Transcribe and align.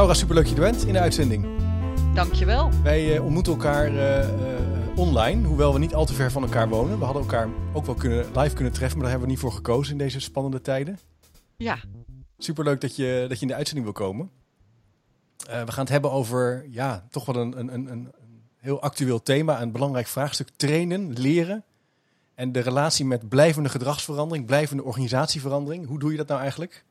Laura, 0.00 0.18
superleuk 0.18 0.44
dat 0.44 0.56
je 0.56 0.62
er 0.62 0.70
bent 0.70 0.86
in 0.86 0.92
de 0.92 1.00
uitzending. 1.00 1.46
Dankjewel. 2.14 2.70
Wij 2.82 3.14
uh, 3.14 3.24
ontmoeten 3.24 3.52
elkaar 3.52 3.92
uh, 3.92 4.18
uh, 4.18 4.98
online, 4.98 5.46
hoewel 5.46 5.72
we 5.72 5.78
niet 5.78 5.94
al 5.94 6.04
te 6.04 6.14
ver 6.14 6.30
van 6.30 6.42
elkaar 6.42 6.68
wonen. 6.68 6.98
We 6.98 7.04
hadden 7.04 7.22
elkaar 7.22 7.48
ook 7.72 7.86
wel 7.86 7.94
kunnen, 7.94 8.26
live 8.34 8.54
kunnen 8.54 8.72
treffen, 8.72 8.98
maar 8.98 9.08
daar 9.08 9.10
hebben 9.10 9.28
we 9.28 9.32
niet 9.32 9.38
voor 9.38 9.52
gekozen 9.52 9.92
in 9.92 9.98
deze 9.98 10.20
spannende 10.20 10.60
tijden. 10.60 10.98
Ja. 11.56 11.78
Superleuk 12.38 12.80
dat 12.80 12.96
je, 12.96 13.24
dat 13.28 13.36
je 13.36 13.42
in 13.42 13.48
de 13.48 13.54
uitzending 13.54 13.86
wil 13.86 14.06
komen. 14.06 14.30
we 15.36 15.72
gaan 15.72 15.84
het 15.84 15.88
hebben 15.88 16.10
over, 16.12 16.66
ja, 16.70 17.06
toch 17.10 17.24
wel 17.24 17.36
een, 17.36 17.58
een, 17.58 17.74
een, 17.74 17.90
een 17.90 18.12
heel 18.56 18.82
actueel 18.82 19.22
thema, 19.22 19.62
een 19.62 19.72
belangrijk 19.72 20.06
vraagstuk. 20.06 20.48
Trainen, 20.56 21.12
leren 21.12 21.64
en 22.34 22.52
de 22.52 22.60
relatie 22.60 23.04
met 23.04 23.28
blijvende 23.28 23.68
gedragsverandering, 23.68 24.46
blijvende 24.46 24.84
organisatieverandering. 24.84 25.86
Hoe 25.86 25.98
doe 25.98 26.10
je 26.10 26.16
dat 26.16 26.28
nou 26.28 26.40
eigenlijk? 26.40 26.84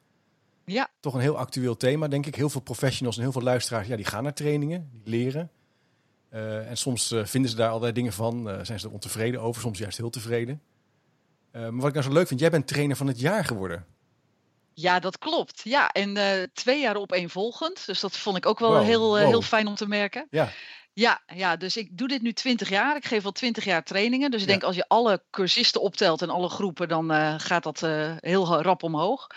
Ja. 0.72 0.90
Toch 1.00 1.14
een 1.14 1.20
heel 1.20 1.38
actueel 1.38 1.78
thema, 1.78 2.08
denk 2.08 2.26
ik. 2.26 2.36
Heel 2.36 2.50
veel 2.50 2.62
professionals 2.62 3.16
en 3.16 3.22
heel 3.22 3.32
veel 3.32 3.42
luisteraars, 3.42 3.88
ja, 3.88 3.96
die 3.96 4.06
gaan 4.06 4.24
naar 4.24 4.34
trainingen, 4.34 4.90
die 4.92 5.10
leren. 5.10 5.52
Uh, 6.34 6.70
en 6.70 6.78
soms 6.78 7.12
uh, 7.12 7.26
vinden 7.26 7.52
ze 7.52 7.58
daar 7.58 7.70
allerlei 7.70 7.94
dingen 7.94 8.14
van, 8.14 8.50
uh, 8.50 8.60
zijn 8.64 8.80
ze 8.80 8.88
er 8.88 8.94
ontevreden 8.94 9.42
over, 9.42 9.62
soms 9.62 9.78
juist 9.78 9.98
heel 9.98 10.10
tevreden. 10.10 10.62
maar 11.52 11.72
wat 11.72 11.88
ik 11.88 11.94
nou 11.94 12.06
zo 12.06 12.14
leuk 12.14 12.28
vind, 12.28 12.40
jij 12.40 12.50
bent 12.50 12.68
trainer 12.68 12.96
van 12.96 13.08
het 13.08 13.20
jaar 13.20 13.46
geworden. 13.46 13.86
Ja, 14.74 15.00
dat 15.00 15.18
klopt. 15.18 15.62
Ja, 15.64 15.90
en 15.90 16.18
twee 16.54 16.82
jaar 16.82 16.96
opeenvolgend. 16.96 17.86
Dus 17.86 18.00
dat 18.00 18.18
vond 18.18 18.38
ik 18.38 18.46
ook 18.46 18.60
wel 18.60 18.72
wow, 18.72 18.84
heel, 18.84 19.08
wow. 19.08 19.28
heel 19.28 19.42
fijn 19.42 19.68
om 19.68 19.76
te 19.76 19.88
merken. 19.88 20.28
Ja. 20.30 20.50
Ja, 21.00 21.22
ja, 21.36 21.56
dus 21.56 21.78
ik 21.78 21.98
doe 21.98 22.08
dit 22.08 22.22
nu 22.22 22.34
20 22.34 22.70
jaar. 22.70 22.96
Ik 22.96 23.06
geef 23.06 23.26
al 23.26 23.32
20 23.32 23.64
jaar 23.64 23.84
trainingen. 23.84 24.32
Dus 24.32 24.42
ik 24.42 24.48
ja. 24.48 24.52
denk 24.54 24.66
als 24.66 24.76
je 24.76 24.88
alle 24.88 25.22
cursisten 25.30 25.82
optelt 25.82 26.22
en 26.22 26.30
alle 26.30 26.50
groepen, 26.50 26.88
dan 26.88 27.12
uh, 27.12 27.34
gaat 27.38 27.64
dat 27.64 27.82
uh, 27.82 28.12
heel 28.20 28.62
rap 28.62 28.84
omhoog. 28.84 29.28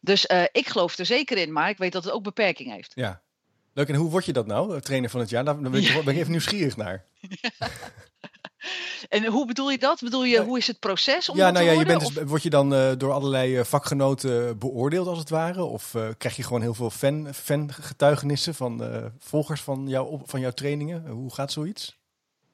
Dus 0.00 0.26
uh, 0.26 0.42
ik 0.52 0.68
geloof 0.68 0.98
er 0.98 1.06
zeker 1.06 1.36
in, 1.36 1.52
maar 1.52 1.68
ik 1.68 1.78
weet 1.78 1.92
dat 1.92 2.04
het 2.04 2.12
ook 2.12 2.22
beperking 2.22 2.72
heeft. 2.72 2.92
Ja, 2.94 3.20
leuk. 3.72 3.88
En 3.88 3.94
hoe 3.94 4.10
word 4.10 4.24
je 4.24 4.32
dat 4.32 4.46
nou, 4.46 4.80
trainer 4.80 5.10
van 5.10 5.20
het 5.20 5.30
jaar? 5.30 5.44
Daar 5.44 5.58
ben 5.58 5.74
ik, 5.74 5.82
ja. 5.82 6.02
ben 6.02 6.14
ik 6.14 6.20
even 6.20 6.30
nieuwsgierig 6.30 6.76
naar. 6.76 7.04
Ja. 7.20 7.50
En 9.08 9.26
hoe 9.26 9.46
bedoel 9.46 9.70
je 9.70 9.78
dat? 9.78 10.00
Bedoel 10.00 10.24
je, 10.24 10.42
hoe 10.42 10.58
is 10.58 10.66
het 10.66 10.78
proces 10.78 11.28
om 11.28 11.36
ja, 11.36 11.50
nou 11.50 11.64
ja, 11.64 11.72
je 11.72 11.84
bent 11.84 12.14
dus, 12.14 12.24
word 12.24 12.42
je 12.42 12.50
dan 12.50 12.74
uh, 12.74 12.90
door 12.98 13.12
allerlei 13.12 13.58
uh, 13.58 13.64
vakgenoten 13.64 14.58
beoordeeld 14.58 15.06
als 15.06 15.18
het 15.18 15.30
ware? 15.30 15.64
Of 15.64 15.94
uh, 15.94 16.08
krijg 16.18 16.36
je 16.36 16.42
gewoon 16.42 16.62
heel 16.62 16.74
veel 16.74 16.90
fan, 16.90 17.28
fan 17.34 17.72
getuigenissen 17.72 18.54
van 18.54 18.82
volgers 19.18 19.60
van, 19.60 19.88
jou, 19.88 20.20
van 20.24 20.40
jouw 20.40 20.50
trainingen? 20.50 21.06
Hoe 21.06 21.34
gaat 21.34 21.52
zoiets? 21.52 22.02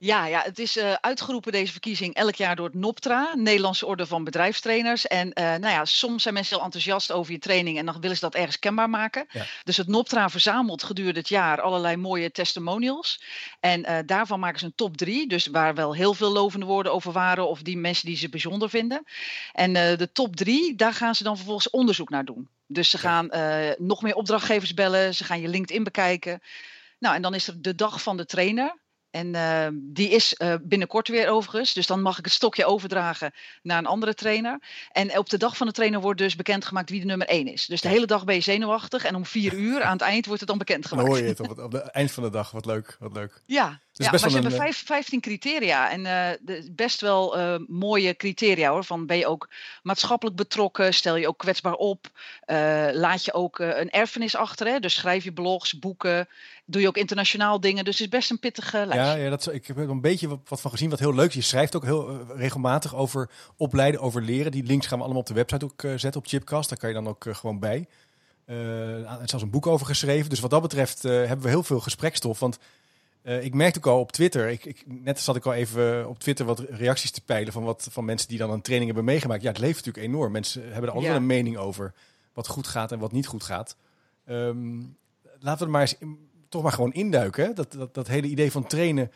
Ja, 0.03 0.27
ja, 0.27 0.43
het 0.43 0.59
is 0.59 0.77
uh, 0.77 0.93
uitgeroepen 0.93 1.53
deze 1.53 1.73
verkiezing 1.73 2.15
elk 2.15 2.35
jaar 2.35 2.57
door 2.57 2.67
het 2.67 2.75
NOPTRA, 2.75 3.35
Nederlandse 3.35 3.87
Orde 3.87 4.07
van 4.07 4.25
Bedrijfstrainers. 4.25 5.07
En 5.07 5.27
uh, 5.27 5.45
nou 5.45 5.69
ja, 5.69 5.85
soms 5.85 6.23
zijn 6.23 6.35
mensen 6.35 6.57
heel 6.57 6.65
enthousiast 6.65 7.13
over 7.13 7.33
je 7.33 7.39
training 7.39 7.79
en 7.79 7.87
dan 7.87 8.01
willen 8.01 8.17
ze 8.17 8.23
dat 8.23 8.35
ergens 8.35 8.59
kenbaar 8.59 8.91
maken. 8.91 9.27
Ja. 9.31 9.45
Dus 9.65 9.77
het 9.77 9.87
NOPTRA 9.87 10.29
verzamelt 10.29 10.83
gedurende 10.83 11.19
het 11.19 11.29
jaar 11.29 11.61
allerlei 11.61 11.97
mooie 11.97 12.31
testimonials. 12.31 13.23
En 13.61 13.81
uh, 13.81 13.99
daarvan 14.07 14.41
maken 14.41 14.59
ze 14.59 14.65
een 14.65 14.75
top 14.75 14.97
drie, 14.97 15.29
dus 15.29 15.47
waar 15.47 15.75
wel 15.75 15.95
heel 15.95 16.15
veel 16.15 16.33
lovende 16.33 16.67
woorden 16.67 16.93
over 16.93 17.13
waren 17.13 17.49
of 17.49 17.63
die 17.63 17.77
mensen 17.79 18.07
die 18.07 18.17
ze 18.17 18.29
bijzonder 18.29 18.71
vinden. 18.71 19.05
En 19.53 19.73
de 19.73 20.09
top 20.13 20.37
drie, 20.37 20.75
daar 20.75 20.95
gaan 20.95 21.15
ze 21.15 21.23
dan 21.23 21.37
vervolgens 21.37 21.71
onderzoek 21.71 22.11
naar 22.11 22.25
doen. 22.25 22.49
Dus 22.67 22.91
ze 22.91 22.99
gaan 22.99 23.31
nog 23.79 24.03
meer 24.03 24.15
opdrachtgevers 24.15 24.75
bellen, 24.75 25.15
ze 25.15 25.25
gaan 25.25 25.41
je 25.41 25.49
LinkedIn 25.49 25.85
bekijken. 25.85 26.43
Nou, 26.99 27.15
en 27.15 27.23
dan 27.23 27.35
is 27.35 27.47
er 27.47 27.63
de 27.63 27.75
dag 27.75 28.03
van 28.03 28.17
de 28.17 28.27
trainer. 28.27 28.79
En 29.11 29.35
uh, 29.35 29.67
die 29.73 30.09
is 30.09 30.35
uh, 30.39 30.55
binnenkort 30.63 31.09
weer 31.09 31.29
overigens. 31.29 31.73
Dus 31.73 31.87
dan 31.87 32.03
mag 32.03 32.19
ik 32.19 32.25
het 32.25 32.35
stokje 32.35 32.65
overdragen 32.65 33.33
naar 33.63 33.79
een 33.79 33.87
andere 33.87 34.15
trainer. 34.15 34.59
En 34.93 35.19
op 35.19 35.31
de 35.31 35.39
dag 35.39 35.57
van 35.57 35.67
de 35.67 35.73
trainer 35.73 36.01
wordt 36.01 36.19
dus 36.19 36.37
bekendgemaakt 36.37 36.91
wie 36.91 37.01
de 37.01 37.07
nummer 37.07 37.27
1 37.27 37.47
is. 37.47 37.67
Dus 37.67 37.81
de 37.81 37.89
hele 37.89 38.07
dag 38.07 38.25
ben 38.25 38.35
je 38.35 38.41
zenuwachtig. 38.41 39.05
En 39.05 39.15
om 39.15 39.27
vier 39.27 39.55
uur 39.67 39.83
aan 39.83 39.93
het 39.93 40.03
eind 40.03 40.25
wordt 40.25 40.41
het 40.41 40.49
dan 40.49 40.59
bekendgemaakt. 40.59 41.07
Dan 41.07 41.17
hoor 41.17 41.25
je 41.25 41.31
het 41.31 41.41
op 41.41 41.49
het, 41.49 41.59
op 41.59 41.73
het 41.73 41.87
eind 41.87 42.11
van 42.11 42.23
de 42.23 42.31
dag. 42.31 42.51
Wat 42.51 42.67
leuk, 42.67 42.97
wat 42.99 43.13
leuk. 43.13 43.43
Ja, 43.61 43.81
dus 43.93 44.07
ja, 44.07 44.11
maar 44.11 44.31
ze 44.31 44.41
hebben 44.41 44.53
vijf, 44.53 44.83
15 44.87 45.21
criteria. 45.21 45.91
En 45.91 46.01
uh, 46.01 46.29
de, 46.41 46.73
best 46.73 47.01
wel 47.01 47.39
uh, 47.39 47.55
mooie 47.69 48.17
criteria 48.17 48.71
hoor. 48.71 48.85
Van 48.85 49.07
ben 49.07 49.17
je 49.17 49.27
ook 49.27 49.49
maatschappelijk 49.83 50.37
betrokken? 50.37 50.95
Stel 50.95 51.17
je 51.17 51.29
ook 51.29 51.39
kwetsbaar 51.39 51.75
op? 51.75 52.07
Uh, 52.47 52.89
laat 52.93 53.25
je 53.25 53.33
ook 53.33 53.59
een 53.59 53.91
erfenis 53.91 54.37
achter? 54.37 54.67
Hè? 54.67 54.79
Dus 54.79 54.95
schrijf 54.95 55.25
je 55.25 55.33
blogs, 55.33 55.79
boeken. 55.79 56.29
Doe 56.65 56.81
je 56.81 56.89
ook 56.89 56.97
internationaal 56.97 57.61
dingen? 57.61 57.85
Dus 57.85 57.99
het 57.99 58.03
is 58.03 58.19
best 58.19 58.31
een 58.31 58.39
pittige 58.39 58.87
lijst. 58.87 59.00
Ja, 59.05 59.15
ja 59.15 59.31
dat, 59.31 59.53
ik 59.53 59.67
heb 59.67 59.79
er 59.79 59.91
een 59.91 60.01
beetje 60.01 60.29
wat, 60.29 60.61
van 60.61 60.71
gezien. 60.71 60.91
Wat 60.91 60.99
heel 60.99 61.15
leuk 61.15 61.29
is. 61.29 61.35
Je 61.35 61.41
schrijft 61.41 61.77
ook 61.77 61.85
heel 61.85 62.27
regelmatig 62.35 62.95
over 62.95 63.31
opleiden, 63.57 64.01
over 64.01 64.23
leren. 64.23 64.53
Die 64.53 64.65
links 64.65 64.87
gaan 64.87 64.99
we 64.99 65.05
allemaal 65.05 65.23
op 65.23 65.29
de 65.29 65.35
website 65.35 65.65
ook 65.65 65.81
zetten 65.81 66.17
op 66.17 66.27
Chipcast. 66.27 66.69
Daar 66.69 66.79
kan 66.79 66.89
je 66.89 66.95
dan 66.95 67.09
ook 67.09 67.27
gewoon 67.31 67.59
bij. 67.59 67.89
er 68.45 69.23
is 69.23 69.31
zelfs 69.31 69.45
een 69.45 69.51
boek 69.51 69.67
over 69.67 69.87
geschreven. 69.87 70.31
Dus 70.31 70.41
wat 70.41 70.51
dat 70.51 70.63
betreft 70.63 71.03
hebben 71.03 71.43
we 71.43 71.49
heel 71.49 71.63
veel 71.63 71.81
gesprekstof. 71.81 72.39
Want 72.39 72.59
ik 73.23 73.55
merkte 73.55 73.79
ook 73.79 73.87
al 73.87 74.01
op 74.01 74.13
Twitter, 74.13 74.49
ik, 74.49 74.65
ik, 74.65 74.85
net 74.87 75.21
zat 75.21 75.37
ik 75.37 75.47
al 75.47 75.55
even 75.55 76.09
op 76.09 76.19
Twitter 76.19 76.47
wat 76.47 76.59
reacties 76.59 77.11
te 77.11 77.21
peilen 77.21 77.53
van, 77.53 77.63
wat, 77.63 77.89
van 77.91 78.05
mensen 78.05 78.29
die 78.29 78.39
dan 78.39 78.51
een 78.51 78.63
training 78.63 78.91
hebben 78.91 79.13
meegemaakt. 79.13 79.43
Ja, 79.43 79.49
het 79.49 79.59
leeft 79.59 79.85
natuurlijk 79.85 80.07
enorm. 80.07 80.33
Mensen 80.33 80.73
hebben 80.73 80.95
er 80.95 81.01
ja. 81.01 81.15
een 81.15 81.27
mening 81.27 81.57
over 81.57 81.95
wat 82.33 82.49
goed 82.49 82.67
gaat 82.67 82.93
en 82.93 82.99
wat 82.99 83.13
niet 83.13 83.27
goed 83.27 83.45
gaat. 83.45 83.77
Um, 84.27 84.97
laten 85.39 85.59
we 85.59 85.65
er 85.65 85.71
maar 85.71 85.81
eens 85.81 85.99
in, 85.99 86.30
toch 86.51 86.63
maar 86.63 86.73
gewoon 86.73 86.93
induiken. 86.93 87.45
Hè? 87.45 87.53
Dat, 87.53 87.73
dat, 87.73 87.95
dat 87.95 88.09
hele 88.09 88.27
idee 88.27 88.51
van 88.51 88.67
trainen. 88.67 89.13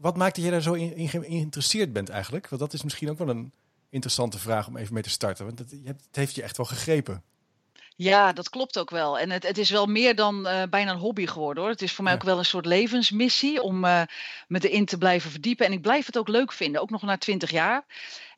Wat 0.00 0.16
maakt 0.16 0.34
dat 0.34 0.44
je 0.44 0.50
daar 0.50 0.62
zo 0.62 0.72
in, 0.72 0.96
in 0.96 1.08
geïnteresseerd 1.08 1.92
bent 1.92 2.08
eigenlijk? 2.08 2.48
Want 2.48 2.60
dat 2.60 2.72
is 2.72 2.82
misschien 2.82 3.10
ook 3.10 3.18
wel 3.18 3.28
een 3.28 3.52
interessante 3.90 4.38
vraag 4.38 4.66
om 4.66 4.76
even 4.76 4.94
mee 4.94 5.02
te 5.02 5.10
starten. 5.10 5.46
Want 5.46 5.58
het, 5.58 5.74
het 5.84 6.06
heeft 6.10 6.34
je 6.34 6.42
echt 6.42 6.56
wel 6.56 6.66
gegrepen. 6.66 7.22
Ja, 7.96 8.32
dat 8.32 8.48
klopt 8.48 8.78
ook 8.78 8.90
wel. 8.90 9.18
En 9.18 9.30
het, 9.30 9.46
het 9.46 9.58
is 9.58 9.70
wel 9.70 9.86
meer 9.86 10.14
dan 10.14 10.46
uh, 10.46 10.62
bijna 10.70 10.90
een 10.90 10.98
hobby 10.98 11.26
geworden 11.26 11.62
hoor. 11.62 11.72
Het 11.72 11.82
is 11.82 11.92
voor 11.92 12.04
mij 12.04 12.12
ja. 12.12 12.18
ook 12.18 12.24
wel 12.24 12.38
een 12.38 12.44
soort 12.44 12.66
levensmissie 12.66 13.62
om 13.62 13.84
uh, 13.84 14.02
me 14.48 14.68
erin 14.68 14.84
te 14.84 14.98
blijven 14.98 15.30
verdiepen. 15.30 15.66
En 15.66 15.72
ik 15.72 15.82
blijf 15.82 16.06
het 16.06 16.18
ook 16.18 16.28
leuk 16.28 16.52
vinden, 16.52 16.80
ook 16.80 16.90
nog 16.90 17.02
na 17.02 17.18
twintig 17.18 17.50
jaar. 17.50 17.84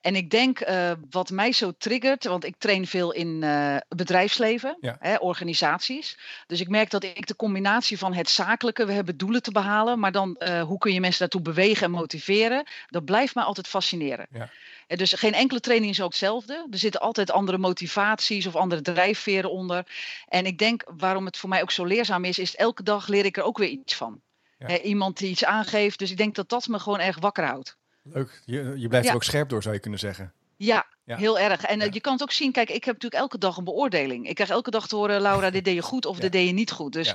En 0.01 0.17
ik 0.17 0.31
denk 0.31 0.69
uh, 0.69 0.93
wat 1.11 1.31
mij 1.31 1.53
zo 1.53 1.73
triggert, 1.79 2.25
want 2.25 2.45
ik 2.45 2.55
train 2.59 2.87
veel 2.87 3.13
in 3.13 3.43
uh, 3.43 3.77
bedrijfsleven, 3.89 4.77
ja. 4.81 4.97
hè, 5.01 5.17
organisaties. 5.17 6.19
Dus 6.47 6.61
ik 6.61 6.69
merk 6.69 6.91
dat 6.91 7.05
ik 7.05 7.27
de 7.27 7.37
combinatie 7.37 7.99
van 7.99 8.15
het 8.15 8.31
zakelijke, 8.31 8.87
we 8.87 8.93
hebben 8.93 9.17
doelen 9.17 9.43
te 9.43 9.53
behalen, 9.53 9.99
maar 9.99 10.13
dan 10.13 10.37
uh, 10.39 10.63
hoe 10.63 10.79
kun 10.79 10.93
je 10.93 11.01
mensen 11.01 11.19
daartoe 11.19 11.41
bewegen 11.41 11.85
en 11.85 11.91
motiveren, 11.91 12.67
dat 12.89 13.05
blijft 13.05 13.35
mij 13.35 13.45
altijd 13.45 13.69
fascineren. 13.69 14.27
Ja. 14.31 14.51
En 14.87 14.97
dus 14.97 15.13
geen 15.13 15.35
enkele 15.35 15.61
training 15.61 15.93
is 15.93 16.01
ook 16.01 16.11
hetzelfde. 16.11 16.67
Er 16.71 16.79
zitten 16.79 17.01
altijd 17.01 17.31
andere 17.31 17.59
motivaties 17.59 18.47
of 18.47 18.57
andere 18.57 18.83
drijfveren 18.83 19.51
onder. 19.51 19.87
En 20.29 20.47
ik 20.47 20.59
denk 20.59 20.85
waarom 20.97 21.25
het 21.25 21.37
voor 21.37 21.49
mij 21.49 21.63
ook 21.63 21.71
zo 21.71 21.85
leerzaam 21.85 22.25
is, 22.25 22.39
is 22.39 22.57
elke 22.57 22.83
dag 22.83 23.09
leer 23.09 23.25
ik 23.25 23.37
er 23.37 23.43
ook 23.43 23.59
weer 23.59 23.69
iets 23.69 23.95
van. 23.95 24.21
Ja. 24.59 24.67
Hè, 24.67 24.79
iemand 24.79 25.19
die 25.19 25.31
iets 25.31 25.45
aangeeft. 25.45 25.99
Dus 25.99 26.11
ik 26.11 26.17
denk 26.17 26.35
dat 26.35 26.49
dat 26.49 26.69
me 26.69 26.79
gewoon 26.79 27.01
erg 27.01 27.19
wakker 27.19 27.45
houdt. 27.45 27.79
Leuk. 28.03 28.43
Je, 28.45 28.75
je 28.77 28.89
blijft 28.89 29.07
ja. 29.07 29.13
er 29.13 29.17
ook 29.17 29.25
scherp 29.25 29.49
door, 29.49 29.63
zou 29.63 29.75
je 29.75 29.81
kunnen 29.81 29.99
zeggen. 29.99 30.33
Ja, 30.57 30.87
ja. 31.05 31.17
heel 31.17 31.39
erg. 31.39 31.63
En 31.63 31.79
ja. 31.79 31.89
je 31.91 32.01
kan 32.01 32.13
het 32.13 32.23
ook 32.23 32.33
zien, 32.33 32.53
kijk, 32.53 32.69
ik 32.69 32.85
heb 32.85 32.95
natuurlijk 32.95 33.23
elke 33.23 33.39
dag 33.39 33.57
een 33.57 33.65
beoordeling. 33.65 34.29
Ik 34.29 34.35
krijg 34.35 34.51
elke 34.51 34.71
dag 34.71 34.89
te 34.89 34.97
horen, 34.97 35.21
Laura, 35.21 35.51
dit 35.51 35.65
deed 35.65 35.75
je 35.75 35.83
goed 35.83 36.07
of 36.07 36.19
dit 36.25 36.33
deed 36.33 36.47
je 36.47 36.53
niet 36.53 36.71
goed. 36.71 36.93
Dus 36.93 37.15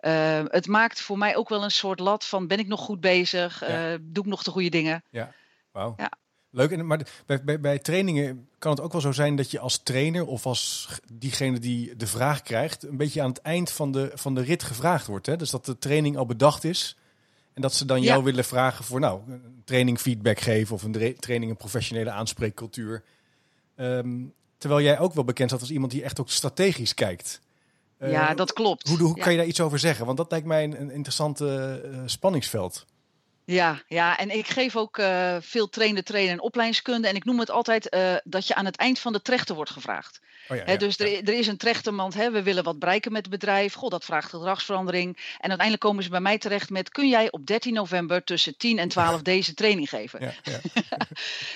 uh, 0.00 0.42
het 0.44 0.66
maakt 0.66 1.00
voor 1.00 1.18
mij 1.18 1.36
ook 1.36 1.48
wel 1.48 1.64
een 1.64 1.70
soort 1.70 2.00
lat 2.00 2.24
van, 2.24 2.46
ben 2.46 2.58
ik 2.58 2.66
nog 2.66 2.80
goed 2.80 3.00
bezig? 3.00 3.62
Uh, 3.62 3.94
doe 4.00 4.24
ik 4.24 4.30
nog 4.30 4.42
de 4.42 4.50
goede 4.50 4.68
dingen? 4.68 5.04
Ja, 5.10 5.32
wauw. 5.70 5.94
Ja. 5.96 6.10
Leuk, 6.50 6.70
en, 6.70 6.86
maar 6.86 7.06
bij, 7.26 7.44
bij, 7.44 7.60
bij, 7.60 7.78
trainingen 7.78 8.48
kan 8.58 8.70
het 8.70 8.80
ook 8.80 8.92
wel 8.92 9.00
zo 9.00 9.12
zijn 9.12 9.36
dat 9.36 9.50
je 9.50 9.58
als 9.58 9.78
trainer 9.82 10.26
of 10.26 10.46
als 10.46 10.88
diegene 11.12 11.58
die 11.58 11.96
de 11.96 12.06
vraag 12.06 12.42
krijgt, 12.42 12.82
een 12.82 12.96
beetje 12.96 13.22
aan 13.22 13.28
het 13.28 13.40
eind 13.40 13.70
van 13.70 13.92
de, 13.92 14.10
van 14.14 14.34
de 14.34 14.42
rit 14.42 14.62
gevraagd 14.62 15.06
wordt. 15.06 15.26
Hè? 15.26 15.36
Dus 15.36 15.50
dat 15.50 15.64
de 15.64 15.78
training 15.78 16.16
al 16.16 16.26
bedacht 16.26 16.64
is 16.64 16.96
en 17.54 17.62
dat 17.62 17.74
ze 17.74 17.84
dan 17.84 18.02
jou 18.02 18.18
ja. 18.18 18.24
willen 18.24 18.44
vragen 18.44 18.84
voor 18.84 19.00
nou, 19.00 19.20
een 19.28 19.62
training 19.64 20.00
feedback 20.00 20.40
geven 20.40 20.74
of 20.74 20.82
een 20.82 21.16
training 21.18 21.50
een 21.50 21.56
professionele 21.56 22.10
aanspreekcultuur. 22.10 23.04
Um, 23.76 24.34
terwijl 24.58 24.82
jij 24.82 24.98
ook 24.98 25.14
wel 25.14 25.24
bekend 25.24 25.48
staat 25.48 25.60
als 25.60 25.70
iemand 25.70 25.92
die 25.92 26.02
echt 26.02 26.20
ook 26.20 26.30
strategisch 26.30 26.94
kijkt. 26.94 27.40
Uh, 27.98 28.10
ja, 28.10 28.34
dat 28.34 28.52
klopt. 28.52 28.88
Hoe, 28.88 28.98
hoe 28.98 29.16
ja. 29.16 29.22
kan 29.22 29.32
je 29.32 29.38
daar 29.38 29.46
iets 29.46 29.60
over 29.60 29.78
zeggen? 29.78 30.06
Want 30.06 30.18
dat 30.18 30.30
lijkt 30.30 30.46
mij 30.46 30.64
een, 30.64 30.80
een 30.80 30.90
interessant 30.90 31.40
uh, 31.40 31.74
spanningsveld. 32.06 32.84
Ja, 33.44 33.82
ja, 33.86 34.18
en 34.18 34.30
ik 34.30 34.46
geef 34.46 34.76
ook 34.76 34.98
uh, 34.98 35.36
veel 35.40 35.68
trainen, 35.68 36.04
trainen 36.04 36.32
en 36.32 36.40
opleidingskunde. 36.40 37.08
En 37.08 37.16
ik 37.16 37.24
noem 37.24 37.38
het 37.38 37.50
altijd 37.50 37.96
dat 38.24 38.46
je 38.46 38.54
aan 38.54 38.64
het 38.64 38.76
eind 38.76 38.98
van 38.98 39.12
de 39.12 39.22
trechter 39.22 39.54
wordt 39.54 39.70
gevraagd. 39.70 40.20
Oh 40.48 40.56
ja, 40.56 40.76
dus 40.76 40.98
er, 40.98 41.28
er, 41.28 41.38
is 41.38 41.46
een 41.46 41.56
trechtermand, 41.56 42.14
hè, 42.14 42.30
we 42.30 42.42
willen 42.42 42.64
wat 42.64 42.78
bereiken 42.78 43.12
met 43.12 43.20
het 43.20 43.30
bedrijf. 43.30 43.74
Goh, 43.74 43.90
dat 43.90 44.04
vraagt 44.04 44.28
gedragsverandering. 44.28 45.16
En 45.16 45.48
uiteindelijk 45.48 45.80
komen 45.80 46.02
ze 46.02 46.10
bij 46.10 46.20
mij 46.20 46.38
terecht 46.38 46.70
met: 46.70 46.88
kun 46.88 47.08
jij 47.08 47.30
op 47.30 47.46
13 47.46 47.74
november 47.74 48.24
tussen 48.24 48.56
10 48.56 48.78
en 48.78 48.88
12 48.88 49.22
deze 49.32 49.54
training 49.54 49.88
geven? 49.88 50.20
Ja, 50.20 50.60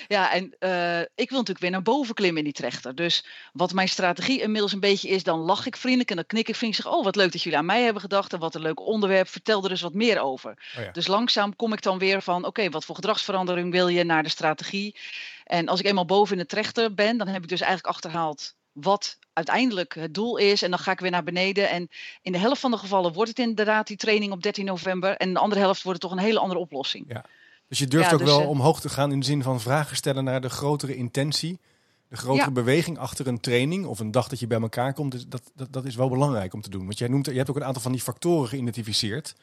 ja. 0.07 0.31
en 0.37 0.55
uh, 0.59 0.99
ik 0.99 1.29
wil 1.29 1.37
natuurlijk 1.37 1.59
weer 1.59 1.71
naar 1.71 1.81
boven 1.81 2.15
klimmen 2.15 2.37
in 2.37 2.43
die 2.43 2.53
trechter. 2.53 2.95
Dus 2.95 3.25
wat 3.53 3.73
mijn 3.73 3.89
strategie 3.89 4.41
inmiddels 4.41 4.73
een 4.73 4.79
beetje 4.79 5.09
is, 5.09 5.23
dan 5.23 5.39
lach 5.39 5.65
ik 5.65 5.77
vriendelijk 5.77 6.09
en 6.09 6.15
dan 6.15 6.25
knik 6.25 6.47
ik 6.47 6.55
vriendelijk. 6.55 6.87
Zeg, 6.87 6.97
oh, 6.97 7.03
wat 7.03 7.15
leuk 7.15 7.31
dat 7.31 7.43
jullie 7.43 7.57
aan 7.57 7.65
mij 7.65 7.83
hebben 7.83 8.01
gedacht 8.01 8.33
en 8.33 8.39
wat 8.39 8.55
een 8.55 8.61
leuk 8.61 8.79
onderwerp. 8.79 9.27
Vertel 9.27 9.63
er 9.63 9.69
dus 9.69 9.81
wat 9.81 9.93
meer 9.93 10.19
over. 10.19 10.57
Oh 10.77 10.93
dus 10.93 11.07
langzaam 11.07 11.55
kom 11.55 11.73
ik 11.73 11.81
dan 11.81 11.97
weer 11.97 12.21
van: 12.21 12.45
oké, 12.45 12.69
wat 12.69 12.85
voor 12.85 12.95
gedragsverandering 12.95 13.71
wil 13.71 13.87
je 13.87 14.03
naar 14.03 14.23
de 14.23 14.29
strategie? 14.29 14.95
En 15.43 15.67
als 15.67 15.79
ik 15.79 15.85
eenmaal 15.85 16.05
boven 16.05 16.35
in 16.35 16.41
de 16.41 16.47
trechter 16.47 16.93
ben, 16.93 17.17
dan 17.17 17.27
heb 17.27 17.43
ik 17.43 17.49
dus 17.49 17.61
eigenlijk 17.61 17.93
achterhaald 17.93 18.57
wat 18.81 19.17
uiteindelijk 19.33 19.93
het 19.93 20.13
doel 20.13 20.37
is. 20.37 20.61
En 20.61 20.69
dan 20.69 20.79
ga 20.79 20.91
ik 20.91 20.99
weer 20.99 21.11
naar 21.11 21.23
beneden. 21.23 21.69
En 21.69 21.89
in 22.21 22.31
de 22.31 22.37
helft 22.37 22.61
van 22.61 22.71
de 22.71 22.77
gevallen 22.77 23.13
wordt 23.13 23.29
het 23.29 23.39
inderdaad 23.39 23.87
die 23.87 23.97
training 23.97 24.31
op 24.31 24.41
13 24.41 24.65
november. 24.65 25.17
En 25.17 25.27
in 25.27 25.33
de 25.33 25.39
andere 25.39 25.61
helft 25.61 25.83
wordt 25.83 26.01
het 26.01 26.11
toch 26.11 26.19
een 26.19 26.25
hele 26.25 26.39
andere 26.39 26.59
oplossing. 26.59 27.05
Ja. 27.07 27.25
Dus 27.67 27.79
je 27.79 27.87
durft 27.87 28.13
ook 28.13 28.19
dus, 28.19 28.27
wel 28.27 28.41
uh, 28.41 28.49
omhoog 28.49 28.81
te 28.81 28.89
gaan 28.89 29.11
in 29.11 29.19
de 29.19 29.25
zin 29.25 29.43
van 29.43 29.61
vragen 29.61 29.95
stellen 29.95 30.23
naar 30.23 30.41
de 30.41 30.49
grotere 30.49 30.95
intentie. 30.95 31.59
De 32.07 32.17
grotere 32.17 32.51
beweging 32.51 32.97
achter 32.97 33.27
een 33.27 33.39
training 33.39 33.85
of 33.85 33.99
een 33.99 34.11
dag 34.11 34.27
dat 34.27 34.39
je 34.39 34.47
bij 34.47 34.61
elkaar 34.61 34.93
komt. 34.93 35.11
Dus 35.11 35.27
dat, 35.27 35.51
dat, 35.55 35.73
dat 35.73 35.85
is 35.85 35.95
wel 35.95 36.09
belangrijk 36.09 36.53
om 36.53 36.61
te 36.61 36.69
doen. 36.69 36.85
Want 36.85 36.97
jij 36.97 37.07
noemt, 37.07 37.25
je 37.25 37.31
hebt 37.31 37.49
ook 37.49 37.55
een 37.55 37.63
aantal 37.63 37.81
van 37.81 37.91
die 37.91 38.01
factoren 38.01 38.49
geïdentificeerd. 38.49 39.35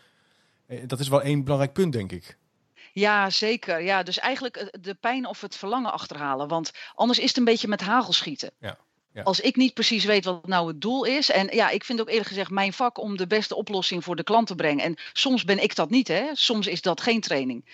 Eh, 0.66 0.78
dat 0.86 1.00
is 1.00 1.08
wel 1.08 1.22
één 1.22 1.42
belangrijk 1.42 1.72
punt, 1.72 1.92
denk 1.92 2.12
ik. 2.12 2.38
Ja, 2.92 3.30
zeker. 3.30 3.82
Ja, 3.82 4.02
dus 4.02 4.18
eigenlijk 4.18 4.56
eh, 4.56 4.66
de 4.80 4.94
pijn 4.94 5.26
of 5.26 5.40
het 5.40 5.56
verlangen 5.56 5.92
achterhalen. 5.92 6.48
Want 6.48 6.72
anders 6.94 7.18
is 7.18 7.28
het 7.28 7.36
een 7.36 7.44
beetje 7.44 7.68
met 7.68 7.80
hagelschieten. 7.80 8.50
Ja. 8.58 8.78
Ja. 9.16 9.22
Als 9.22 9.40
ik 9.40 9.56
niet 9.56 9.74
precies 9.74 10.04
weet 10.04 10.24
wat 10.24 10.46
nou 10.46 10.68
het 10.68 10.80
doel 10.80 11.04
is. 11.04 11.30
En 11.30 11.48
ja, 11.50 11.70
ik 11.70 11.84
vind 11.84 12.00
ook 12.00 12.08
eerlijk 12.08 12.28
gezegd 12.28 12.50
mijn 12.50 12.72
vak 12.72 12.98
om 12.98 13.16
de 13.16 13.26
beste 13.26 13.54
oplossing 13.54 14.04
voor 14.04 14.16
de 14.16 14.22
klant 14.22 14.46
te 14.46 14.54
brengen. 14.54 14.84
En 14.84 14.96
soms 15.12 15.44
ben 15.44 15.62
ik 15.62 15.74
dat 15.74 15.90
niet, 15.90 16.08
hè? 16.08 16.24
Soms 16.32 16.66
is 16.66 16.82
dat 16.82 17.00
geen 17.00 17.20
training. 17.20 17.64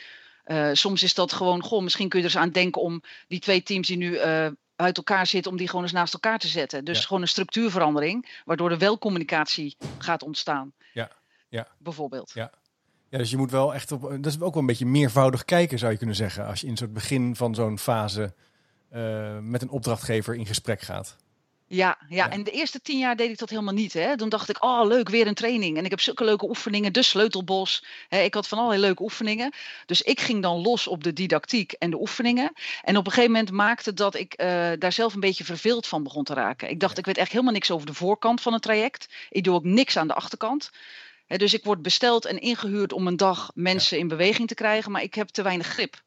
Uh, 0.46 0.70
soms 0.72 1.02
is 1.02 1.14
dat 1.14 1.32
gewoon, 1.32 1.62
goh, 1.62 1.82
misschien 1.82 2.08
kun 2.08 2.18
je 2.18 2.24
er 2.24 2.30
eens 2.30 2.42
aan 2.42 2.50
denken 2.50 2.82
om 2.82 3.02
die 3.28 3.38
twee 3.38 3.62
teams 3.62 3.86
die 3.86 3.96
nu 3.96 4.10
uh, 4.10 4.46
uit 4.76 4.96
elkaar 4.96 5.26
zitten, 5.26 5.50
om 5.50 5.56
die 5.56 5.68
gewoon 5.68 5.82
eens 5.82 5.92
naast 5.92 6.12
elkaar 6.12 6.38
te 6.38 6.48
zetten. 6.48 6.84
Dus 6.84 7.04
gewoon 7.04 7.22
een 7.22 7.28
structuurverandering, 7.28 8.40
waardoor 8.44 8.70
er 8.70 8.78
wel 8.78 8.98
communicatie 8.98 9.76
gaat 9.98 10.22
ontstaan. 10.22 10.72
Ja, 10.92 11.10
ja. 11.48 11.66
Bijvoorbeeld. 11.78 12.30
Ja. 12.34 12.50
Ja, 13.08 13.18
dus 13.18 13.30
je 13.30 13.36
moet 13.36 13.50
wel 13.50 13.74
echt 13.74 13.92
op. 13.92 14.00
Dat 14.00 14.26
is 14.26 14.40
ook 14.40 14.52
wel 14.52 14.62
een 14.62 14.66
beetje 14.66 14.86
meervoudig 14.86 15.44
kijken, 15.44 15.78
zou 15.78 15.92
je 15.92 15.98
kunnen 15.98 16.16
zeggen. 16.16 16.46
Als 16.46 16.60
je 16.60 16.66
in 16.66 16.76
het 16.80 16.92
begin 16.92 17.36
van 17.36 17.54
zo'n 17.54 17.78
fase 17.78 18.34
uh, 18.92 19.38
met 19.38 19.62
een 19.62 19.70
opdrachtgever 19.70 20.34
in 20.34 20.46
gesprek 20.46 20.80
gaat. 20.80 21.16
Ja, 21.74 21.98
ja, 22.08 22.30
en 22.30 22.44
de 22.44 22.50
eerste 22.50 22.80
tien 22.80 22.98
jaar 22.98 23.16
deed 23.16 23.30
ik 23.30 23.38
dat 23.38 23.50
helemaal 23.50 23.74
niet. 23.74 23.92
Hè. 23.92 24.16
Toen 24.16 24.28
dacht 24.28 24.48
ik, 24.48 24.64
oh 24.64 24.86
leuk, 24.86 25.08
weer 25.08 25.26
een 25.26 25.34
training. 25.34 25.76
En 25.76 25.84
ik 25.84 25.90
heb 25.90 26.00
zulke 26.00 26.24
leuke 26.24 26.48
oefeningen, 26.48 26.92
de 26.92 27.02
sleutelbos. 27.02 27.84
Hè. 28.08 28.20
Ik 28.20 28.34
had 28.34 28.48
van 28.48 28.58
allerlei 28.58 28.82
leuke 28.82 29.02
oefeningen. 29.02 29.52
Dus 29.86 30.02
ik 30.02 30.20
ging 30.20 30.42
dan 30.42 30.60
los 30.60 30.86
op 30.86 31.04
de 31.04 31.12
didactiek 31.12 31.72
en 31.72 31.90
de 31.90 32.00
oefeningen. 32.00 32.52
En 32.82 32.96
op 32.96 33.06
een 33.06 33.12
gegeven 33.12 33.32
moment 33.32 33.50
maakte 33.50 33.94
dat 33.94 34.14
ik 34.14 34.34
uh, 34.40 34.46
daar 34.78 34.92
zelf 34.92 35.14
een 35.14 35.20
beetje 35.20 35.44
verveeld 35.44 35.86
van 35.86 36.02
begon 36.02 36.24
te 36.24 36.34
raken. 36.34 36.70
Ik 36.70 36.80
dacht, 36.80 36.98
ik 36.98 37.06
weet 37.06 37.18
echt 37.18 37.32
helemaal 37.32 37.52
niks 37.52 37.70
over 37.70 37.86
de 37.86 37.94
voorkant 37.94 38.40
van 38.40 38.52
het 38.52 38.62
traject. 38.62 39.08
Ik 39.30 39.44
doe 39.44 39.54
ook 39.54 39.64
niks 39.64 39.96
aan 39.96 40.08
de 40.08 40.14
achterkant. 40.14 40.70
Hè, 41.26 41.36
dus 41.36 41.54
ik 41.54 41.64
word 41.64 41.82
besteld 41.82 42.24
en 42.24 42.40
ingehuurd 42.40 42.92
om 42.92 43.06
een 43.06 43.16
dag 43.16 43.50
mensen 43.54 43.98
in 43.98 44.08
beweging 44.08 44.48
te 44.48 44.54
krijgen, 44.54 44.92
maar 44.92 45.02
ik 45.02 45.14
heb 45.14 45.28
te 45.28 45.42
weinig 45.42 45.66
grip. 45.66 46.02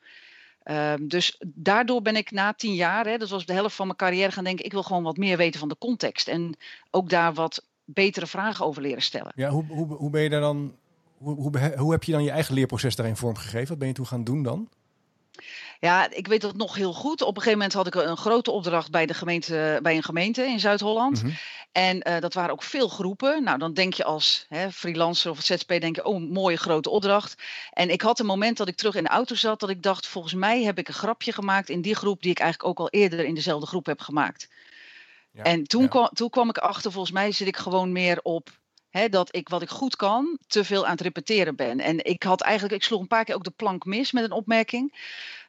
Um, 0.72 1.08
dus 1.08 1.42
daardoor 1.46 2.02
ben 2.02 2.16
ik 2.16 2.32
na 2.32 2.54
tien 2.54 2.74
jaar, 2.74 3.06
hè, 3.06 3.18
dat 3.18 3.30
was 3.30 3.46
de 3.46 3.54
helft 3.54 3.76
van 3.76 3.86
mijn 3.86 3.98
carrière, 3.98 4.32
gaan 4.32 4.44
denken: 4.44 4.66
ik 4.66 4.72
wil 4.72 4.84
gewoon 4.84 5.04
wat 5.04 5.18
meer 5.18 5.38
weten 5.38 5.60
van 5.60 5.70
de 5.70 5.78
context. 5.78 6.28
En 6.28 6.58
ook 6.92 7.10
daar 7.10 7.34
wat 7.34 7.66
betere 7.84 8.28
vragen 8.28 8.66
over 8.66 8.82
leren 8.82 9.02
stellen. 9.02 9.32
Ja, 9.36 9.50
hoe, 9.50 9.66
hoe, 9.68 9.94
hoe 9.94 10.10
ben 10.10 10.22
je 10.22 10.30
dan? 10.30 10.76
Hoe, 11.18 11.36
hoe, 11.36 11.74
hoe 11.78 11.92
heb 11.92 12.04
je 12.04 12.12
dan 12.12 12.24
je 12.24 12.32
eigen 12.32 12.54
leerproces 12.54 12.96
daarin 12.96 13.16
vormgegeven? 13.16 13.68
Wat 13.68 13.78
ben 13.78 13.88
je 13.88 13.94
toen 13.94 14.08
gaan 14.08 14.24
doen 14.24 14.44
dan? 14.44 14.70
Ja, 15.80 16.10
ik 16.12 16.28
weet 16.28 16.42
dat 16.42 16.56
nog 16.56 16.76
heel 16.76 16.94
goed. 16.94 17.22
Op 17.22 17.28
een 17.28 17.42
gegeven 17.42 17.58
moment 17.58 17.74
had 17.74 17.88
ik 17.88 17.96
een 17.96 18.18
grote 18.18 18.52
opdracht 18.52 18.92
bij, 18.92 19.06
de 19.06 19.14
gemeente, 19.14 19.80
bij 19.82 19.96
een 19.96 20.04
gemeente 20.04 20.46
in 20.46 20.60
Zuid-Holland. 20.60 21.24
Mhm. 21.24 21.32
En 21.72 22.08
uh, 22.08 22.20
dat 22.20 22.34
waren 22.34 22.52
ook 22.52 22.64
veel 22.64 22.88
groepen. 22.88 23.44
Nou, 23.44 23.58
dan 23.58 23.74
denk 23.74 23.94
je 23.94 24.04
als 24.04 24.46
hè, 24.50 24.72
freelancer 24.72 25.32
of 25.32 25.42
ZZP, 25.42 25.68
denk 25.68 25.96
je, 25.96 26.06
oh, 26.06 26.32
mooie 26.32 26.58
grote 26.58 26.90
opdracht. 26.90 27.44
En 27.72 27.90
ik 27.90 28.02
had 28.02 28.20
een 28.20 28.26
moment 28.26 28.58
dat 28.58 28.68
ik 28.68 28.76
terug 28.76 28.96
in 28.96 29.04
de 29.04 29.10
auto 29.10 29.36
zat, 29.36 29.60
dat 29.60 29.70
ik 29.70 29.82
dacht, 29.82 30.08
volgens 30.08 30.34
mij 30.34 30.64
heb 30.64 30.78
ik 30.78 30.88
een 30.88 30.94
grapje 30.94 31.32
gemaakt 31.32 31.70
in 31.70 31.82
die 31.82 31.96
groep 31.96 32.22
die 32.22 32.32
ik 32.32 32.40
eigenlijk 32.40 32.70
ook 32.70 32.80
al 32.80 33.00
eerder 33.00 33.26
in 33.26 33.36
dezelfde 33.36 33.68
groep 33.68 33.86
heb 33.86 34.00
gemaakt. 34.00 34.50
Ja, 35.32 35.44
en 35.44 35.64
toen, 35.64 35.82
ja. 35.82 35.88
kwam, 35.88 36.10
toen 36.14 36.30
kwam 36.30 36.50
ik 36.50 36.58
achter, 36.58 36.92
volgens 36.92 37.14
mij 37.14 37.32
zit 37.32 37.48
ik 37.48 37.58
gewoon 37.58 37.92
meer 37.92 38.20
op 38.24 38.50
Hè, 38.96 39.10
dat 39.10 39.36
ik 39.36 39.50
wat 39.50 39.62
ik 39.62 39.70
goed 39.70 39.96
kan, 39.96 40.38
te 40.48 40.64
veel 40.64 40.86
aan 40.86 40.92
het 40.92 41.02
repeteren 41.02 41.56
ben. 41.56 41.80
En 41.80 42.06
ik 42.06 42.24
had 42.24 42.42
eigenlijk, 42.42 42.74
ik 42.74 42.84
sloeg 42.84 43.02
een 43.02 43.08
paar 43.08 43.24
keer 43.24 43.36
ook 43.36 43.44
de 43.44 43.52
plank 43.52 43.86
mis 43.86 44.12
met 44.12 44.24
een 44.24 44.32
opmerking. 44.32 44.94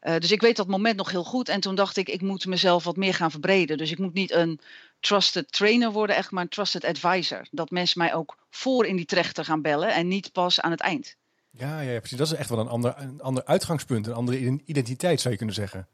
Uh, 0.07 0.19
dus 0.19 0.33
ik 0.33 0.41
weet 0.41 0.57
dat 0.57 0.67
moment 0.67 0.97
nog 0.97 1.11
heel 1.11 1.25
goed. 1.25 1.49
En 1.49 1.61
toen 1.61 1.75
dacht 1.75 1.97
ik, 1.97 2.09
ik 2.09 2.21
moet 2.21 2.47
mezelf 2.47 2.85
wat 2.85 2.97
meer 2.97 3.15
gaan 3.15 3.31
verbreden. 3.31 3.79
Dus 3.79 3.91
ik 3.91 3.99
moet 3.99 4.15
niet 4.15 4.33
een 4.33 4.61
trusted 5.01 5.53
trainer 5.53 5.93
worden, 5.93 6.17
echt 6.17 6.31
maar 6.31 6.43
een 6.43 6.49
trusted 6.49 6.85
advisor. 6.85 7.47
Dat 7.51 7.71
mensen 7.71 7.99
mij 7.99 8.15
ook 8.15 8.37
voor 8.51 8.87
in 8.87 8.97
die 8.97 9.05
trechter 9.05 9.45
gaan 9.45 9.63
bellen 9.63 9.95
en 9.95 10.09
niet 10.09 10.33
pas 10.33 10.61
aan 10.61 10.71
het 10.71 10.81
eind. 10.81 11.17
Ja, 11.51 11.81
ja 11.81 11.99
precies. 11.99 12.19
Dat 12.19 12.27
is 12.27 12.33
echt 12.33 12.49
wel 12.49 12.59
een 12.59 12.69
ander, 12.69 12.95
een 12.99 13.21
ander 13.21 13.45
uitgangspunt, 13.45 14.07
een 14.07 14.13
andere 14.13 14.61
identiteit 14.65 15.21
zou 15.21 15.31
je 15.31 15.37
kunnen 15.37 15.55
zeggen. 15.57 15.87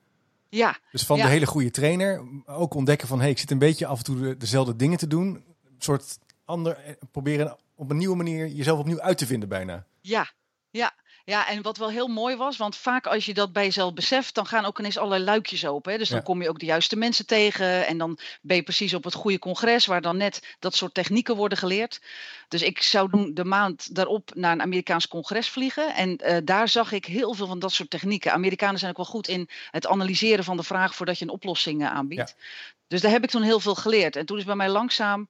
Ja. 0.49 0.79
Dus 0.91 1.03
van 1.03 1.17
ja. 1.17 1.25
de 1.25 1.31
hele 1.31 1.47
goede 1.47 1.71
trainer 1.71 2.23
ook 2.47 2.75
ontdekken 2.75 3.09
van, 3.09 3.17
hé, 3.17 3.23
hey, 3.23 3.33
ik 3.33 3.39
zit 3.39 3.51
een 3.51 3.59
beetje 3.59 3.87
af 3.87 3.99
en 3.99 4.05
toe 4.05 4.21
de, 4.21 4.37
dezelfde 4.37 4.77
dingen 4.77 4.99
te 4.99 5.07
doen. 5.07 5.27
Een 5.27 5.75
soort 5.79 6.19
ander, 6.45 6.77
eh, 6.77 6.93
proberen 7.11 7.57
op 7.75 7.91
een 7.91 7.97
nieuwe 7.97 8.17
manier 8.17 8.49
jezelf 8.49 8.79
opnieuw 8.79 9.01
uit 9.01 9.19
te 9.19 9.27
vinden 9.27 9.49
bijna. 9.49 9.87
Ja, 10.01 10.31
ja. 10.71 10.95
Ja, 11.25 11.49
en 11.49 11.63
wat 11.63 11.77
wel 11.77 11.91
heel 11.91 12.09
mooi 12.09 12.37
was, 12.37 12.57
want 12.57 12.77
vaak 12.77 13.07
als 13.07 13.27
je 13.27 13.35
dat 13.35 13.53
bij 13.53 13.65
jezelf 13.65 13.93
beseft, 13.93 14.35
dan 14.35 14.47
gaan 14.47 14.65
ook 14.65 14.79
ineens 14.79 14.99
allerlei 14.99 15.25
luikjes 15.25 15.67
open. 15.67 15.93
Hè? 15.93 15.99
Dus 15.99 16.09
dan 16.09 16.19
ja. 16.19 16.25
kom 16.25 16.43
je 16.43 16.49
ook 16.49 16.59
de 16.59 16.67
juiste 16.67 16.97
mensen 16.97 17.27
tegen 17.27 17.87
en 17.87 17.99
dan 17.99 18.19
ben 18.41 18.57
je 18.57 18.63
precies 18.63 18.95
op 18.95 19.05
het 19.05 19.15
goede 19.15 19.39
congres 19.39 19.87
waar 19.87 20.01
dan 20.01 20.17
net 20.17 20.57
dat 20.59 20.75
soort 20.75 20.95
technieken 20.95 21.37
worden 21.37 21.59
geleerd. 21.59 22.01
Dus 22.49 22.63
ik 22.63 22.83
zou 22.83 23.33
de 23.33 23.45
maand 23.45 23.95
daarop 23.95 24.35
naar 24.35 24.53
een 24.53 24.63
Amerikaans 24.63 25.09
congres 25.09 25.49
vliegen 25.49 25.95
en 25.95 26.21
uh, 26.25 26.37
daar 26.45 26.69
zag 26.69 26.93
ik 26.93 27.05
heel 27.05 27.35
veel 27.35 27.47
van 27.47 27.59
dat 27.59 27.73
soort 27.73 27.91
technieken. 27.91 28.33
Amerikanen 28.33 28.79
zijn 28.79 28.91
ook 28.91 28.97
wel 28.97 29.07
goed 29.07 29.29
in 29.29 29.49
het 29.71 29.87
analyseren 29.87 30.45
van 30.45 30.57
de 30.57 30.63
vraag 30.63 30.95
voordat 30.95 31.19
je 31.19 31.25
een 31.25 31.31
oplossing 31.31 31.81
uh, 31.81 31.91
aanbiedt. 31.91 32.35
Ja. 32.37 32.45
Dus 32.89 33.01
daar 33.01 33.11
heb 33.11 33.25
ik 33.25 33.31
toen 33.31 33.43
heel 33.43 33.61
veel 33.61 33.75
geleerd. 33.75 34.17
En 34.17 34.27
toen 34.27 34.39
is 34.39 34.45
bij 34.45 34.55
mij 34.55 34.69
langzaam 34.69 35.29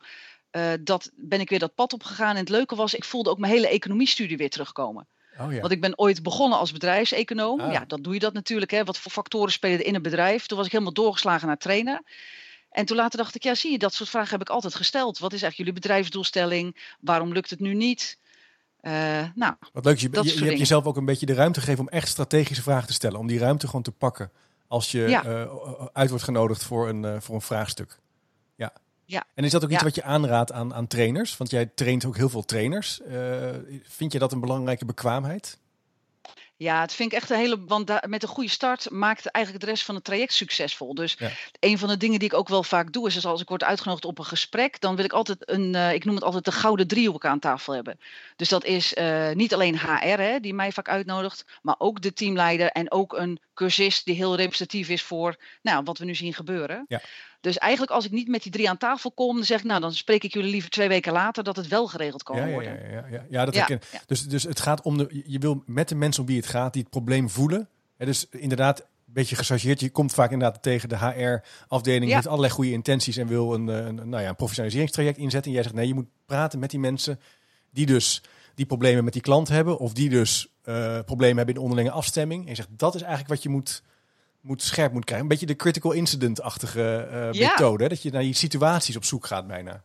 uh, 0.52 0.72
dat 0.80 1.10
ben 1.14 1.40
ik 1.40 1.48
weer 1.48 1.58
dat 1.58 1.74
pad 1.74 1.92
opgegaan. 1.92 2.30
En 2.30 2.40
het 2.40 2.48
leuke 2.48 2.74
was, 2.74 2.94
ik 2.94 3.04
voelde 3.04 3.30
ook 3.30 3.38
mijn 3.38 3.52
hele 3.52 3.68
economiestudie 3.68 4.36
weer 4.36 4.50
terugkomen. 4.50 5.06
Oh 5.38 5.52
ja. 5.52 5.60
Want 5.60 5.72
ik 5.72 5.80
ben 5.80 5.98
ooit 5.98 6.22
begonnen 6.22 6.58
als 6.58 6.72
bedrijfseconoom. 6.72 7.60
Ah. 7.60 7.72
Ja, 7.72 7.84
dan 7.86 8.02
doe 8.02 8.14
je 8.14 8.18
dat 8.18 8.32
natuurlijk. 8.32 8.70
Hè. 8.70 8.84
Wat 8.84 8.98
voor 8.98 9.12
factoren 9.12 9.52
spelen 9.52 9.78
er 9.78 9.86
in 9.86 9.94
een 9.94 10.02
bedrijf? 10.02 10.46
Toen 10.46 10.56
was 10.56 10.66
ik 10.66 10.72
helemaal 10.72 10.92
doorgeslagen 10.92 11.46
naar 11.46 11.58
trainer. 11.58 12.02
En 12.70 12.84
toen 12.84 12.96
later 12.96 13.18
dacht 13.18 13.34
ik, 13.34 13.42
ja, 13.42 13.54
zie 13.54 13.70
je, 13.70 13.78
dat 13.78 13.94
soort 13.94 14.08
vragen 14.08 14.30
heb 14.30 14.40
ik 14.40 14.48
altijd 14.48 14.74
gesteld. 14.74 15.18
Wat 15.18 15.32
is 15.32 15.42
eigenlijk 15.42 15.56
jullie 15.56 15.72
bedrijfsdoelstelling? 15.72 16.76
Waarom 17.00 17.32
lukt 17.32 17.50
het 17.50 17.60
nu 17.60 17.74
niet? 17.74 18.18
Uh, 18.82 18.92
nou, 19.34 19.54
Wat 19.72 19.84
leuk, 19.84 19.98
je, 19.98 20.08
je, 20.12 20.38
je 20.38 20.44
hebt 20.44 20.58
jezelf 20.58 20.84
ook 20.84 20.96
een 20.96 21.04
beetje 21.04 21.26
de 21.26 21.34
ruimte 21.34 21.60
gegeven 21.60 21.80
om 21.80 21.88
echt 21.88 22.08
strategische 22.08 22.62
vragen 22.62 22.86
te 22.86 22.92
stellen. 22.92 23.18
Om 23.18 23.26
die 23.26 23.38
ruimte 23.38 23.66
gewoon 23.66 23.82
te 23.82 23.92
pakken 23.92 24.30
als 24.68 24.90
je 24.90 25.00
ja. 25.00 25.24
uh, 25.24 25.52
uit 25.92 26.08
wordt 26.08 26.24
genodigd 26.24 26.64
voor 26.64 26.88
een, 26.88 27.02
uh, 27.02 27.16
voor 27.20 27.34
een 27.34 27.40
vraagstuk. 27.40 27.98
Ja. 28.56 28.72
Ja. 29.12 29.24
En 29.34 29.44
is 29.44 29.50
dat 29.50 29.64
ook 29.64 29.68
ja. 29.68 29.74
iets 29.74 29.84
wat 29.84 29.94
je 29.94 30.02
aanraadt 30.02 30.52
aan, 30.52 30.74
aan 30.74 30.86
trainers? 30.86 31.36
Want 31.36 31.50
jij 31.50 31.66
traint 31.74 32.04
ook 32.04 32.16
heel 32.16 32.28
veel 32.28 32.44
trainers. 32.44 33.00
Uh, 33.08 33.48
vind 33.82 34.12
je 34.12 34.18
dat 34.18 34.32
een 34.32 34.40
belangrijke 34.40 34.84
bekwaamheid? 34.84 35.58
Ja, 36.56 36.80
het 36.80 36.92
vind 36.92 37.12
ik 37.12 37.18
echt 37.18 37.30
een 37.30 37.36
hele. 37.36 37.64
Want 37.64 38.06
met 38.06 38.22
een 38.22 38.28
goede 38.28 38.50
start 38.50 38.90
maakt 38.90 39.26
eigenlijk 39.26 39.64
de 39.64 39.70
rest 39.70 39.84
van 39.84 39.94
het 39.94 40.04
traject 40.04 40.32
succesvol. 40.32 40.94
Dus 40.94 41.16
ja. 41.18 41.30
een 41.60 41.78
van 41.78 41.88
de 41.88 41.96
dingen 41.96 42.18
die 42.18 42.28
ik 42.28 42.34
ook 42.34 42.48
wel 42.48 42.62
vaak 42.62 42.92
doe, 42.92 43.06
is, 43.06 43.16
is 43.16 43.26
als 43.26 43.40
ik 43.40 43.48
word 43.48 43.64
uitgenodigd 43.64 44.04
op 44.04 44.18
een 44.18 44.24
gesprek, 44.24 44.80
dan 44.80 44.96
wil 44.96 45.04
ik 45.04 45.12
altijd 45.12 45.50
een, 45.50 45.74
uh, 45.74 45.92
ik 45.92 46.04
noem 46.04 46.14
het 46.14 46.24
altijd 46.24 46.44
de 46.44 46.52
gouden 46.52 46.86
driehoek 46.86 47.24
aan 47.24 47.38
tafel 47.38 47.74
hebben. 47.74 48.00
Dus 48.36 48.48
dat 48.48 48.64
is 48.64 48.94
uh, 48.94 49.30
niet 49.32 49.54
alleen 49.54 49.78
HR, 49.78 50.20
hè, 50.20 50.40
die 50.40 50.54
mij 50.54 50.72
vaak 50.72 50.88
uitnodigt, 50.88 51.44
maar 51.62 51.74
ook 51.78 52.00
de 52.00 52.12
teamleider 52.12 52.70
en 52.70 52.90
ook 52.90 53.12
een 53.12 53.40
cursist 53.54 54.04
die 54.04 54.14
heel 54.14 54.36
representatief 54.36 54.88
is 54.88 55.02
voor 55.02 55.36
nou, 55.62 55.82
wat 55.84 55.98
we 55.98 56.04
nu 56.04 56.14
zien 56.14 56.34
gebeuren. 56.34 56.84
Ja. 56.88 57.00
Dus 57.42 57.58
eigenlijk 57.58 57.92
als 57.92 58.04
ik 58.04 58.10
niet 58.10 58.28
met 58.28 58.42
die 58.42 58.52
drie 58.52 58.68
aan 58.68 58.78
tafel 58.78 59.10
kom, 59.10 59.34
dan 59.34 59.44
zeg 59.44 59.58
ik, 59.58 59.64
nou 59.64 59.80
dan 59.80 59.92
spreek 59.92 60.24
ik 60.24 60.32
jullie 60.32 60.50
liever 60.50 60.70
twee 60.70 60.88
weken 60.88 61.12
later 61.12 61.44
dat 61.44 61.56
het 61.56 61.68
wel 61.68 61.86
geregeld 61.86 62.22
kan 62.22 62.36
ja, 62.36 62.46
worden. 62.46 62.72
Ja, 62.72 62.88
ja, 62.90 63.06
ja, 63.10 63.24
ja. 63.28 63.44
dat 63.44 63.54
ja. 63.54 63.78
Dus, 64.06 64.28
dus 64.28 64.42
het 64.42 64.60
gaat 64.60 64.82
om 64.82 64.98
de, 64.98 65.22
je 65.26 65.38
wil 65.38 65.62
met 65.66 65.88
de 65.88 65.94
mensen 65.94 66.22
om 66.22 66.28
wie 66.28 66.36
het 66.36 66.46
gaat, 66.46 66.72
die 66.72 66.82
het 66.82 66.90
probleem 66.90 67.30
voelen. 67.30 67.68
Ja, 67.98 68.04
dus 68.04 68.26
inderdaad, 68.30 68.80
een 68.80 68.86
beetje 69.06 69.36
gechargeerd. 69.36 69.80
Je 69.80 69.90
komt 69.90 70.14
vaak 70.14 70.30
inderdaad 70.30 70.62
tegen 70.62 70.88
de 70.88 70.96
HR-afdeling, 70.96 72.08
ja. 72.08 72.14
heeft 72.14 72.26
allerlei 72.26 72.52
goede 72.52 72.70
intenties 72.70 73.16
en 73.16 73.26
wil 73.26 73.54
een, 73.54 73.66
een, 73.66 73.94
nou 73.94 74.22
ja, 74.22 74.28
een 74.28 74.36
professionaliseringstraject 74.36 75.18
inzetten. 75.18 75.50
En 75.50 75.52
jij 75.52 75.62
zegt, 75.62 75.74
nee, 75.74 75.86
je 75.86 75.94
moet 75.94 76.08
praten 76.26 76.58
met 76.58 76.70
die 76.70 76.80
mensen 76.80 77.20
die 77.70 77.86
dus 77.86 78.22
die 78.54 78.66
problemen 78.66 79.04
met 79.04 79.12
die 79.12 79.22
klant 79.22 79.48
hebben, 79.48 79.78
of 79.78 79.92
die 79.92 80.08
dus 80.08 80.48
uh, 80.64 80.98
problemen 81.04 81.36
hebben 81.36 81.54
in 81.54 81.60
onderlinge 81.60 81.90
afstemming. 81.90 82.42
En 82.42 82.48
je 82.48 82.54
zegt, 82.54 82.68
dat 82.76 82.94
is 82.94 83.00
eigenlijk 83.00 83.30
wat 83.30 83.42
je 83.42 83.48
moet 83.48 83.82
moet 84.42 84.62
scherp 84.62 84.92
moet 84.92 85.04
krijgen. 85.04 85.26
Een 85.26 85.32
beetje 85.32 85.46
de 85.46 85.56
critical 85.56 85.92
incident-achtige 85.92 87.08
uh, 87.34 87.40
methode. 87.40 87.82
Hè? 87.82 87.88
Dat 87.88 88.02
je 88.02 88.10
naar 88.10 88.22
die 88.22 88.34
situaties 88.34 88.96
op 88.96 89.04
zoek 89.04 89.26
gaat 89.26 89.46
bijna. 89.46 89.84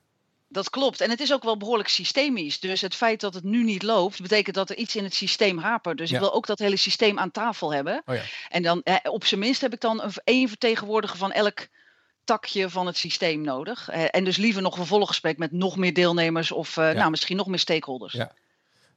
Dat 0.49 0.69
klopt. 0.69 1.01
En 1.01 1.09
het 1.09 1.19
is 1.19 1.33
ook 1.33 1.43
wel 1.43 1.57
behoorlijk 1.57 1.89
systemisch. 1.89 2.59
Dus 2.59 2.81
het 2.81 2.95
feit 2.95 3.19
dat 3.19 3.33
het 3.33 3.43
nu 3.43 3.63
niet 3.63 3.83
loopt, 3.83 4.21
betekent 4.21 4.55
dat 4.55 4.69
er 4.69 4.77
iets 4.77 4.95
in 4.95 5.03
het 5.03 5.13
systeem 5.13 5.57
hapert. 5.57 5.97
Dus 5.97 6.11
ik 6.11 6.19
wil 6.19 6.33
ook 6.33 6.47
dat 6.47 6.59
hele 6.59 6.77
systeem 6.77 7.19
aan 7.19 7.31
tafel 7.31 7.73
hebben. 7.73 8.01
Oh 8.05 8.15
ja. 8.15 8.21
En 8.49 8.63
dan 8.63 8.81
eh, 8.83 8.95
op 9.03 9.25
zijn 9.25 9.39
minst 9.39 9.61
heb 9.61 9.73
ik 9.73 9.81
dan 9.81 10.01
een 10.01 10.11
één 10.23 10.47
vertegenwoordiger 10.47 11.17
van 11.17 11.31
elk 11.31 11.67
takje 12.23 12.69
van 12.69 12.85
het 12.85 12.97
systeem 12.97 13.41
nodig. 13.41 13.89
Eh, 13.89 14.03
en 14.11 14.23
dus 14.23 14.37
liever 14.37 14.61
nog 14.61 14.71
een 14.71 14.85
vervolggesprek 14.85 15.37
met 15.37 15.51
nog 15.51 15.77
meer 15.77 15.93
deelnemers 15.93 16.51
of 16.51 16.77
eh, 16.77 16.91
nou, 16.91 17.09
misschien 17.09 17.37
nog 17.37 17.47
meer 17.47 17.59
stakeholders. 17.59 18.13
Ja. 18.13 18.31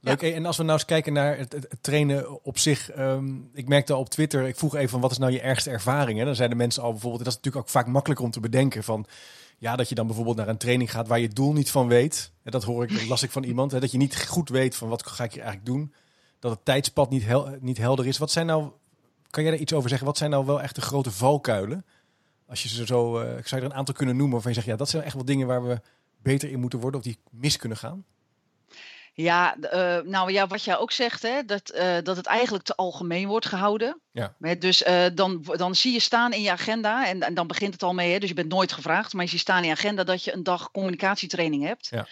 Leuk. 0.01 0.23
En 0.23 0.47
als 0.47 0.57
we 0.57 0.63
nou 0.63 0.75
eens 0.75 0.87
kijken 0.87 1.13
naar 1.13 1.39
het, 1.39 1.69
trainen 1.81 2.45
op 2.45 2.59
zich. 2.59 2.99
Um, 2.99 3.51
ik 3.55 3.69
merkte 3.69 3.93
al 3.93 4.01
op 4.01 4.09
Twitter, 4.09 4.47
ik 4.47 4.57
vroeg 4.57 4.75
even 4.75 4.89
van 4.89 5.01
wat 5.01 5.11
is 5.11 5.19
nou 5.19 5.33
je 5.33 5.41
ergste 5.41 5.71
ervaring? 5.71 6.19
Hè? 6.19 6.25
Dan 6.25 6.35
zeiden 6.35 6.57
mensen 6.57 6.83
al 6.83 6.91
bijvoorbeeld, 6.91 7.25
dat 7.25 7.33
is 7.33 7.39
natuurlijk 7.39 7.65
ook 7.65 7.73
vaak 7.73 7.87
makkelijker 7.87 8.25
om 8.25 8.31
te 8.31 8.41
bedenken 8.41 8.85
van 8.85 9.07
ja, 9.59 9.77
dat 9.77 9.89
je 9.89 9.95
dan 9.95 10.07
bijvoorbeeld 10.07 10.37
naar 10.37 10.49
een 10.49 10.57
training 10.57 10.91
gaat 10.91 11.09
waar 11.09 11.21
je 11.21 11.29
doel 11.29 11.53
niet 11.53 11.71
van 11.71 11.89
weet. 11.89 12.33
En 12.43 12.51
dat 12.51 12.65
hoor 12.65 12.83
ik, 12.83 12.93
dat 12.93 13.07
las 13.07 13.23
ik 13.23 13.31
van 13.31 13.43
iemand. 13.43 13.73
Hè, 13.73 13.81
dat 13.81 13.91
je 13.91 13.99
niet 13.99 14.27
goed 14.27 14.49
weet 14.49 14.77
van 14.77 14.89
wat 14.89 15.07
ga 15.07 15.25
ik 15.25 15.33
hier 15.33 15.43
eigenlijk 15.43 15.73
doen. 15.73 15.95
Dat 16.39 16.51
het 16.51 16.65
tijdspad 16.65 17.11
niet, 17.11 17.27
niet 17.61 17.79
helder 17.79 18.07
is. 18.07 18.19
Wat 18.19 18.31
zijn 18.31 18.47
nou, 18.47 18.71
kan 19.31 19.43
jij 19.43 19.53
daar 19.53 19.61
iets 19.61 19.73
over 19.73 19.89
zeggen? 19.89 20.07
Wat 20.07 20.17
zijn 20.17 20.31
nou 20.31 20.47
wel 20.47 20.63
echt 20.63 20.75
de 20.75 20.81
grote 20.81 21.11
valkuilen? 21.11 21.85
Als 22.47 22.63
je 22.63 22.69
ze 22.69 22.87
zo, 22.87 23.21
uh, 23.21 23.39
ik 23.39 23.47
zou 23.47 23.61
er 23.61 23.67
een 23.67 23.75
aantal 23.75 23.95
kunnen 23.95 24.17
noemen 24.17 24.33
waarvan 24.33 24.53
je 24.53 24.57
zegt, 24.57 24.71
ja, 24.71 24.77
dat 24.77 24.89
zijn 24.89 25.03
echt 25.03 25.15
wel 25.15 25.25
dingen 25.25 25.47
waar 25.47 25.67
we 25.67 25.81
beter 26.23 26.51
in 26.51 26.61
moeten 26.61 26.79
worden 26.79 27.01
of 27.01 27.07
die 27.07 27.19
mis 27.31 27.57
kunnen 27.57 27.79
gaan. 27.79 28.05
Ja, 29.13 29.57
uh, 29.61 29.99
nou 29.99 30.33
ja, 30.33 30.47
wat 30.47 30.65
jij 30.65 30.79
ook 30.79 30.93
zegt, 30.93 31.23
hè, 31.23 31.45
dat, 31.45 31.75
uh, 31.75 31.97
dat 32.03 32.17
het 32.17 32.27
eigenlijk 32.27 32.65
te 32.65 32.75
algemeen 32.75 33.29
wordt 33.29 33.47
gehouden. 33.47 34.01
Ja. 34.11 34.35
Dus 34.59 34.83
uh, 34.83 35.05
dan, 35.15 35.45
dan 35.57 35.75
zie 35.75 35.93
je 35.93 36.01
staan 36.01 36.33
in 36.33 36.43
je 36.43 36.51
agenda, 36.51 37.07
en, 37.07 37.21
en 37.21 37.35
dan 37.35 37.47
begint 37.47 37.73
het 37.73 37.83
al 37.83 37.95
mee, 37.95 38.13
hè, 38.13 38.19
dus 38.19 38.29
je 38.29 38.35
bent 38.35 38.49
nooit 38.53 38.73
gevraagd, 38.73 39.13
maar 39.13 39.25
je 39.25 39.31
ziet 39.31 39.41
staan 39.41 39.63
in 39.63 39.69
je 39.69 39.75
agenda 39.75 40.05
dat 40.05 40.25
je 40.25 40.33
een 40.33 40.43
dag 40.43 40.71
communicatietraining 40.71 41.65
hebt. 41.65 41.87
Ja. 41.91 42.07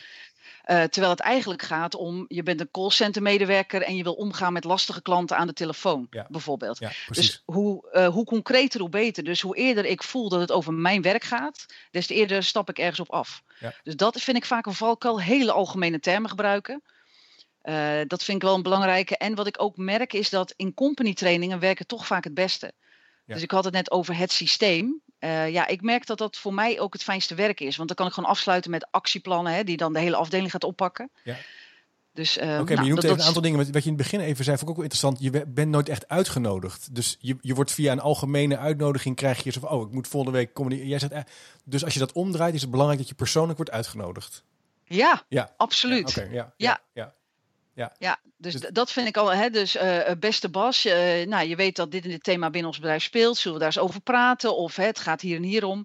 Uh, 0.71 0.83
terwijl 0.83 1.13
het 1.13 1.21
eigenlijk 1.21 1.63
gaat 1.63 1.95
om, 1.95 2.25
je 2.29 2.43
bent 2.43 2.61
een 2.61 2.71
callcenter 2.71 3.23
medewerker 3.23 3.83
en 3.83 3.97
je 3.97 4.03
wil 4.03 4.13
omgaan 4.13 4.53
met 4.53 4.65
lastige 4.65 5.03
klanten 5.03 5.37
aan 5.37 5.47
de 5.47 5.53
telefoon, 5.53 6.07
ja. 6.11 6.27
bijvoorbeeld. 6.31 6.79
Ja, 6.79 6.91
dus 7.09 7.43
hoe, 7.45 7.89
uh, 7.93 8.09
hoe 8.09 8.25
concreter, 8.25 8.81
hoe 8.81 8.89
beter. 8.89 9.25
Dus 9.25 9.41
hoe 9.41 9.57
eerder 9.57 9.85
ik 9.85 10.03
voel 10.03 10.29
dat 10.29 10.41
het 10.41 10.53
over 10.53 10.73
mijn 10.73 11.03
werk 11.03 11.25
gaat, 11.25 11.67
des 11.91 12.07
te 12.07 12.15
eerder 12.15 12.43
stap 12.43 12.69
ik 12.69 12.79
ergens 12.79 13.01
op 13.01 13.11
af. 13.11 13.43
Ja. 13.59 13.75
Dus 13.83 13.97
dat 13.97 14.21
vind 14.21 14.37
ik 14.37 14.45
vaak 14.45 14.67
een 14.67 14.75
valkuil, 14.75 15.21
hele 15.21 15.53
algemene 15.53 16.01
termen 16.01 16.31
gebruiken. 16.31 16.83
Uh, 17.63 18.01
dat 18.07 18.25
vind 18.25 18.43
ik 18.43 18.49
wel 18.49 18.55
een 18.55 18.63
belangrijke. 18.63 19.17
En 19.17 19.35
wat 19.35 19.47
ik 19.47 19.63
ook 19.63 19.77
merk 19.77 20.13
is 20.13 20.31
dat 20.31 20.55
in 20.57 20.75
company 20.75 21.15
trainingen 21.15 21.59
werken 21.59 21.87
toch 21.87 22.07
vaak 22.07 22.25
het 22.25 22.35
beste. 22.35 22.73
Dus 23.27 23.43
ik 23.43 23.51
had 23.51 23.65
het 23.65 23.75
net 23.75 23.91
over 23.91 24.17
het 24.17 24.33
systeem. 24.33 25.01
Uh, 25.21 25.51
ja, 25.51 25.67
ik 25.67 25.83
merk 25.83 26.07
dat 26.07 26.19
dat 26.19 26.37
voor 26.37 26.55
mij 26.55 26.81
ook 26.81 26.93
het 26.93 27.03
fijnste 27.03 27.35
werk 27.35 27.61
is. 27.61 27.77
Want 27.77 27.89
dan 27.89 27.97
kan 27.97 28.07
ik 28.07 28.13
gewoon 28.13 28.31
afsluiten 28.31 28.71
met 28.71 28.87
actieplannen, 28.91 29.53
hè, 29.53 29.65
die 29.65 29.77
dan 29.77 29.93
de 29.93 29.99
hele 29.99 30.17
afdeling 30.17 30.51
gaat 30.51 30.65
oppakken. 30.65 31.11
Ja. 31.25 31.37
Dus, 32.19 32.37
uh, 32.37 32.43
Oké, 32.43 32.53
okay, 32.53 32.65
nou, 32.65 32.75
maar 32.75 32.85
je 32.85 32.91
noemt 32.91 33.05
even 33.05 33.19
een 33.19 33.25
aantal 33.25 33.43
dingen. 33.43 33.59
Wat 33.59 33.67
je 33.67 33.91
in 33.91 33.97
het 33.97 33.97
begin 33.97 34.21
even 34.21 34.45
zei, 34.45 34.57
vond 34.57 34.63
ik 34.63 34.69
ook 34.69 34.83
wel 34.83 34.91
interessant. 34.91 35.21
Je 35.21 35.47
bent 35.47 35.71
nooit 35.71 35.89
echt 35.89 36.09
uitgenodigd. 36.09 36.95
Dus 36.95 37.17
je, 37.21 37.37
je 37.41 37.55
wordt 37.55 37.73
via 37.73 37.93
een 37.93 38.01
algemene 38.01 38.59
uitnodiging 38.59 39.17
krijg 39.17 39.45
je 39.45 39.51
zo 39.51 39.61
van, 39.61 39.69
oh, 39.69 39.87
ik 39.87 39.93
moet 39.93 40.09
volgende 40.09 40.39
week 40.39 40.55
komen. 40.55 40.87
Jij 40.87 40.99
zegt, 40.99 41.13
eh, 41.13 41.23
dus 41.65 41.85
als 41.85 41.93
je 41.93 41.99
dat 41.99 42.13
omdraait, 42.13 42.55
is 42.55 42.61
het 42.61 42.71
belangrijk 42.71 43.01
dat 43.01 43.09
je 43.09 43.15
persoonlijk 43.15 43.57
wordt 43.57 43.73
uitgenodigd. 43.73 44.45
Ja, 44.85 45.23
ja. 45.29 45.55
absoluut. 45.57 46.11
Ja, 46.11 46.27
ja, 46.31 46.53
ja, 46.57 46.81
ja. 46.93 47.15
Ja, 47.79 47.93
ja 47.99 48.19
dus, 48.37 48.55
dus 48.55 48.71
dat 48.71 48.93
vind 48.93 49.09
ik 49.09 49.17
al. 49.17 49.33
Hè, 49.33 49.51
dus 49.51 49.77
uh, 49.77 50.11
beste 50.19 50.49
Bas, 50.49 50.87
uh, 50.87 50.93
nou, 51.27 51.49
je 51.49 51.57
weet 51.57 51.77
dat 51.77 51.91
dit 51.91 52.05
in 52.05 52.11
dit 52.11 52.23
thema 52.23 52.51
binnen 52.51 52.71
ons 52.71 52.79
bedrijf 52.79 53.03
speelt. 53.03 53.37
Zullen 53.37 53.59
we 53.59 53.65
daar 53.65 53.75
eens 53.75 53.85
over 53.85 54.01
praten? 54.01 54.57
Of 54.57 54.77
hè, 54.77 54.85
het 54.85 54.99
gaat 54.99 55.21
hier 55.21 55.37
en 55.37 55.43
hier 55.43 55.65
om. 55.65 55.83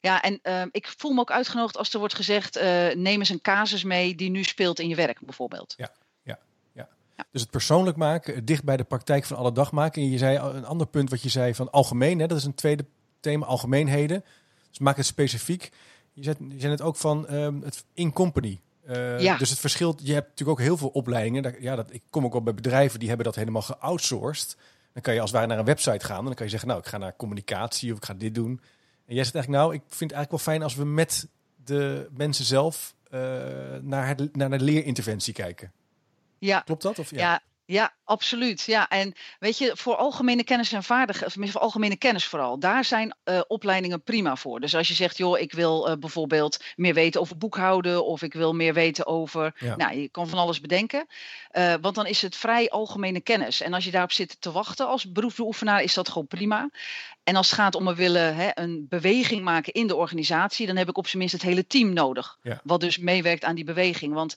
Ja, 0.00 0.22
en 0.22 0.40
uh, 0.42 0.62
ik 0.70 0.94
voel 0.96 1.12
me 1.12 1.20
ook 1.20 1.30
uitgenodigd 1.30 1.76
als 1.76 1.92
er 1.92 1.98
wordt 1.98 2.14
gezegd: 2.14 2.60
neem 2.94 3.18
eens 3.18 3.28
een 3.28 3.40
casus 3.40 3.84
mee 3.84 4.14
die 4.14 4.30
nu 4.30 4.44
speelt 4.44 4.80
in 4.80 4.88
je 4.88 4.94
werk, 4.94 5.20
bijvoorbeeld. 5.20 5.74
Ja, 5.76 5.90
ja, 6.22 6.38
ja. 6.72 6.88
ja. 7.16 7.24
Dus 7.30 7.40
het 7.40 7.50
persoonlijk 7.50 7.96
maken, 7.96 8.44
dicht 8.44 8.64
bij 8.64 8.76
de 8.76 8.84
praktijk 8.84 9.24
van 9.24 9.36
alle 9.36 9.52
dag 9.52 9.72
maken. 9.72 10.02
En 10.02 10.10
je 10.10 10.18
zei 10.18 10.38
een 10.38 10.66
ander 10.66 10.86
punt 10.86 11.10
wat 11.10 11.22
je 11.22 11.28
zei 11.28 11.54
van 11.54 11.70
algemeen, 11.70 12.18
hè, 12.18 12.26
dat 12.26 12.38
is 12.38 12.44
een 12.44 12.54
tweede 12.54 12.84
thema, 13.20 13.46
algemeenheden. 13.46 14.24
Dus 14.68 14.78
maak 14.78 14.96
het 14.96 15.06
specifiek. 15.06 15.70
Je 16.12 16.22
zei, 16.22 16.36
je 16.48 16.60
zei 16.60 16.72
het 16.72 16.82
ook 16.82 16.96
van 16.96 17.34
um, 17.34 17.62
het 17.62 17.84
in 17.94 18.12
company. 18.12 18.60
Uh, 18.88 19.20
ja. 19.20 19.36
Dus 19.36 19.50
het 19.50 19.58
verschilt. 19.58 20.00
Je 20.02 20.12
hebt 20.12 20.28
natuurlijk 20.28 20.58
ook 20.58 20.64
heel 20.66 20.76
veel 20.76 20.88
opleidingen. 20.88 21.56
ja, 21.60 21.76
dat, 21.76 21.92
ik 21.92 22.02
kom 22.10 22.24
ook 22.24 22.32
wel 22.32 22.42
bij 22.42 22.54
bedrijven 22.54 22.98
die 22.98 23.08
hebben 23.08 23.26
dat 23.26 23.34
helemaal 23.34 23.62
geoutsourced. 23.62 24.56
Dan 24.92 25.02
kan 25.02 25.14
je 25.14 25.20
als 25.20 25.30
het 25.30 25.38
ware 25.38 25.50
naar 25.50 25.58
een 25.58 25.74
website 25.74 26.06
gaan. 26.06 26.18
En 26.18 26.24
dan 26.24 26.34
kan 26.34 26.44
je 26.44 26.50
zeggen, 26.50 26.68
nou, 26.68 26.80
ik 26.80 26.86
ga 26.86 26.98
naar 26.98 27.16
communicatie 27.16 27.92
of 27.92 27.96
ik 27.96 28.04
ga 28.04 28.14
dit 28.14 28.34
doen. 28.34 28.60
En 29.06 29.14
jij 29.14 29.24
zegt 29.24 29.34
eigenlijk, 29.34 29.64
nou, 29.64 29.74
ik 29.74 29.80
vind 29.80 30.10
het 30.10 30.12
eigenlijk 30.12 30.30
wel 30.30 30.54
fijn 30.54 30.62
als 30.62 30.74
we 30.74 30.84
met 30.84 31.28
de 31.64 32.08
mensen 32.16 32.44
zelf 32.44 32.94
uh, 33.10 33.20
naar, 33.80 34.08
het, 34.08 34.36
naar 34.36 34.50
de 34.50 34.60
leerinterventie 34.60 35.32
kijken. 35.34 35.72
Ja. 36.38 36.60
Klopt 36.60 36.82
dat? 36.82 36.98
Of, 36.98 37.10
ja. 37.10 37.18
ja. 37.18 37.40
Ja, 37.66 37.94
absoluut. 38.04 38.62
Ja, 38.62 38.88
en 38.88 39.14
weet 39.38 39.58
je, 39.58 39.70
voor 39.74 39.96
algemene 39.96 40.44
kennis 40.44 40.72
en 40.72 40.82
vaardigheden, 40.82 41.44
of 41.44 41.50
voor 41.50 41.60
algemene 41.60 41.96
kennis 41.96 42.24
vooral, 42.24 42.58
daar 42.58 42.84
zijn 42.84 43.16
uh, 43.24 43.40
opleidingen 43.46 44.02
prima 44.02 44.36
voor. 44.36 44.60
Dus 44.60 44.74
als 44.74 44.88
je 44.88 44.94
zegt, 44.94 45.16
joh, 45.16 45.38
ik 45.38 45.52
wil 45.52 45.88
uh, 45.88 45.96
bijvoorbeeld 45.96 46.64
meer 46.76 46.94
weten 46.94 47.20
over 47.20 47.38
boekhouden, 47.38 48.04
of 48.04 48.22
ik 48.22 48.32
wil 48.32 48.54
meer 48.54 48.74
weten 48.74 49.06
over, 49.06 49.54
ja. 49.58 49.76
nou, 49.76 49.96
je 49.96 50.08
kan 50.08 50.28
van 50.28 50.38
alles 50.38 50.60
bedenken. 50.60 51.06
Uh, 51.52 51.74
want 51.80 51.94
dan 51.94 52.06
is 52.06 52.22
het 52.22 52.36
vrij 52.36 52.70
algemene 52.70 53.20
kennis. 53.20 53.60
En 53.60 53.72
als 53.74 53.84
je 53.84 53.90
daarop 53.90 54.12
zit 54.12 54.40
te 54.40 54.52
wachten 54.52 54.88
als 54.88 55.12
beroepsbeoefenaar, 55.12 55.82
is 55.82 55.94
dat 55.94 56.08
gewoon 56.08 56.26
prima. 56.26 56.70
En 57.22 57.36
als 57.36 57.50
het 57.50 57.58
gaat 57.58 57.74
om 57.74 57.84
we 57.84 57.94
willen 57.94 58.36
hè, 58.36 58.48
een 58.54 58.86
beweging 58.88 59.42
maken 59.42 59.72
in 59.72 59.86
de 59.86 59.96
organisatie, 59.96 60.66
dan 60.66 60.76
heb 60.76 60.88
ik 60.88 60.98
op 60.98 61.06
zijn 61.06 61.18
minst 61.18 61.34
het 61.34 61.42
hele 61.42 61.66
team 61.66 61.92
nodig. 61.92 62.38
Ja. 62.42 62.60
Wat 62.64 62.80
dus 62.80 62.98
meewerkt 62.98 63.44
aan 63.44 63.54
die 63.54 63.64
beweging. 63.64 64.14
Want 64.14 64.36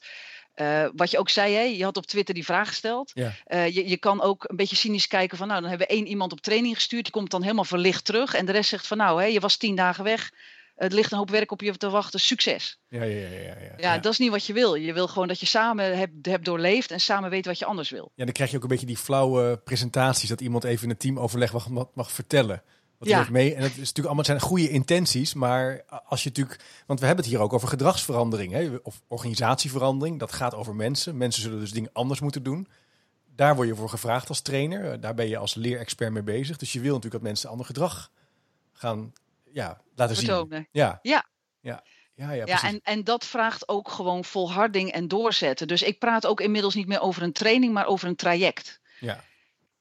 uh, 0.62 0.86
wat 0.96 1.12
je 1.12 1.18
ook 1.18 1.30
zei, 1.30 1.54
hè, 1.54 1.62
je 1.62 1.84
had 1.84 1.98
op 1.98 2.06
Twitter 2.06 2.34
die 2.34 2.46
vraag 2.46 2.68
gesteld. 2.68 3.12
Ja. 3.14 3.34
Uh, 3.48 3.68
je, 3.68 3.90
je 3.90 3.98
kan 3.98 4.22
ook 4.22 4.44
een 4.48 4.56
beetje 4.56 4.76
cynisch 4.76 5.08
kijken 5.08 5.38
van, 5.38 5.48
nou, 5.48 5.60
dan 5.62 5.70
hebben 5.70 5.88
we 5.88 5.94
één 5.94 6.08
iemand 6.08 6.32
op 6.32 6.42
training 6.42 6.76
gestuurd, 6.76 7.04
die 7.04 7.14
komt 7.14 7.32
dan 7.32 7.42
helemaal 7.42 7.64
verlicht 7.64 8.06
terug. 8.06 8.34
En 8.34 8.46
de 8.46 8.52
rest 8.52 8.70
zegt 8.70 8.88
van, 8.88 8.98
nou, 8.98 9.22
hè, 9.22 9.28
je 9.28 9.40
was 9.40 9.58
tien 9.58 9.76
dagen 9.76 10.04
weg, 10.04 10.32
het 10.76 10.94
ligt 10.94 11.12
een 11.12 11.18
hoop 11.18 11.30
werk 11.30 11.52
op 11.52 11.62
je 11.62 11.78
te 11.78 11.90
wachten, 11.90 12.20
succes. 12.20 12.80
Ja, 12.88 13.04
ja, 13.04 13.28
ja, 13.28 13.38
ja, 13.38 13.56
ja. 13.62 13.74
ja 13.78 13.98
dat 13.98 14.12
is 14.12 14.18
niet 14.18 14.32
wat 14.32 14.46
je 14.46 14.54
wil. 14.54 14.76
Je 14.76 14.94
wil 14.94 15.08
gewoon 15.08 15.28
dat 15.28 15.40
je 15.40 15.46
samen 15.46 15.98
hebt, 15.98 16.26
hebt 16.26 16.46
doorleefd 16.46 16.92
en 16.92 17.00
samen 17.00 17.30
weet 17.30 17.46
wat 17.46 17.60
je 17.60 17.66
anders 17.66 17.90
wil. 17.90 18.12
Ja, 18.16 18.24
dan 18.24 18.34
krijg 18.34 18.50
je 18.50 18.58
ook 18.58 18.64
een 18.64 18.70
beetje 18.70 18.86
die 18.86 18.98
flauwe 18.98 19.58
presentaties, 19.58 20.30
dat 20.30 20.42
iemand 20.42 20.64
even 20.64 20.84
in 20.84 20.90
het 20.90 21.00
teamoverleg 21.00 21.70
mag, 21.70 21.88
mag 21.94 22.12
vertellen. 22.12 22.64
Wat 23.00 23.08
ja. 23.08 23.28
mee. 23.30 23.56
En 23.56 23.62
het 23.62 23.72
is 23.72 23.78
natuurlijk 23.78 24.06
allemaal 24.06 24.26
zijn 24.26 24.40
goede 24.40 24.70
intenties, 24.70 25.34
maar 25.34 25.84
als 26.06 26.24
je 26.24 26.30
natuurlijk, 26.30 26.64
want 26.86 27.00
we 27.00 27.06
hebben 27.06 27.26
het 27.26 27.34
hier 27.34 27.44
ook 27.44 27.54
over 27.54 27.68
gedragsverandering, 27.68 28.52
hè, 28.52 28.76
of 28.84 29.02
organisatieverandering. 29.08 30.20
Dat 30.20 30.32
gaat 30.32 30.56
over 30.56 30.76
mensen. 30.76 31.18
Mensen 31.18 31.42
zullen 31.42 31.60
dus 31.60 31.72
dingen 31.72 31.90
anders 31.94 32.20
moeten 32.20 32.44
doen. 32.44 32.68
Daar 33.36 33.56
word 33.56 33.68
je 33.68 33.76
voor 33.76 33.90
gevraagd 33.90 34.30
als 34.30 34.42
trainer. 34.42 35.00
Daar 35.00 35.14
ben 35.14 35.28
je 35.28 35.38
als 35.38 35.56
leerexpert 35.56 36.12
mee 36.12 36.24
bezig. 36.24 36.58
Dus 36.58 36.74
je 36.74 36.80
wil 36.80 36.94
natuurlijk 36.94 37.22
dat 37.22 37.32
mensen 37.32 37.50
ander 37.50 37.66
gedrag 37.66 38.12
gaan 38.74 39.14
ja, 39.52 39.82
laten 39.96 40.16
Vertonen. 40.16 40.58
zien. 40.58 40.68
Ja. 40.72 41.00
Ja. 41.02 41.26
Ja. 41.60 41.84
Ja, 42.16 42.32
ja, 42.32 42.46
ja 42.46 42.64
en, 42.64 42.80
en 42.84 43.04
dat 43.04 43.26
vraagt 43.26 43.70
ook 43.70 43.90
gewoon 43.90 44.24
volharding 44.24 44.92
en 44.92 45.08
doorzetten. 45.08 45.68
Dus 45.68 45.82
ik 45.82 46.00
praat 46.00 46.26
ook 46.26 46.42
inmiddels 46.42 46.76
niet 46.76 46.88
meer 46.88 47.00
over 47.00 47.22
een 47.24 47.34
training, 47.34 47.74
maar 47.74 47.86
over 47.86 48.08
een 48.08 48.16
traject. 48.16 48.80
Ja. 49.00 49.24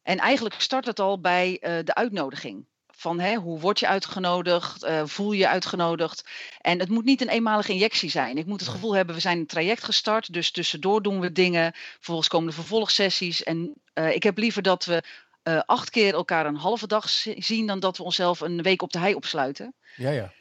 En 0.03 0.19
eigenlijk 0.19 0.61
start 0.61 0.87
het 0.87 1.01
al 1.01 1.21
bij 1.21 1.51
uh, 1.51 1.85
de 1.85 1.95
uitnodiging 1.95 2.67
van 2.99 3.21
hè, 3.21 3.35
hoe 3.35 3.61
word 3.61 3.78
je 3.78 3.87
uitgenodigd, 3.87 4.85
uh, 4.85 5.02
voel 5.05 5.33
je 5.33 5.49
uitgenodigd. 5.49 6.25
En 6.61 6.78
het 6.78 6.88
moet 6.88 7.05
niet 7.05 7.21
een 7.21 7.28
eenmalige 7.28 7.73
injectie 7.73 8.11
zijn. 8.11 8.38
Ik 8.38 8.47
moet 8.47 8.61
het 8.61 8.69
gevoel 8.69 8.95
hebben, 8.95 9.14
we 9.14 9.21
zijn 9.21 9.38
een 9.38 9.47
traject 9.47 9.85
gestart, 9.85 10.33
dus 10.33 10.50
tussendoor 10.50 11.02
doen 11.02 11.21
we 11.21 11.33
dingen. 11.33 11.73
Vervolgens 11.75 12.28
komen 12.28 12.49
de 12.49 12.55
vervolgsessies. 12.55 13.43
En 13.43 13.75
uh, 13.95 14.14
ik 14.14 14.23
heb 14.23 14.38
liever 14.38 14.62
dat 14.62 14.85
we 14.85 15.02
uh, 15.45 15.61
acht 15.67 15.90
keer 15.90 16.14
elkaar 16.14 16.47
een 16.47 16.57
halve 16.57 16.87
dag 16.87 17.09
zien, 17.09 17.67
dan 17.67 17.81
dat 17.81 17.97
we 17.97 18.02
onszelf 18.02 18.40
een 18.40 18.62
week 18.62 18.83
op 18.83 18.93
de 18.93 18.99
hei 18.99 19.14
opsluiten. 19.14 19.75
Ja, 19.97 20.11
ja. 20.11 20.33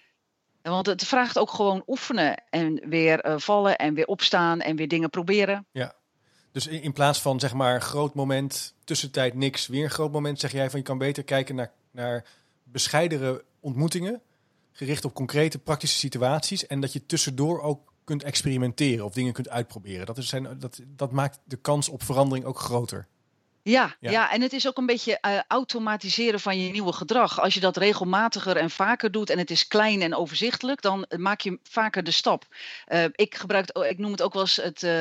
Want 0.62 0.86
het 0.86 1.04
vraagt 1.04 1.38
ook 1.38 1.52
gewoon 1.52 1.84
oefenen 1.88 2.44
en 2.50 2.90
weer 2.90 3.34
vallen 3.36 3.78
en 3.78 3.94
weer 3.94 4.08
opstaan 4.08 4.62
en 4.62 4.76
weer 4.76 4.88
dingen 4.88 5.10
proberen. 5.10 5.66
Ja. 5.72 5.94
Dus 6.52 6.68
in, 6.68 6.82
in 6.82 6.94
plaats 6.94 7.22
van 7.22 7.40
zeg 7.40 7.54
maar 7.54 7.82
groot 7.82 8.14
moment, 8.14 8.74
tussentijd 8.84 9.34
niks, 9.34 9.68
weer 9.68 9.84
een 9.84 9.90
groot 9.90 10.12
moment, 10.12 10.40
zeg 10.40 10.52
jij 10.52 10.70
van 10.70 10.80
je 10.80 10.86
kan 10.86 10.98
beter 10.98 11.24
kijken 11.24 11.56
naar, 11.56 11.72
naar 11.92 12.26
bescheidere 12.72 13.44
ontmoetingen, 13.60 14.22
gericht 14.72 15.06
op 15.06 15.14
concrete 15.14 15.60
praktische 15.60 15.98
situaties. 15.98 16.68
En 16.68 16.80
dat 16.80 16.94
je 16.94 17.06
tussendoor 17.06 17.62
ook 17.62 17.94
kunt 18.04 18.24
experimenteren 18.24 19.06
of 19.06 19.14
dingen 19.14 19.34
kunt 19.34 19.50
uitproberen. 19.50 20.06
Dat, 20.06 20.18
is 20.18 20.28
zijn, 20.28 20.60
dat, 20.60 20.80
dat 20.88 21.12
maakt 21.12 21.40
de 21.44 21.58
kans 21.58 21.90
op 21.90 22.04
verandering 22.04 22.46
ook 22.46 22.60
groter. 22.60 23.08
Ja, 23.62 23.96
ja, 24.00 24.32
en 24.32 24.42
het 24.42 24.54
is 24.54 24.68
ook 24.68 24.78
een 24.78 24.86
beetje 24.86 25.18
uh, 25.22 25.40
automatiseren 25.48 26.40
van 26.40 26.60
je 26.60 26.72
nieuwe 26.72 26.94
gedrag. 26.94 27.42
Als 27.42 27.54
je 27.54 27.60
dat 27.60 27.78
regelmatiger 27.78 28.58
en 28.58 28.70
vaker 28.70 29.12
doet 29.12 29.30
en 29.30 29.38
het 29.38 29.52
is 29.52 29.68
klein 29.68 30.02
en 30.02 30.16
overzichtelijk, 30.16 30.82
dan 30.82 31.06
maak 31.18 31.42
je 31.42 31.60
vaker 31.64 32.04
de 32.04 32.12
stap. 32.12 32.46
Uh, 32.88 33.04
ik 33.12 33.36
gebruik, 33.36 33.70
ik 33.72 33.98
noem 33.98 34.12
het 34.12 34.22
ook 34.22 34.34
wel 34.34 34.42
eens 34.42 34.56
het 34.56 34.84
uh, 34.84 34.92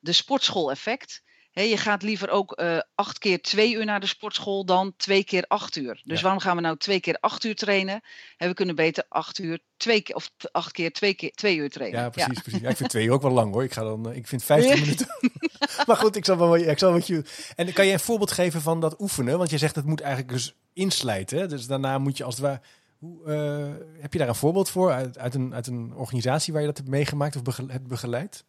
de 0.00 0.12
sportschool-effect 0.12 1.22
je 1.62 1.76
gaat 1.76 2.02
liever 2.02 2.30
ook 2.30 2.60
uh, 2.60 2.78
acht 2.94 3.18
keer 3.18 3.42
twee 3.42 3.74
uur 3.74 3.84
naar 3.84 4.00
de 4.00 4.06
sportschool 4.06 4.64
dan 4.64 4.92
twee 4.96 5.24
keer 5.24 5.44
acht 5.48 5.76
uur. 5.76 6.00
Dus 6.04 6.20
waarom 6.20 6.40
gaan 6.40 6.56
we 6.56 6.62
nou 6.62 6.76
twee 6.76 7.00
keer 7.00 7.16
acht 7.20 7.44
uur 7.44 7.54
trainen? 7.54 8.00
we 8.38 8.54
kunnen 8.54 8.74
beter 8.74 9.04
acht 9.08 9.38
uur 9.38 9.58
twee 9.76 10.00
keer 10.00 10.14
of 10.14 10.30
acht 10.52 10.72
keer 10.72 10.92
twee 10.92 11.14
keer 11.14 11.32
twee 11.32 11.56
uur 11.56 11.70
trainen. 11.70 12.00
Ja, 12.00 12.08
precies. 12.08 12.40
precies. 12.40 12.62
ik 12.62 12.76
vind 12.76 12.90
twee 12.90 13.06
uur 13.06 13.12
ook 13.12 13.22
wel 13.22 13.30
lang 13.30 13.52
hoor. 13.52 13.64
Ik 13.64 13.72
ga 13.72 13.82
dan, 13.82 14.12
ik 14.12 14.26
vind 14.26 14.44
15 14.44 14.78
minuten. 14.80 15.06
maar 15.86 15.96
goed, 15.96 16.16
ik 16.16 16.24
zal 16.24 16.38
wel, 16.38 16.56
ik 16.56 16.78
zal 16.78 16.92
wat 16.92 17.06
je. 17.06 17.24
En 17.56 17.72
kan 17.72 17.86
je 17.86 17.92
een 17.92 18.00
voorbeeld 18.00 18.32
geven 18.32 18.60
van 18.60 18.80
dat 18.80 19.00
oefenen? 19.00 19.38
Want 19.38 19.50
je 19.50 19.58
zegt 19.58 19.74
het 19.74 19.86
moet 19.86 20.00
eigenlijk 20.00 20.32
dus 20.32 20.54
inslijten. 20.72 21.48
Dus 21.48 21.66
daarna 21.66 21.98
moet 21.98 22.16
je 22.16 22.24
als 22.24 22.34
het 22.34 22.44
ware 22.44 22.60
hoe, 22.98 23.20
uh, 23.26 24.00
heb 24.00 24.12
je 24.12 24.18
daar 24.18 24.28
een 24.28 24.34
voorbeeld 24.34 24.70
voor 24.70 24.92
uit, 24.92 25.18
uit, 25.18 25.34
een, 25.34 25.54
uit 25.54 25.66
een 25.66 25.94
organisatie 25.94 26.52
waar 26.52 26.62
je 26.62 26.68
dat 26.68 26.76
hebt 26.76 26.88
meegemaakt 26.88 27.36
of 27.36 27.56
hebt 27.56 27.86
begeleid? 27.86 28.44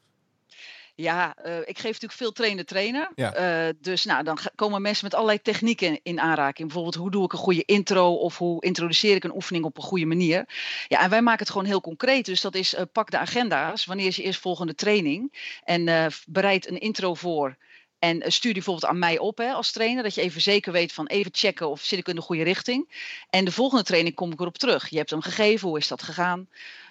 Ja, 1.00 1.36
uh, 1.46 1.58
ik 1.58 1.78
geef 1.78 1.84
natuurlijk 1.84 2.14
veel 2.14 2.32
trainer-trainer. 2.32 3.12
Ja. 3.16 3.68
Uh, 3.68 3.74
dus 3.82 4.06
nou, 4.06 4.24
dan 4.24 4.38
komen 4.56 4.82
mensen 4.82 5.06
met 5.06 5.14
allerlei 5.14 5.42
technieken 5.42 6.00
in 6.04 6.20
aanraking. 6.20 6.68
Bijvoorbeeld, 6.68 6.96
hoe 6.96 7.12
doe 7.12 7.24
ik 7.26 7.34
een 7.34 7.40
goede 7.40 7.64
intro 7.66 8.16
of 8.16 8.38
hoe 8.38 8.64
introduceer 8.64 9.16
ik 9.16 9.24
een 9.24 9.36
oefening 9.36 9.66
op 9.66 9.78
een 9.78 9.84
goede 9.84 10.06
manier. 10.06 10.46
Ja, 10.88 11.02
en 11.02 11.10
wij 11.10 11.22
maken 11.22 11.40
het 11.40 11.50
gewoon 11.50 11.68
heel 11.68 11.82
concreet. 11.82 12.26
Dus 12.26 12.42
dat 12.42 12.56
is, 12.56 12.74
uh, 12.74 12.82
pak 12.92 13.12
de 13.12 13.18
agenda's. 13.18 13.86
Wanneer 13.86 14.08
is 14.08 14.16
je 14.16 14.24
eerst 14.24 14.40
volgende 14.40 14.76
training? 14.76 15.34
En 15.64 16.12
bereid 16.28 16.70
een 16.70 16.80
intro 16.80 17.14
voor. 17.14 17.58
En 18.00 18.22
eh, 18.22 18.32
stuur 18.32 18.54
die 18.54 18.64
bijvoorbeeld 18.64 18.92
aan 18.92 19.00
mij 19.00 19.18
op 19.18 19.38
hè, 19.38 19.52
als 19.52 19.72
trainer. 19.72 20.04
Dat 20.04 20.16
je 20.16 20.22
even 20.22 20.42
zeker 20.42 20.72
weet 20.72 20.94
van 20.94 21.08
even 21.08 21.32
checken 21.34 21.70
of 21.70 21.82
zit 21.82 22.00
ik 22.00 22.08
in 22.08 22.16
de 22.16 22.22
goede 22.22 22.44
richting. 22.44 22.90
En 23.30 23.46
de 23.46 23.52
volgende 23.52 23.84
training 23.84 24.16
kom 24.16 24.32
ik 24.32 24.40
erop 24.40 24.58
terug. 24.58 24.90
Je 24.90 24.98
hebt 24.98 25.10
hem 25.10 25.22
gegeven, 25.22 25.68
hoe 25.68 25.78
is 25.78 25.88
dat 25.88 26.04
gegaan? 26.04 26.48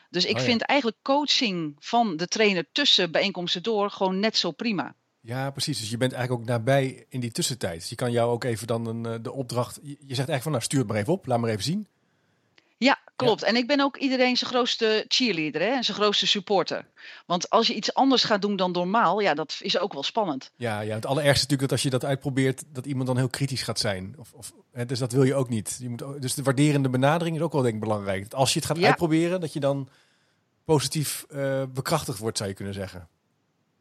Dus 0.08 0.24
ik 0.24 0.36
oh 0.36 0.42
vind 0.42 0.62
eigenlijk 0.62 0.98
coaching 1.02 1.76
van 1.78 2.16
de 2.16 2.26
trainer 2.26 2.66
tussen 2.72 3.10
bijeenkomsten 3.10 3.62
door 3.62 3.90
gewoon 3.90 4.20
net 4.20 4.36
zo 4.36 4.50
prima. 4.50 4.94
Ja, 5.20 5.50
precies. 5.50 5.78
Dus 5.80 5.90
je 5.90 5.96
bent 5.96 6.12
eigenlijk 6.12 6.42
ook 6.42 6.48
nabij 6.48 7.06
in 7.08 7.20
die 7.20 7.30
tussentijd. 7.30 7.80
Dus 7.80 7.88
je 7.88 7.94
kan 7.94 8.12
jou 8.12 8.30
ook 8.30 8.44
even 8.44 8.66
dan 8.66 8.86
een, 8.86 9.06
eh, 9.06 9.14
de 9.22 9.32
opdracht. 9.32 9.78
Je 9.82 9.96
zegt 9.98 10.08
eigenlijk 10.08 10.42
van 10.42 10.52
nou 10.52 10.64
stuur 10.64 10.78
het 10.78 10.88
maar 10.88 10.96
even 10.96 11.12
op, 11.12 11.26
laat 11.26 11.38
maar 11.38 11.50
even 11.50 11.62
zien. 11.62 11.86
Ja, 12.78 12.98
klopt. 13.16 13.42
En 13.42 13.56
ik 13.56 13.66
ben 13.66 13.80
ook 13.80 13.96
iedereen 13.96 14.36
zijn 14.36 14.50
grootste 14.50 15.04
cheerleader 15.08 15.60
hè? 15.60 15.68
en 15.68 15.84
zijn 15.84 15.96
grootste 15.96 16.26
supporter. 16.26 16.86
Want 17.26 17.50
als 17.50 17.66
je 17.66 17.74
iets 17.74 17.94
anders 17.94 18.24
gaat 18.24 18.42
doen 18.42 18.56
dan 18.56 18.72
normaal, 18.72 19.20
ja, 19.20 19.34
dat 19.34 19.58
is 19.60 19.78
ook 19.78 19.92
wel 19.92 20.02
spannend. 20.02 20.50
Ja, 20.56 20.80
ja 20.80 20.94
het 20.94 21.06
allerergste 21.06 21.44
is 21.44 21.50
natuurlijk 21.50 21.60
dat 21.60 21.72
als 21.72 21.82
je 21.82 21.90
dat 21.90 22.04
uitprobeert, 22.04 22.64
dat 22.72 22.86
iemand 22.86 23.06
dan 23.06 23.16
heel 23.16 23.28
kritisch 23.28 23.62
gaat 23.62 23.78
zijn. 23.78 24.14
Of, 24.18 24.32
of, 24.32 24.52
hè, 24.72 24.86
dus 24.86 24.98
dat 24.98 25.12
wil 25.12 25.22
je 25.22 25.34
ook 25.34 25.48
niet. 25.48 25.78
Je 25.80 25.88
moet, 25.88 26.22
dus 26.22 26.34
de 26.34 26.42
waarderende 26.42 26.88
benadering 26.88 27.36
is 27.36 27.42
ook 27.42 27.52
wel 27.52 27.62
denk 27.62 27.74
ik 27.74 27.80
belangrijk. 27.80 28.22
Dat 28.22 28.34
als 28.34 28.52
je 28.52 28.58
het 28.58 28.68
gaat 28.68 28.82
uitproberen, 28.82 29.40
dat 29.40 29.52
je 29.52 29.60
dan 29.60 29.88
positief 30.64 31.26
uh, 31.30 31.62
bekrachtigd 31.74 32.18
wordt, 32.18 32.36
zou 32.36 32.48
je 32.48 32.54
kunnen 32.54 32.74
zeggen. 32.74 33.08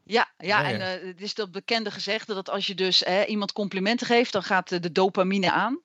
Ja, 0.04 0.28
ja, 0.38 0.72
en 0.72 0.80
uh, 0.80 1.08
het 1.08 1.20
is 1.20 1.34
dat 1.34 1.52
bekende 1.52 1.90
gezegde 1.90 2.34
dat 2.34 2.50
als 2.50 2.66
je 2.66 2.74
dus 2.74 3.00
hè, 3.00 3.24
iemand 3.24 3.52
complimenten 3.52 4.06
geeft, 4.06 4.32
dan 4.32 4.42
gaat 4.42 4.68
de 4.68 4.92
dopamine 4.92 5.52
aan 5.52 5.80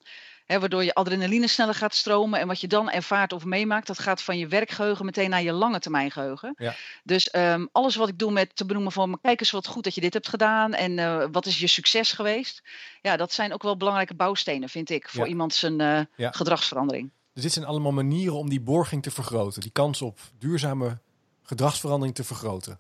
waardoor 0.60 0.84
je 0.84 0.94
adrenaline 0.94 1.48
sneller 1.48 1.76
gaat 1.76 1.96
stromen. 1.96 2.40
En 2.40 2.48
wat 2.48 2.62
je 2.62 2.68
dan 2.68 2.90
ervaart 2.90 3.34
of 3.34 3.46
meemaakt, 3.46 3.88
dat 3.88 4.00
gaat 4.00 4.22
van 4.22 4.38
je 4.38 4.48
werkgeheugen 4.48 5.06
meteen 5.06 5.30
naar 5.30 5.44
je 5.44 5.52
lange 5.52 5.80
termijn 5.80 6.12
geheugen. 6.12 6.54
Ja. 6.58 6.76
Dus 7.04 7.30
ehm, 7.30 7.66
alles 7.72 7.96
wat 7.96 8.10
ik 8.10 8.20
doe 8.20 8.32
met 8.32 8.56
te 8.56 8.66
benoemen 8.66 8.92
van, 8.92 9.20
kijk 9.22 9.40
eens 9.40 9.52
wat 9.52 9.68
goed 9.68 9.84
dat 9.84 9.96
je 9.96 10.02
dit 10.02 10.14
hebt 10.14 10.28
gedaan. 10.28 10.74
En 10.74 10.98
uh, 10.98 11.26
wat 11.32 11.46
is 11.46 11.60
je 11.60 11.68
succes 11.68 12.12
geweest? 12.12 12.64
Ja, 13.02 13.18
dat 13.18 13.34
zijn 13.34 13.54
ook 13.54 13.64
wel 13.64 13.78
belangrijke 13.78 14.16
bouwstenen, 14.16 14.70
vind 14.70 14.90
ik, 14.90 15.10
voor 15.10 15.28
iemand 15.28 15.54
zijn 15.54 15.80
uh, 15.82 16.32
gedragsverandering. 16.32 17.12
Dus 17.34 17.44
dit 17.44 17.54
zijn 17.54 17.66
allemaal 17.66 17.92
manieren 17.92 18.36
om 18.36 18.50
die 18.50 18.62
borging 18.62 19.04
te 19.04 19.12
vergroten. 19.12 19.62
Die 19.62 19.72
kans 19.72 20.02
op 20.02 20.20
duurzame 20.38 21.00
gedragsverandering 21.44 22.16
te 22.16 22.24
vergroten. 22.24 22.80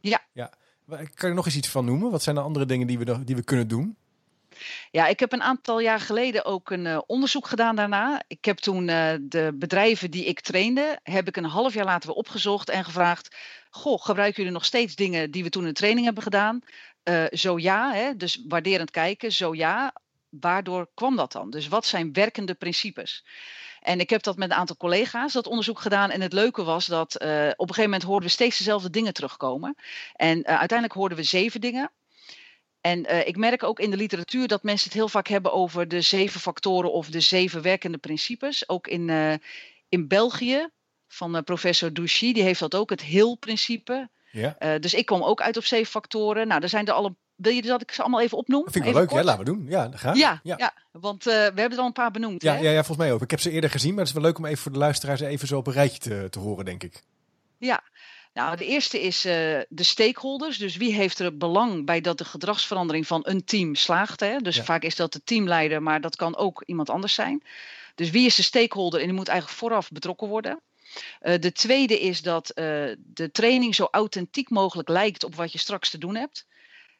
Ja. 0.00 0.20
ja. 0.32 0.50
Kan 0.86 1.06
je 1.14 1.26
er 1.26 1.34
nog 1.34 1.46
eens 1.46 1.56
iets 1.56 1.68
van 1.68 1.84
noemen? 1.84 2.10
Wat 2.10 2.22
zijn 2.22 2.34
de 2.34 2.40
andere 2.40 2.66
dingen 2.66 2.86
die 2.86 2.98
we, 2.98 3.24
die 3.24 3.36
we 3.36 3.42
kunnen 3.42 3.68
doen? 3.68 3.96
Ja, 4.90 5.06
ik 5.06 5.20
heb 5.20 5.32
een 5.32 5.42
aantal 5.42 5.80
jaar 5.80 6.00
geleden 6.00 6.44
ook 6.44 6.70
een 6.70 6.84
uh, 6.84 6.98
onderzoek 7.06 7.46
gedaan 7.46 7.76
daarna. 7.76 8.22
Ik 8.26 8.44
heb 8.44 8.58
toen 8.58 8.88
uh, 8.88 9.12
de 9.20 9.52
bedrijven 9.54 10.10
die 10.10 10.24
ik 10.24 10.40
trainde, 10.40 10.98
heb 11.02 11.28
ik 11.28 11.36
een 11.36 11.44
half 11.44 11.74
jaar 11.74 11.84
later 11.84 12.08
weer 12.08 12.18
opgezocht 12.18 12.68
en 12.68 12.84
gevraagd: 12.84 13.36
Goh, 13.70 14.00
gebruiken 14.02 14.36
jullie 14.36 14.58
nog 14.58 14.64
steeds 14.64 14.94
dingen 14.94 15.30
die 15.30 15.42
we 15.42 15.50
toen 15.50 15.66
in 15.66 15.72
training 15.72 16.04
hebben 16.04 16.22
gedaan? 16.22 16.60
Uh, 17.04 17.24
zo 17.30 17.58
ja, 17.58 17.92
hè, 17.92 18.16
dus 18.16 18.44
waarderend 18.48 18.90
kijken, 18.90 19.32
zo 19.32 19.54
ja. 19.54 19.94
Waardoor 20.28 20.88
kwam 20.94 21.16
dat 21.16 21.32
dan? 21.32 21.50
Dus 21.50 21.68
wat 21.68 21.86
zijn 21.86 22.12
werkende 22.12 22.54
principes? 22.54 23.24
En 23.80 24.00
ik 24.00 24.10
heb 24.10 24.22
dat 24.22 24.36
met 24.36 24.50
een 24.50 24.56
aantal 24.56 24.76
collega's, 24.76 25.32
dat 25.32 25.46
onderzoek 25.46 25.80
gedaan. 25.80 26.10
En 26.10 26.20
het 26.20 26.32
leuke 26.32 26.64
was 26.64 26.86
dat 26.86 27.14
op 27.14 27.22
een 27.22 27.54
gegeven 27.56 27.82
moment 27.82 28.02
hoorden 28.02 28.28
we 28.28 28.34
steeds 28.34 28.58
dezelfde 28.58 28.90
dingen 28.90 29.12
terugkomen. 29.12 29.74
En 30.14 30.46
uiteindelijk 30.46 30.92
hoorden 30.92 31.18
we 31.18 31.24
zeven 31.24 31.60
dingen. 31.60 31.90
En 32.88 33.06
uh, 33.10 33.26
ik 33.26 33.36
merk 33.36 33.62
ook 33.62 33.80
in 33.80 33.90
de 33.90 33.96
literatuur 33.96 34.48
dat 34.48 34.62
mensen 34.62 34.88
het 34.88 34.98
heel 34.98 35.08
vaak 35.08 35.26
hebben 35.26 35.52
over 35.52 35.88
de 35.88 36.00
zeven 36.00 36.40
factoren 36.40 36.92
of 36.92 37.10
de 37.10 37.20
zeven 37.20 37.62
werkende 37.62 37.98
principes. 37.98 38.68
Ook 38.68 38.86
in, 38.86 39.08
uh, 39.08 39.34
in 39.88 40.08
België 40.08 40.68
van 41.08 41.36
uh, 41.36 41.42
professor 41.42 41.92
Douchy, 41.92 42.32
die 42.32 42.42
heeft 42.42 42.60
dat 42.60 42.74
ook, 42.74 42.90
het 42.90 43.02
heel-principe. 43.02 44.08
Ja. 44.30 44.78
dus 44.78 44.94
ik 44.94 45.06
kom 45.06 45.22
ook 45.22 45.40
uit 45.40 45.56
op 45.56 45.64
zeven 45.64 45.90
factoren. 45.90 46.48
Nou, 46.48 46.62
er 46.62 46.68
zijn 46.68 46.86
er 46.86 46.92
al 46.92 47.04
een 47.04 47.16
wil 47.38 47.52
je 47.52 47.62
dat 47.62 47.82
ik 47.82 47.92
ze 47.92 48.00
allemaal 48.00 48.20
even 48.20 48.38
opnoem? 48.38 48.64
Dat 48.64 48.72
vind 48.72 48.84
ik 48.84 48.92
wel 48.92 49.00
leuk, 49.00 49.10
ja, 49.10 49.22
laten 49.22 49.44
we 49.44 49.50
doen. 49.50 49.66
Ja, 49.68 49.90
graag. 49.92 50.16
Ja, 50.16 50.40
ja. 50.42 50.54
ja 50.58 50.72
want 50.92 51.26
uh, 51.26 51.32
we 51.32 51.40
hebben 51.40 51.70
er 51.70 51.78
al 51.78 51.86
een 51.86 51.92
paar 51.92 52.10
benoemd. 52.10 52.42
Ja, 52.42 52.54
ja, 52.54 52.70
ja, 52.70 52.84
volgens 52.84 52.96
mij 52.96 53.12
ook. 53.12 53.22
Ik 53.22 53.30
heb 53.30 53.40
ze 53.40 53.50
eerder 53.50 53.70
gezien, 53.70 53.90
maar 53.90 53.98
het 53.98 54.08
is 54.08 54.14
wel 54.14 54.22
leuk 54.22 54.38
om 54.38 54.44
even 54.44 54.58
voor 54.58 54.72
de 54.72 54.78
luisteraars 54.78 55.20
even 55.20 55.48
zo 55.48 55.56
op 55.58 55.66
een 55.66 55.72
rijtje 55.72 55.98
te, 55.98 56.26
te 56.30 56.38
horen, 56.38 56.64
denk 56.64 56.82
ik. 56.82 57.02
Ja, 57.58 57.82
nou, 58.38 58.56
de 58.56 58.66
eerste 58.66 59.00
is 59.00 59.26
uh, 59.26 59.32
de 59.68 59.82
stakeholders. 59.82 60.58
Dus 60.58 60.76
wie 60.76 60.94
heeft 60.94 61.18
er 61.18 61.36
belang 61.36 61.84
bij 61.84 62.00
dat 62.00 62.18
de 62.18 62.24
gedragsverandering 62.24 63.06
van 63.06 63.20
een 63.24 63.44
team 63.44 63.74
slaagt? 63.74 64.20
Hè? 64.20 64.38
Dus 64.38 64.60
vaak 64.60 64.82
is 64.82 64.96
dat 64.96 65.12
de 65.12 65.22
teamleider, 65.24 65.82
maar 65.82 66.00
dat 66.00 66.16
kan 66.16 66.36
ook 66.36 66.62
iemand 66.66 66.90
anders 66.90 67.14
zijn. 67.14 67.42
Dus 67.94 68.10
wie 68.10 68.26
is 68.26 68.34
de 68.34 68.42
stakeholder 68.42 69.00
en 69.00 69.06
die 69.06 69.14
moet 69.14 69.28
eigenlijk 69.28 69.58
vooraf 69.58 69.90
betrokken 69.90 70.28
worden. 70.28 70.60
Uh, 71.22 71.34
de 71.38 71.52
tweede 71.52 72.00
is 72.00 72.22
dat 72.22 72.48
uh, 72.50 72.64
de 72.96 73.30
training 73.32 73.74
zo 73.74 73.88
authentiek 73.90 74.50
mogelijk 74.50 74.88
lijkt 74.88 75.24
op 75.24 75.34
wat 75.34 75.52
je 75.52 75.58
straks 75.58 75.90
te 75.90 75.98
doen 75.98 76.14
hebt. 76.14 76.46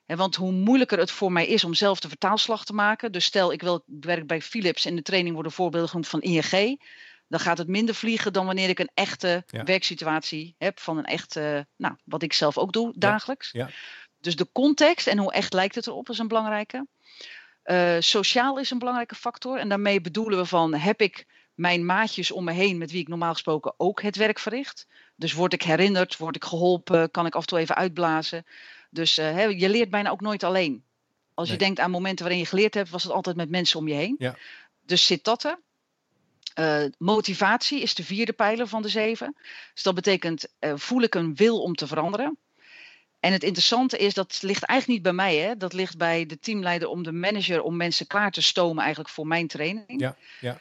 He, 0.07 0.16
want 0.16 0.37
hoe 0.37 0.53
moeilijker 0.53 0.98
het 0.98 1.11
voor 1.11 1.33
mij 1.33 1.46
is 1.46 1.64
om 1.64 1.74
zelf 1.74 2.01
de 2.01 2.09
vertaalslag 2.09 2.64
te 2.64 2.72
maken. 2.72 3.12
Dus 3.12 3.24
stel 3.24 3.53
ik, 3.53 3.62
wil, 3.62 3.83
werk 3.87 4.27
bij 4.27 4.42
Philips 4.42 4.85
en 4.85 4.96
de 4.96 5.03
training 5.03 5.35
worden 5.35 5.53
voorbeelden 5.53 5.88
genoemd 5.88 6.09
van 6.09 6.20
ING 6.20 6.81
dan 7.29 7.41
gaat 7.41 7.59
het 7.59 7.69
minder 7.69 7.95
vliegen 7.95 8.33
dan 8.33 8.47
wanneer 8.47 8.69
ik 8.69 8.79
een 8.79 8.91
echte 8.95 9.45
werksituatie 9.64 10.55
heb 10.59 10.81
van 10.81 10.99
een 10.99 11.05
echte, 11.05 11.67
nou, 11.77 11.95
wat 12.05 12.23
ik 12.23 12.33
zelf 12.33 12.59
ook 12.59 12.73
doe 12.73 12.93
dagelijks. 12.97 13.51
Ja. 13.53 13.71
Dus 14.21 14.37
de 14.37 14.49
context 14.53 15.07
en 15.07 15.19
hoe 15.19 15.33
echt 15.33 15.53
lijkt 15.53 15.75
het 15.75 15.87
erop 15.87 16.09
is 16.09 16.19
een 16.19 16.29
belangrijke. 16.29 16.87
Uh, 17.64 17.97
sociaal 17.99 18.59
is 18.59 18.71
een 18.71 18.79
belangrijke 18.79 19.14
factor. 19.14 19.59
En 19.59 19.69
daarmee 19.69 20.01
bedoelen 20.01 20.38
we 20.38 20.45
van, 20.45 20.75
heb 20.75 21.01
ik 21.01 21.27
mijn 21.55 21.87
maatjes 21.87 22.31
om 22.31 22.45
me 22.45 22.53
heen 22.53 22.79
met 22.79 22.91
wie 22.91 23.01
ik 23.01 23.09
normaal 23.09 23.33
gesproken 23.33 23.75
ook 23.77 24.03
het 24.03 24.17
werk 24.17 24.38
verricht? 24.38 24.87
Dus 25.17 25.33
word 25.33 25.53
ik 25.53 25.62
herinnerd, 25.62 26.17
word 26.17 26.37
ik 26.37 26.45
geholpen, 26.45 27.11
kan 27.11 27.27
ik 27.27 27.35
af 27.35 27.41
en 27.41 27.47
toe 27.47 27.59
even 27.59 27.75
uitblazen? 27.75 28.47
Dus 28.91 29.19
uh, 29.19 29.59
je 29.59 29.69
leert 29.69 29.91
bijna 29.91 30.11
ook 30.11 30.21
nooit 30.21 30.43
alleen. 30.43 30.85
Als 31.35 31.51
je 31.51 31.57
denkt 31.57 31.81
aan 31.81 31.91
momenten 31.91 32.25
waarin 32.25 32.43
je 32.43 32.49
geleerd 32.49 32.75
hebt, 32.75 32.91
was 32.91 33.03
het 33.03 33.12
altijd 33.12 33.37
met 33.37 33.51
mensen 33.51 33.79
om 33.79 33.88
je 33.88 33.95
heen. 33.95 34.14
Ja. 34.19 34.37
Dus 34.87 35.07
zit 35.07 35.25
dat 35.25 35.45
er? 35.45 35.59
Uh, 36.59 36.85
motivatie 36.99 37.81
is 37.81 37.94
de 37.94 38.05
vierde 38.05 38.33
pijler 38.33 38.66
van 38.66 38.83
de 38.83 38.88
zeven. 38.88 39.37
Dus 39.75 39.83
dat 39.83 39.94
betekent, 39.94 40.47
uh, 40.61 40.73
voel 40.77 41.03
ik 41.03 41.14
een 41.14 41.35
wil 41.35 41.62
om 41.62 41.75
te 41.75 41.87
veranderen? 41.87 42.38
En 43.21 43.33
het 43.33 43.42
interessante 43.42 43.99
is, 43.99 44.14
dat 44.14 44.38
ligt 44.42 44.64
eigenlijk 44.64 44.87
niet 44.99 45.03
bij 45.03 45.25
mij. 45.25 45.37
Hè? 45.37 45.57
Dat 45.57 45.73
ligt 45.73 45.97
bij 45.97 46.27
de 46.27 46.38
teamleider 46.38 46.88
om 46.88 47.03
de 47.03 47.12
manager 47.12 47.62
om 47.62 47.77
mensen 47.77 48.07
klaar 48.07 48.31
te 48.31 48.42
stomen 48.42 48.83
eigenlijk 48.83 49.14
voor 49.14 49.27
mijn 49.27 49.47
training. 49.47 50.01
Ja, 50.01 50.16
ja. 50.40 50.61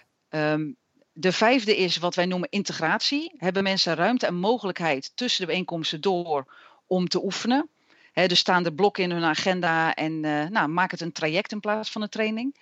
Um, 0.53 0.75
de 1.13 1.31
vijfde 1.31 1.77
is 1.77 1.97
wat 1.97 2.15
wij 2.15 2.25
noemen 2.25 2.49
integratie. 2.49 3.33
Hebben 3.37 3.63
mensen 3.63 3.95
ruimte 3.95 4.25
en 4.25 4.35
mogelijkheid 4.35 5.11
tussen 5.15 5.41
de 5.41 5.47
bijeenkomsten 5.47 6.01
door 6.01 6.53
om 6.87 7.07
te 7.07 7.23
oefenen? 7.23 7.69
He, 8.11 8.27
dus 8.27 8.39
staan 8.39 8.65
er 8.65 8.73
blokken 8.73 9.03
in 9.03 9.11
hun 9.11 9.23
agenda 9.23 9.93
en 9.93 10.23
uh, 10.23 10.45
nou, 10.45 10.67
maak 10.67 10.91
het 10.91 11.01
een 11.01 11.11
traject 11.11 11.51
in 11.51 11.59
plaats 11.59 11.91
van 11.91 12.01
een 12.01 12.09
training. 12.09 12.55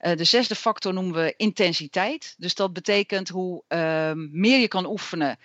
Uh, 0.00 0.16
de 0.16 0.24
zesde 0.24 0.54
factor 0.54 0.92
noemen 0.92 1.14
we 1.14 1.34
intensiteit. 1.36 2.34
Dus 2.38 2.54
dat 2.54 2.72
betekent 2.72 3.28
hoe 3.28 3.62
uh, 3.68 4.12
meer 4.14 4.60
je 4.60 4.68
kan 4.68 4.86
oefenen, 4.86 5.38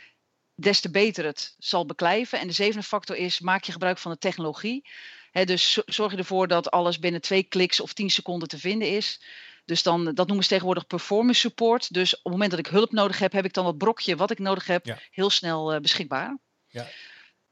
des 0.55 0.79
te 0.79 0.91
beter 0.91 1.25
het 1.25 1.55
zal 1.57 1.85
beklijven. 1.85 2.39
En 2.39 2.47
de 2.47 2.53
zevende 2.53 2.85
factor 2.85 3.15
is 3.15 3.39
maak 3.39 3.63
je 3.63 3.71
gebruik 3.71 3.97
van 3.97 4.11
de 4.11 4.17
technologie. 4.17 4.89
He, 5.31 5.45
dus 5.45 5.73
zorg 5.85 6.11
je 6.11 6.17
ervoor 6.17 6.47
dat 6.47 6.71
alles 6.71 6.99
binnen 6.99 7.21
twee 7.21 7.43
kliks 7.43 7.79
of 7.79 7.93
tien 7.93 8.09
seconden 8.09 8.47
te 8.47 8.59
vinden 8.59 8.89
is. 8.89 9.21
Dus 9.65 9.83
dan, 9.83 10.03
dat 10.13 10.27
noemen 10.27 10.43
ze 10.43 10.49
tegenwoordig 10.49 10.87
performance 10.87 11.39
support. 11.39 11.93
Dus 11.93 12.15
op 12.15 12.23
het 12.23 12.31
moment 12.31 12.51
dat 12.51 12.59
ik 12.59 12.67
hulp 12.67 12.91
nodig 12.91 13.19
heb, 13.19 13.31
heb 13.31 13.45
ik 13.45 13.53
dan 13.53 13.65
dat 13.65 13.77
brokje 13.77 14.15
wat 14.15 14.31
ik 14.31 14.39
nodig 14.39 14.65
heb 14.65 14.85
ja. 14.85 14.99
heel 15.11 15.29
snel 15.29 15.73
uh, 15.73 15.79
beschikbaar. 15.79 16.37
Ja. 16.67 16.87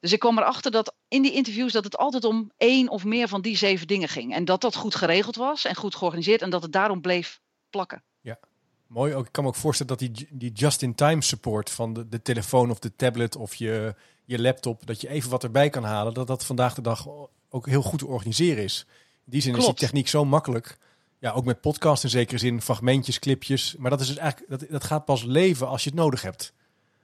Dus 0.03 0.11
ik 0.11 0.19
kwam 0.19 0.37
erachter 0.37 0.71
dat 0.71 0.93
in 1.07 1.21
die 1.21 1.33
interviews 1.33 1.71
dat 1.71 1.83
het 1.83 1.97
altijd 1.97 2.23
om 2.23 2.51
één 2.57 2.89
of 2.89 3.03
meer 3.03 3.27
van 3.27 3.41
die 3.41 3.57
zeven 3.57 3.87
dingen 3.87 4.09
ging. 4.09 4.33
En 4.33 4.45
dat 4.45 4.61
dat 4.61 4.75
goed 4.75 4.95
geregeld 4.95 5.35
was 5.35 5.65
en 5.65 5.75
goed 5.75 5.95
georganiseerd 5.95 6.41
en 6.41 6.49
dat 6.49 6.61
het 6.61 6.71
daarom 6.71 7.01
bleef 7.01 7.41
plakken. 7.69 8.03
Ja, 8.21 8.39
mooi. 8.87 9.13
Ook, 9.13 9.25
ik 9.25 9.31
kan 9.31 9.43
me 9.43 9.49
ook 9.49 9.55
voorstellen 9.55 9.97
dat 9.97 10.09
die, 10.09 10.27
die 10.31 10.51
just-in-time 10.51 11.21
support 11.21 11.69
van 11.69 11.93
de, 11.93 12.09
de 12.09 12.21
telefoon 12.21 12.69
of 12.69 12.79
de 12.79 12.95
tablet 12.95 13.35
of 13.35 13.55
je, 13.55 13.95
je 14.25 14.41
laptop, 14.41 14.85
dat 14.85 15.01
je 15.01 15.09
even 15.09 15.29
wat 15.29 15.43
erbij 15.43 15.69
kan 15.69 15.83
halen, 15.83 16.13
dat 16.13 16.27
dat 16.27 16.45
vandaag 16.45 16.73
de 16.73 16.81
dag 16.81 17.07
ook 17.49 17.67
heel 17.67 17.81
goed 17.81 17.99
te 17.99 18.07
organiseren 18.07 18.63
is. 18.63 18.85
In 19.25 19.31
die 19.31 19.41
zin 19.41 19.55
is 19.55 19.65
die 19.65 19.73
techniek 19.73 20.07
zo 20.07 20.25
makkelijk. 20.25 20.77
Ja, 21.19 21.31
ook 21.31 21.45
met 21.45 21.61
podcast 21.61 22.03
in 22.03 22.09
zekere 22.09 22.37
zin, 22.37 22.61
fragmentjes, 22.61 23.19
clipjes. 23.19 23.75
Maar 23.77 23.89
dat 23.89 24.01
is 24.01 24.07
dus 24.07 24.17
eigenlijk, 24.17 24.59
dat, 24.59 24.69
dat 24.69 24.83
gaat 24.83 25.05
pas 25.05 25.23
leven 25.23 25.67
als 25.67 25.83
je 25.83 25.89
het 25.89 25.99
nodig 25.99 26.21
hebt. 26.21 26.53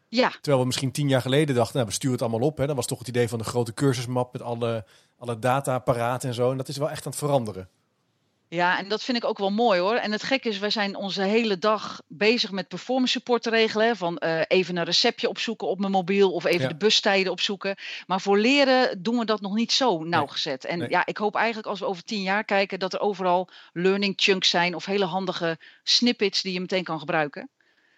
Ja, 0.09 0.29
Terwijl 0.29 0.59
we 0.59 0.65
misschien 0.65 0.91
tien 0.91 1.09
jaar 1.09 1.21
geleden 1.21 1.55
dachten, 1.55 1.75
nou, 1.75 1.87
we 1.87 1.93
sturen 1.93 2.17
het 2.17 2.29
allemaal 2.29 2.47
op. 2.47 2.57
Hè. 2.57 2.67
Dat 2.67 2.75
was 2.75 2.85
toch 2.87 2.99
het 2.99 3.07
idee 3.07 3.27
van 3.29 3.37
de 3.37 3.43
grote 3.43 3.73
cursusmap 3.73 4.33
met 4.33 4.41
alle, 4.41 4.85
alle 5.17 5.39
data 5.39 5.79
paraat 5.79 6.23
en 6.23 6.33
zo. 6.33 6.51
En 6.51 6.57
dat 6.57 6.67
is 6.67 6.77
wel 6.77 6.89
echt 6.89 7.05
aan 7.05 7.11
het 7.11 7.19
veranderen. 7.19 7.69
Ja, 8.47 8.77
en 8.79 8.89
dat 8.89 9.03
vind 9.03 9.17
ik 9.17 9.25
ook 9.25 9.37
wel 9.37 9.49
mooi 9.51 9.79
hoor. 9.79 9.95
En 9.95 10.11
het 10.11 10.23
gekke 10.23 10.49
is, 10.49 10.59
wij 10.59 10.69
zijn 10.69 10.95
onze 10.95 11.21
hele 11.21 11.57
dag 11.57 12.01
bezig 12.07 12.51
met 12.51 12.67
performance 12.67 13.11
support 13.11 13.41
te 13.43 13.49
regelen. 13.49 13.87
Hè, 13.87 13.95
van 13.95 14.17
eh, 14.17 14.41
even 14.47 14.77
een 14.77 14.83
receptje 14.83 15.29
opzoeken 15.29 15.67
op 15.67 15.79
mijn 15.79 15.91
mobiel 15.91 16.31
of 16.33 16.45
even 16.45 16.61
Ja. 16.61 16.67
de 16.67 16.75
bustijden 16.75 17.31
opzoeken. 17.31 17.75
Maar 18.07 18.21
voor 18.21 18.37
leren 18.37 19.03
doen 19.03 19.17
we 19.17 19.25
dat 19.25 19.41
nog 19.41 19.55
niet 19.55 19.71
zo 19.71 20.03
nauwgezet. 20.03 20.65
En 20.65 20.77
Nee. 20.79 20.89
ja, 20.89 21.05
ik 21.05 21.17
hoop 21.17 21.35
eigenlijk 21.35 21.67
als 21.67 21.79
we 21.79 21.85
over 21.85 22.03
tien 22.03 22.21
jaar 22.21 22.43
kijken 22.43 22.79
dat 22.79 22.93
er 22.93 22.99
overal 22.99 23.49
learning 23.73 24.13
chunks 24.15 24.49
zijn 24.49 24.75
of 24.75 24.85
hele 24.85 25.05
handige 25.05 25.57
snippets 25.83 26.41
die 26.41 26.53
je 26.53 26.59
meteen 26.59 26.83
kan 26.83 26.99
gebruiken. 26.99 27.49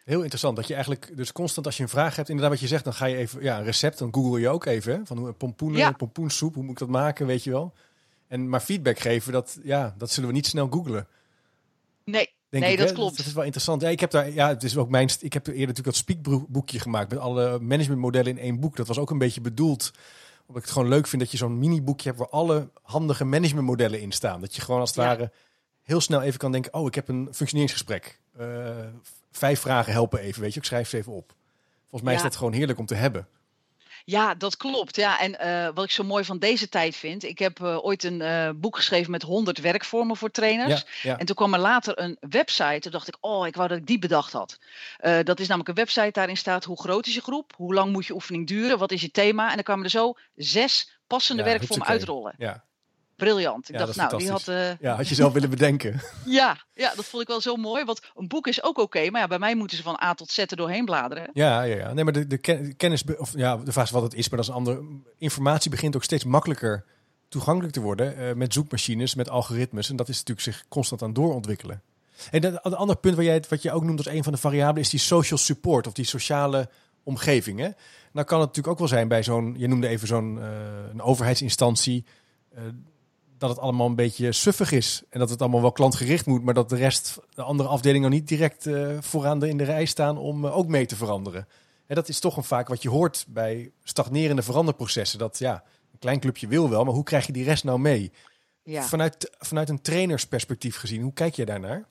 Heel 0.05 0.19
interessant 0.19 0.55
dat 0.55 0.67
je 0.67 0.73
eigenlijk 0.73 1.17
dus 1.17 1.31
constant 1.31 1.65
als 1.65 1.77
je 1.77 1.83
een 1.83 1.89
vraag 1.89 2.15
hebt, 2.15 2.29
inderdaad 2.29 2.51
wat 2.53 2.61
je 2.61 2.67
zegt, 2.67 2.83
dan 2.83 2.93
ga 2.93 3.05
je 3.05 3.15
even 3.15 3.43
ja, 3.43 3.57
een 3.57 3.63
recept, 3.63 3.97
dan 3.97 4.13
google 4.13 4.39
je 4.39 4.49
ook 4.49 4.65
even 4.65 4.93
hè, 4.93 4.99
van 5.05 5.17
hoe 5.17 5.27
een 5.27 5.37
pompoen, 5.37 5.73
Ja. 5.75 5.91
pompoensoep, 5.91 6.53
hoe 6.53 6.63
moet 6.63 6.71
ik 6.71 6.79
dat 6.79 6.87
maken, 6.89 7.25
weet 7.25 7.43
je 7.43 7.51
wel. 7.51 7.73
En 8.27 8.49
maar 8.49 8.59
feedback 8.59 8.99
geven, 8.99 9.31
dat 9.33 9.59
ja, 9.63 9.95
dat 9.97 10.11
zullen 10.11 10.29
we 10.29 10.35
niet 10.35 10.45
snel 10.47 10.67
googlen. 10.69 11.07
Nee, 12.05 12.29
Denk 12.49 12.63
nee 12.63 12.73
ik, 12.73 12.79
dat 12.79 12.89
hè? 12.89 12.93
klopt. 12.95 13.17
Dat 13.17 13.25
is 13.25 13.33
wel 13.33 13.43
interessant. 13.43 13.81
Ja, 13.81 13.89
ik 13.89 13.99
heb 13.99 14.11
daar, 14.11 14.29
ja, 14.31 14.47
het 14.47 14.63
is 14.63 14.77
ook 14.77 14.89
mijn, 14.89 15.09
ik 15.19 15.33
heb 15.33 15.47
eerder 15.47 15.59
natuurlijk 15.59 15.85
dat 15.85 15.95
speakboekje 15.95 16.79
gemaakt 16.79 17.09
met 17.09 17.19
alle 17.19 17.59
managementmodellen 17.59 18.31
in 18.31 18.37
één 18.37 18.59
boek. 18.59 18.75
Dat 18.75 18.87
was 18.87 18.97
ook 18.97 19.09
een 19.09 19.17
beetje 19.17 19.41
bedoeld, 19.41 19.91
omdat 20.39 20.55
ik 20.55 20.63
het 20.63 20.71
gewoon 20.71 20.87
leuk 20.89 21.07
vind 21.07 21.21
dat 21.21 21.31
je 21.31 21.37
zo'n 21.37 21.59
mini-boekje 21.59 22.07
hebt 22.07 22.19
waar 22.19 22.29
alle 22.29 22.69
handige 22.81 23.25
managementmodellen 23.25 24.01
in 24.01 24.11
staan. 24.11 24.41
Dat 24.41 24.55
je 24.55 24.61
gewoon 24.61 24.79
als 24.79 24.89
het 24.89 24.99
Ja. 24.99 25.03
ware 25.05 25.31
heel 25.81 26.01
snel 26.01 26.21
even 26.21 26.39
kan 26.39 26.51
denken, 26.51 26.73
oh, 26.73 26.87
ik 26.87 26.95
heb 26.95 27.07
een 27.07 27.27
functioneringsgesprek. 27.31 28.19
Eh, 28.37 28.47
vijf 29.31 29.59
vragen 29.59 29.91
helpen 29.93 30.19
even, 30.19 30.41
weet 30.41 30.53
je. 30.53 30.59
Ik 30.59 30.65
schrijf 30.65 30.89
ze 30.89 30.97
even 30.97 31.11
op. 31.11 31.33
Volgens 31.81 32.01
mij 32.01 32.13
is 32.13 32.21
dat 32.21 32.35
gewoon 32.35 32.53
heerlijk 32.53 32.79
om 32.79 32.85
te 32.85 32.95
hebben. 32.95 33.27
Ja, 34.05 34.35
dat 34.35 34.57
klopt. 34.57 34.95
Ja, 34.95 35.19
en 35.19 35.39
eh, 35.39 35.69
wat 35.73 35.83
ik 35.83 35.91
zo 35.91 36.03
mooi 36.03 36.23
van 36.25 36.39
deze 36.39 36.69
tijd 36.69 36.95
vind, 36.95 37.23
ik 37.23 37.39
heb 37.39 37.61
eh, 37.61 37.85
ooit 37.85 38.03
een 38.03 38.21
eh, 38.21 38.49
boek 38.55 38.75
geschreven 38.75 39.11
met 39.11 39.21
100 39.21 39.57
werkvormen 39.57 40.17
voor 40.17 40.31
trainers. 40.31 40.83
Ja, 41.01 41.11
ja. 41.11 41.17
En 41.17 41.25
toen 41.25 41.35
kwam 41.35 41.53
er 41.53 41.59
later 41.59 41.99
een 41.99 42.17
website. 42.29 42.79
Toen 42.79 42.91
dacht 42.91 43.07
ik, 43.07 43.17
oh, 43.19 43.47
ik 43.47 43.55
wou 43.55 43.67
dat 43.67 43.77
ik 43.77 43.85
die 43.85 43.99
bedacht 43.99 44.33
had. 44.33 44.59
Dat 45.23 45.39
is 45.39 45.47
namelijk 45.47 45.69
een 45.69 45.75
website. 45.85 46.11
Daarin 46.11 46.37
staat 46.37 46.63
hoe 46.63 46.81
groot 46.81 47.07
is 47.07 47.13
je 47.13 47.21
groep? 47.21 47.53
Hoe 47.55 47.73
lang 47.73 47.91
moet 47.91 48.05
je 48.05 48.13
oefening 48.13 48.47
duren? 48.47 48.77
Wat 48.77 48.91
is 48.91 49.01
je 49.01 49.11
thema? 49.11 49.49
En 49.49 49.55
dan 49.55 49.63
kwamen 49.63 49.83
er 49.83 49.89
zo 49.89 50.13
zes 50.35 50.97
passende 51.07 51.43
Ja, 51.43 51.47
werkvormen 51.47 51.87
uitrollen. 51.87 52.33
ja. 52.37 52.63
Briljant. 53.25 53.69
Ik 53.69 53.75
Ja, 53.79 53.85
dacht, 53.85 53.97
nou, 53.97 54.17
die 54.17 54.29
had. 54.29 54.47
eh, 54.47 54.77
ja, 54.79 54.95
had 54.95 55.07
je 55.07 55.15
zelf 55.15 55.33
willen 55.33 55.49
bedenken. 55.49 56.01
ja, 56.25 56.57
ja, 56.73 56.93
dat 56.95 57.05
vond 57.05 57.21
ik 57.21 57.27
wel 57.27 57.41
zo 57.41 57.55
mooi. 57.55 57.83
Want 57.85 58.01
een 58.15 58.27
boek 58.27 58.47
is 58.47 58.63
ook 58.63 58.77
oké. 58.79 59.09
maar 59.09 59.21
ja, 59.21 59.27
bij 59.27 59.39
mij 59.39 59.55
moeten 59.55 59.77
ze 59.77 59.83
van 59.83 59.99
A 60.03 60.13
tot 60.13 60.31
Z 60.31 60.37
er 60.37 60.55
doorheen 60.55 60.85
bladeren. 60.85 61.29
Ja, 61.33 61.61
ja, 61.61 61.75
ja. 61.75 61.93
Nee, 61.93 62.03
maar 62.03 62.13
de, 62.13 62.27
de 62.27 62.37
ken- 62.37 62.75
kennis, 62.75 63.03
of 63.17 63.31
ja, 63.35 63.57
de 63.57 63.71
vraag 63.71 63.85
is 63.85 63.91
wat 63.91 64.01
het 64.03 64.13
is, 64.13 64.29
maar 64.29 64.37
dat 64.39 64.47
is 64.47 64.53
een 64.53 64.57
andere. 64.57 64.83
Informatie 65.17 65.71
begint 65.71 65.95
ook 65.95 66.03
steeds 66.03 66.23
makkelijker 66.23 66.85
toegankelijk 67.29 67.73
te 67.73 67.81
worden 67.81 68.17
eh, 68.17 68.33
met 68.35 68.53
zoekmachines, 68.53 69.15
met 69.15 69.29
algoritmes. 69.29 69.89
En 69.89 69.95
dat 69.95 70.09
is 70.09 70.17
natuurlijk 70.17 70.47
zich 70.47 70.63
constant 70.67 71.01
aan 71.01 71.13
doorontwikkelen. 71.13 71.81
En 72.31 72.41
dat- 72.41 72.59
een 72.65 72.75
ander 72.75 72.95
punt 72.97 73.15
waar 73.15 73.23
jij, 73.25 73.33
het- 73.33 73.47
wat 73.49 73.61
je 73.61 73.71
ook 73.71 73.83
noemt 73.83 73.97
als 73.97 74.07
een 74.15 74.23
van 74.23 74.33
de 74.33 74.39
variabelen, 74.39 74.81
is 74.83 74.89
die 74.89 74.99
social 74.99 75.39
support 75.39 75.87
of 75.87 75.93
die 75.93 76.05
sociale 76.05 76.69
omgeving. 77.03 77.59
Hè? 77.59 77.69
Nou 78.11 78.25
kan 78.27 78.39
het 78.39 78.47
natuurlijk 78.47 78.67
ook 78.67 78.79
wel 78.79 78.87
zijn 78.87 79.07
bij 79.07 79.23
zo'n, 79.23 79.55
je 79.57 79.67
noemde 79.67 79.87
even 79.87 80.07
zo'n 80.07 80.41
eh, 80.41 80.47
een 80.91 81.01
overheidsinstantie, 81.01 82.05
dat 83.41 83.49
het 83.49 83.59
allemaal 83.59 83.87
een 83.87 83.95
beetje 83.95 84.31
suffig 84.31 84.71
is. 84.71 85.03
En 85.09 85.19
dat 85.19 85.29
het 85.29 85.41
allemaal 85.41 85.61
wel 85.61 85.71
klantgericht 85.71 86.25
moet, 86.25 86.43
maar 86.43 86.53
dat 86.53 86.69
de 86.69 86.75
rest, 86.75 87.19
de 87.33 87.41
andere 87.41 87.69
afdelingen 87.69 88.09
nog 88.09 88.19
niet 88.19 88.27
direct 88.27 88.65
eh, 88.65 88.97
vooraan 88.99 89.39
de, 89.39 89.49
in 89.49 89.57
de 89.57 89.63
rij 89.63 89.85
staan 89.85 90.17
om 90.17 90.45
eh, 90.45 90.57
ook 90.57 90.67
mee 90.67 90.85
te 90.85 90.95
veranderen. 90.95 91.47
En 91.87 91.95
dat 91.95 92.09
is 92.09 92.19
toch 92.19 92.37
een 92.37 92.43
vaak 92.43 92.67
wat 92.67 92.81
je 92.81 92.89
hoort 92.89 93.25
bij 93.27 93.71
stagnerende 93.83 94.41
veranderprocessen. 94.41 95.19
Dat 95.19 95.39
ja, 95.39 95.63
een 95.91 95.99
klein 95.99 96.19
clubje 96.19 96.47
wil 96.47 96.69
wel, 96.69 96.83
maar 96.83 96.93
hoe 96.93 97.03
krijg 97.03 97.25
je 97.25 97.33
die 97.33 97.43
rest 97.43 97.63
nou 97.63 97.79
mee? 97.79 98.11
Ja. 98.63 98.83
Vanuit, 98.83 99.35
vanuit 99.39 99.69
een 99.69 99.81
trainersperspectief 99.81 100.75
gezien, 100.75 101.01
hoe 101.01 101.13
kijk 101.13 101.35
jij 101.35 101.45
daarnaar? 101.45 101.85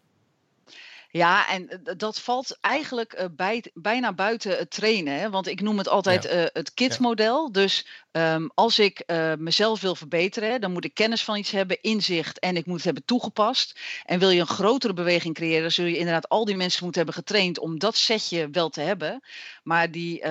Ja, 1.13 1.49
en 1.49 1.69
eh, 1.69 1.95
dat 1.97 2.21
valt 2.21 2.59
eigenlijk 2.61 3.13
eh, 3.13 3.27
bij, 3.37 3.65
bijna 3.75 4.13
buiten 4.13 4.59
het 4.59 4.71
trainen. 4.71 5.19
Hè? 5.19 5.31
Want 5.31 5.47
ik 5.47 5.61
noem 5.61 5.79
het 5.79 5.89
altijd 5.89 6.25
eh, 6.25 6.45
het 6.53 6.75
KIT-model. 6.75 7.53
Dus 7.53 7.87
ehm, 8.11 8.49
als 8.55 8.79
ik 8.79 9.05
mezelf 9.39 9.81
wil 9.81 9.95
verbeteren, 9.95 10.51
hè, 10.51 10.59
dan 10.59 10.73
moet 10.73 10.85
ik 10.85 10.95
kennis 10.95 11.25
van 11.25 11.37
iets 11.37 11.51
hebben, 11.51 11.81
inzicht 11.81 12.39
en 12.39 12.57
ik 12.57 12.67
moet 12.67 12.77
het 12.77 12.85
hebben 12.85 13.05
toegepast. 13.05 13.81
En 14.05 14.19
wil 14.19 14.31
je 14.31 14.41
een 14.41 14.47
grotere 14.47 14.93
beweging 14.93 15.35
creëren, 15.35 15.63
dan 15.63 15.71
zul 15.71 15.85
je 15.85 15.97
inderdaad 15.97 16.29
al 16.29 16.45
die 16.45 16.57
mensen 16.57 16.85
moeten 16.85 17.03
hebben 17.03 17.23
getraind 17.23 17.59
om 17.59 17.79
dat 17.79 17.97
setje 17.97 18.49
wel 18.53 18.69
te 18.69 18.81
hebben. 18.81 19.23
Maar 19.63 19.91
die, 19.91 20.23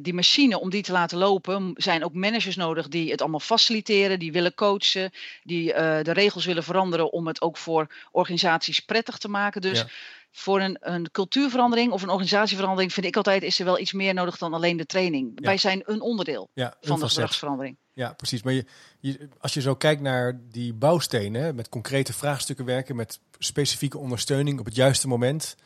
die 0.00 0.14
machine, 0.14 0.60
om 0.60 0.70
die 0.70 0.82
te 0.82 0.92
laten 0.92 1.18
lopen, 1.18 1.72
zijn 1.76 2.04
ook 2.04 2.14
managers 2.14 2.56
nodig 2.56 2.88
die 2.88 3.10
het 3.10 3.20
allemaal 3.20 3.40
faciliteren, 3.40 4.18
die 4.18 4.32
willen 4.32 4.54
coachen, 4.54 5.10
die 5.42 5.72
de 6.02 6.12
regels 6.12 6.44
willen 6.44 6.64
veranderen 6.64 7.12
om 7.12 7.26
het 7.26 7.42
ook 7.42 7.56
voor 7.56 7.94
organisaties 8.10 8.80
prettig 8.80 9.18
te 9.18 9.28
maken. 9.28 9.60
Dus 9.60 9.78
Ja. 9.78 9.86
Voor 10.36 10.60
een, 10.60 10.76
een 10.80 11.10
cultuurverandering 11.10 11.92
of 11.92 12.02
een 12.02 12.08
organisatieverandering 12.08 12.92
vind 12.92 13.06
ik 13.06 13.16
altijd 13.16 13.42
is 13.42 13.58
er 13.58 13.64
wel 13.64 13.78
iets 13.78 13.92
meer 13.92 14.14
nodig 14.14 14.38
dan 14.38 14.54
alleen 14.54 14.76
de 14.76 14.86
training. 14.86 15.32
Ja. 15.34 15.46
Wij 15.46 15.58
zijn 15.58 15.82
een 15.84 16.00
onderdeel 16.00 16.50
Ja, 16.54 16.66
een 16.80 16.88
van 16.88 17.00
de 17.00 17.08
gedragsverandering. 17.08 17.76
Ja, 17.92 18.12
precies. 18.12 18.42
Maar 18.42 18.52
je, 18.52 18.64
je, 19.00 19.28
als 19.38 19.54
je 19.54 19.60
zo 19.60 19.74
kijkt 19.74 20.00
naar 20.00 20.40
die 20.50 20.72
bouwstenen, 20.72 21.54
met 21.54 21.68
concrete 21.68 22.12
vraagstukken 22.12 22.64
werken, 22.64 22.96
met 22.96 23.20
specifieke 23.38 23.98
ondersteuning 23.98 24.58
op 24.58 24.64
het 24.64 24.74
juiste 24.74 25.08
moment, 25.08 25.56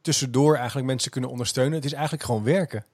tussendoor 0.00 0.56
eigenlijk 0.56 0.86
mensen 0.86 1.10
kunnen 1.10 1.30
ondersteunen. 1.30 1.74
Het 1.74 1.84
is 1.84 1.92
eigenlijk 1.92 2.22
gewoon 2.22 2.44
werken. 2.44 2.84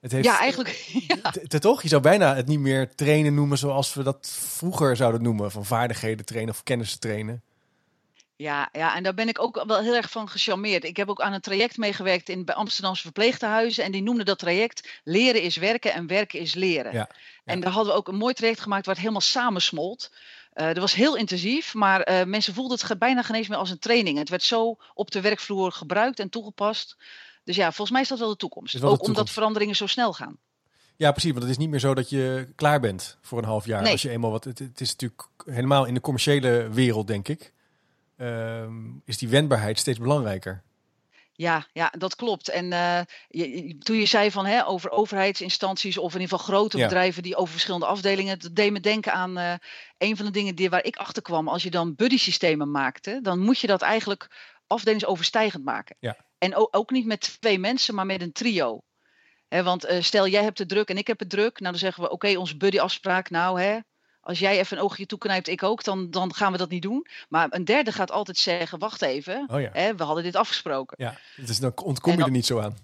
Het 0.00 0.12
heeft, 0.12 0.24
Ja, 0.24 0.38
eigenlijk. 0.38 0.68
Ja. 1.50 1.58
Toch? 1.58 1.82
Je 1.82 1.88
zou 1.88 2.02
bijna 2.02 2.34
het 2.34 2.46
niet 2.46 2.60
meer 2.60 2.94
trainen 2.94 3.34
noemen 3.34 3.58
zoals 3.58 3.94
we 3.94 4.02
dat 4.02 4.36
vroeger 4.38 4.96
zouden 4.96 5.22
noemen. 5.22 5.50
Van 5.50 5.64
vaardigheden 5.64 6.24
trainen 6.24 6.54
of 6.54 6.62
kennis 6.62 6.96
trainen. 6.96 7.42
Ja, 8.40 8.68
ja, 8.72 8.96
en 8.96 9.02
daar 9.02 9.14
ben 9.14 9.28
ik 9.28 9.38
ook 9.38 9.64
wel 9.66 9.80
heel 9.80 9.94
erg 9.94 10.10
van 10.10 10.28
gecharmeerd. 10.28 10.84
Ik 10.84 10.96
heb 10.96 11.08
ook 11.08 11.20
aan 11.20 11.32
een 11.32 11.40
traject 11.40 11.76
meegewerkt 11.76 12.28
in, 12.28 12.44
bij 12.44 12.54
Amsterdamse 12.54 13.02
verpleegtehuizen. 13.02 13.84
En 13.84 13.92
die 13.92 14.02
noemden 14.02 14.26
dat 14.26 14.38
traject 14.38 15.00
leren 15.04 15.42
is 15.42 15.56
werken 15.56 15.92
en 15.92 16.06
werken 16.06 16.38
is 16.38 16.54
leren. 16.54 16.92
Ja, 16.92 17.08
En 17.44 17.60
daar 17.60 17.72
hadden 17.72 17.92
we 17.92 17.98
ook 17.98 18.08
een 18.08 18.16
mooi 18.16 18.34
traject 18.34 18.60
gemaakt 18.60 18.84
waar 18.84 18.94
het 18.94 19.02
helemaal 19.02 19.24
samensmolt. 19.24 20.12
Eh 20.52 20.66
dat 20.66 20.76
was 20.76 20.94
heel 20.94 21.16
intensief, 21.16 21.74
maar 21.74 22.00
eh, 22.00 22.26
mensen 22.26 22.54
voelden 22.54 22.78
het 22.80 22.98
bijna 22.98 23.22
geen 23.22 23.36
eens 23.36 23.48
meer 23.48 23.58
als 23.58 23.70
een 23.70 23.78
training. 23.78 24.18
Het 24.18 24.28
werd 24.28 24.42
zo 24.42 24.76
op 24.94 25.10
de 25.10 25.20
werkvloer 25.20 25.72
gebruikt 25.72 26.20
en 26.20 26.28
toegepast. 26.28 26.96
Dus 27.44 27.56
ja, 27.56 27.64
volgens 27.64 27.90
mij 27.90 28.00
is 28.00 28.08
dat 28.08 28.18
wel 28.18 28.28
de 28.28 28.36
toekomst. 28.36 28.74
Is 28.74 28.80
wel 28.80 28.90
de 28.90 28.96
ook 29.00 29.06
omdat 29.06 29.30
veranderingen 29.30 29.76
zo 29.76 29.86
snel 29.86 30.12
gaan. 30.12 30.38
Ja, 30.96 31.10
precies. 31.10 31.30
Want 31.30 31.42
het 31.42 31.52
is 31.52 31.58
niet 31.58 31.70
meer 31.70 31.80
zo 31.80 31.94
dat 31.94 32.10
je 32.10 32.52
klaar 32.54 32.80
bent 32.80 33.18
voor 33.20 33.38
een 33.38 33.44
half 33.44 33.66
jaar. 33.66 33.82
Nee. 33.82 33.92
Als 33.92 34.02
je 34.02 34.10
eenmaal 34.10 34.30
wat. 34.30 34.44
Het, 34.44 34.58
het 34.58 34.80
is 34.80 34.90
natuurlijk 34.90 35.28
helemaal 35.44 35.84
in 35.84 35.94
de 35.94 36.00
commerciële 36.00 36.68
wereld, 36.70 37.06
denk 37.06 37.28
ik. 37.28 37.52
Ehm, 38.20 38.88
is 39.04 39.18
die 39.18 39.28
wendbaarheid 39.28 39.78
steeds 39.78 39.98
belangrijker. 39.98 40.62
Ja, 41.32 41.66
ja, 41.72 41.92
dat 41.98 42.16
klopt. 42.16 42.48
En 42.48 42.72
eh, 42.72 43.00
je, 43.28 43.76
toen 43.78 43.96
je 43.96 44.06
zei 44.06 44.30
van 44.30 44.46
hè, 44.46 44.66
over 44.66 44.90
overheidsinstanties 44.90 45.98
of 45.98 46.14
in 46.14 46.20
ieder 46.20 46.38
geval 46.38 46.54
grote 46.54 46.78
Ja. 46.78 46.84
bedrijven 46.84 47.22
die 47.22 47.36
over 47.36 47.52
verschillende 47.52 47.86
afdelingen, 47.86 48.38
dat 48.38 48.54
deed 48.54 48.72
me 48.72 48.80
denken 48.80 49.12
aan 49.12 49.38
eh, 49.38 49.52
een 49.98 50.16
van 50.16 50.26
de 50.26 50.32
dingen 50.32 50.54
die, 50.54 50.70
waar 50.70 50.84
ik 50.84 50.96
achter 50.96 51.22
kwam. 51.22 51.48
Als 51.48 51.62
je 51.62 51.70
dan 51.70 51.94
buddy 51.94 52.18
systemen 52.18 52.70
maakte, 52.70 53.18
dan 53.22 53.38
moet 53.38 53.58
je 53.58 53.66
dat 53.66 53.82
eigenlijk 53.82 54.30
afdelingsoverstijgend 54.66 55.64
maken. 55.64 55.96
Ja. 56.00 56.16
En 56.38 56.54
ook, 56.56 56.68
ook 56.76 56.90
niet 56.90 57.06
met 57.06 57.40
twee 57.40 57.58
mensen, 57.58 57.94
maar 57.94 58.06
met 58.06 58.20
een 58.20 58.32
trio. 58.32 58.82
Want 59.48 59.84
eh, 59.84 60.02
stel 60.02 60.28
jij 60.28 60.42
hebt 60.42 60.58
het 60.58 60.68
druk 60.68 60.88
en 60.88 60.98
ik 60.98 61.06
heb 61.06 61.18
het 61.18 61.30
druk, 61.30 61.60
nou 61.60 61.70
dan 61.72 61.80
zeggen 61.80 62.02
we 62.02 62.10
oké, 62.10 62.36
onze 62.36 62.56
buddy 62.56 62.78
afspraak, 62.78 63.30
nou 63.30 63.60
hè, 63.60 63.78
als 64.30 64.38
jij 64.38 64.58
even 64.58 64.76
een 64.76 64.82
oogje 64.82 65.06
toeknijpt, 65.06 65.48
ik 65.48 65.62
ook, 65.62 65.84
dan, 65.84 66.10
dan 66.10 66.34
gaan 66.34 66.52
we 66.52 66.58
dat 66.58 66.70
niet 66.70 66.82
doen. 66.82 67.06
Maar 67.28 67.46
een 67.50 67.64
derde 67.64 67.92
gaat 67.92 68.10
altijd 68.10 68.38
zeggen, 68.38 68.78
wacht 68.78 69.02
even, 69.02 69.44
Oh 69.50 69.60
ja. 69.60 69.70
hè, 69.72 69.94
we 69.94 70.02
hadden 70.02 70.24
dit 70.24 70.36
afgesproken. 70.36 70.96
Ja, 71.04 71.18
dus 71.36 71.58
dan 71.58 71.72
ontkom 71.84 72.16
je 72.16 72.24
er 72.24 72.30
niet 72.30 72.46
zo 72.46 72.60
aan. 72.60 72.76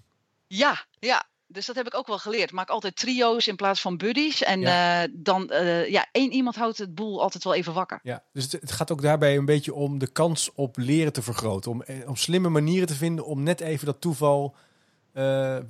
Ja, 0.47 0.85
ja. 0.99 1.25
Dus 1.49 1.67
dat 1.67 1.77
heb 1.77 1.87
ik 1.87 1.95
ook 1.95 2.07
wel 2.07 2.19
geleerd. 2.19 2.53
Maak 2.53 2.69
altijd 2.69 2.97
trio's 2.97 3.47
in 3.47 3.57
plaats 3.57 3.81
van 3.81 3.97
buddies. 3.97 4.43
En 4.43 4.61
Ja. 4.61 5.03
eh, 5.03 5.09
dan, 5.13 5.51
eh, 5.51 5.89
ja, 5.91 6.07
één 6.13 6.33
iemand 6.33 6.57
houdt 6.57 6.79
het 6.79 6.95
boel 6.95 7.23
altijd 7.23 7.45
wel 7.45 7.55
even 7.55 7.73
wakker. 7.73 8.01
Ja, 8.03 8.23
dus 8.33 8.43
het, 8.43 8.53
het 8.53 8.73
gaat 8.73 8.91
ook 8.93 9.03
daarbij 9.03 9.37
een 9.37 9.45
beetje 9.45 9.75
om 9.75 9.99
de 9.99 10.07
kans 10.13 10.51
op 10.55 10.77
leren 10.77 11.13
te 11.13 11.23
vergroten. 11.23 11.71
Om, 11.71 11.83
eh, 11.83 12.09
om 12.09 12.17
slimme 12.17 12.49
manieren 12.49 12.87
te 12.87 12.95
vinden 12.95 13.25
om 13.25 13.43
net 13.43 13.61
even 13.61 13.87
dat 13.87 14.01
toeval 14.01 14.55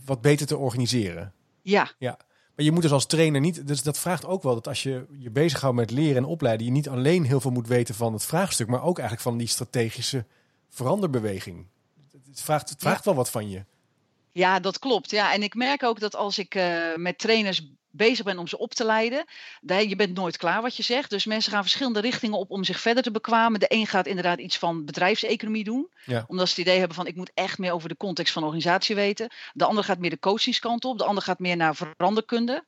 wat 0.05 0.21
beter 0.21 0.47
te 0.47 0.57
organiseren. 0.57 1.33
Ja, 1.63 1.91
Maar 2.57 2.65
je 2.65 2.73
moet 2.73 2.83
dus 2.83 2.93
als 2.93 3.07
trainer 3.07 3.41
niet. 3.41 3.67
Dus 3.67 3.83
dat 3.83 3.99
vraagt 3.99 4.25
ook 4.25 4.43
wel 4.43 4.55
dat 4.55 4.69
als 4.69 4.83
je 4.83 5.07
je 5.19 5.31
bezighoudt 5.31 5.77
met 5.77 5.91
leren 5.91 6.17
en 6.17 6.25
opleiden, 6.25 6.67
je 6.67 6.73
niet 6.73 6.89
alleen 6.89 7.25
heel 7.25 7.41
veel 7.41 7.51
moet 7.51 7.67
weten 7.67 7.95
van 7.95 8.13
het 8.13 8.25
vraagstuk, 8.25 8.67
maar 8.67 8.83
ook 8.83 8.99
eigenlijk 8.99 9.29
van 9.29 9.39
die 9.39 9.47
strategische 9.47 10.25
veranderbeweging. 10.69 11.67
Het 12.29 12.41
vraagt, 12.41 12.69
het 12.69 12.81
vraagt 12.81 13.05
wel 13.05 13.15
wat 13.15 13.31
van 13.31 13.51
je. 13.51 13.65
ja, 14.33 14.61
dat 14.61 14.79
klopt. 14.79 15.11
Ja, 15.11 15.33
en 15.33 15.43
ik 15.43 15.55
merk 15.55 15.83
ook 15.83 16.01
dat 16.01 16.17
als 16.17 16.39
ik 16.39 16.55
eh, 16.55 16.95
met 16.95 17.19
trainers 17.19 17.69
bezig 17.97 18.25
bent 18.25 18.39
om 18.39 18.49
ze 18.49 18.59
op 18.59 18.75
te 18.75 18.85
leiden. 18.85 19.25
Je 19.67 19.97
bent 19.97 20.15
nooit 20.15 20.37
klaar 20.37 20.63
wat 20.63 20.77
je 20.77 20.83
zegt. 20.83 21.11
Dus 21.11 21.25
mensen 21.25 21.53
gaan 21.53 21.63
verschillende 21.63 22.01
richtingen 22.01 22.39
op 22.39 22.51
om 22.51 22.65
zich 22.65 22.81
verder 22.81 23.03
te 23.03 23.11
bekwamen. 23.11 23.61
De 23.61 23.67
een 23.69 23.87
gaat 23.87 24.07
inderdaad 24.07 24.39
iets 24.39 24.59
van 24.59 24.85
bedrijfseconomie 24.85 25.65
doen. 25.65 25.89
Omdat 26.27 26.49
ze 26.49 26.55
het 26.55 26.63
idee 26.67 26.79
hebben 26.79 26.97
van 26.97 27.07
ik 27.07 27.17
moet 27.17 27.31
echt 27.35 27.59
meer 27.59 27.73
over 27.73 27.89
de 27.89 27.97
context 27.97 28.33
van 28.33 28.43
de 28.43 28.49
organisatie 28.49 28.95
weten. 28.95 29.31
De 29.53 29.65
ander 29.65 29.85
gaat 29.85 29.99
meer 29.99 30.11
de 30.11 30.19
coachingskant 30.19 30.85
op. 30.85 30.99
De 30.99 31.05
ander 31.05 31.23
gaat 31.23 31.39
meer 31.39 31.57
naar 31.57 31.77
veranderkunde. 31.77 32.65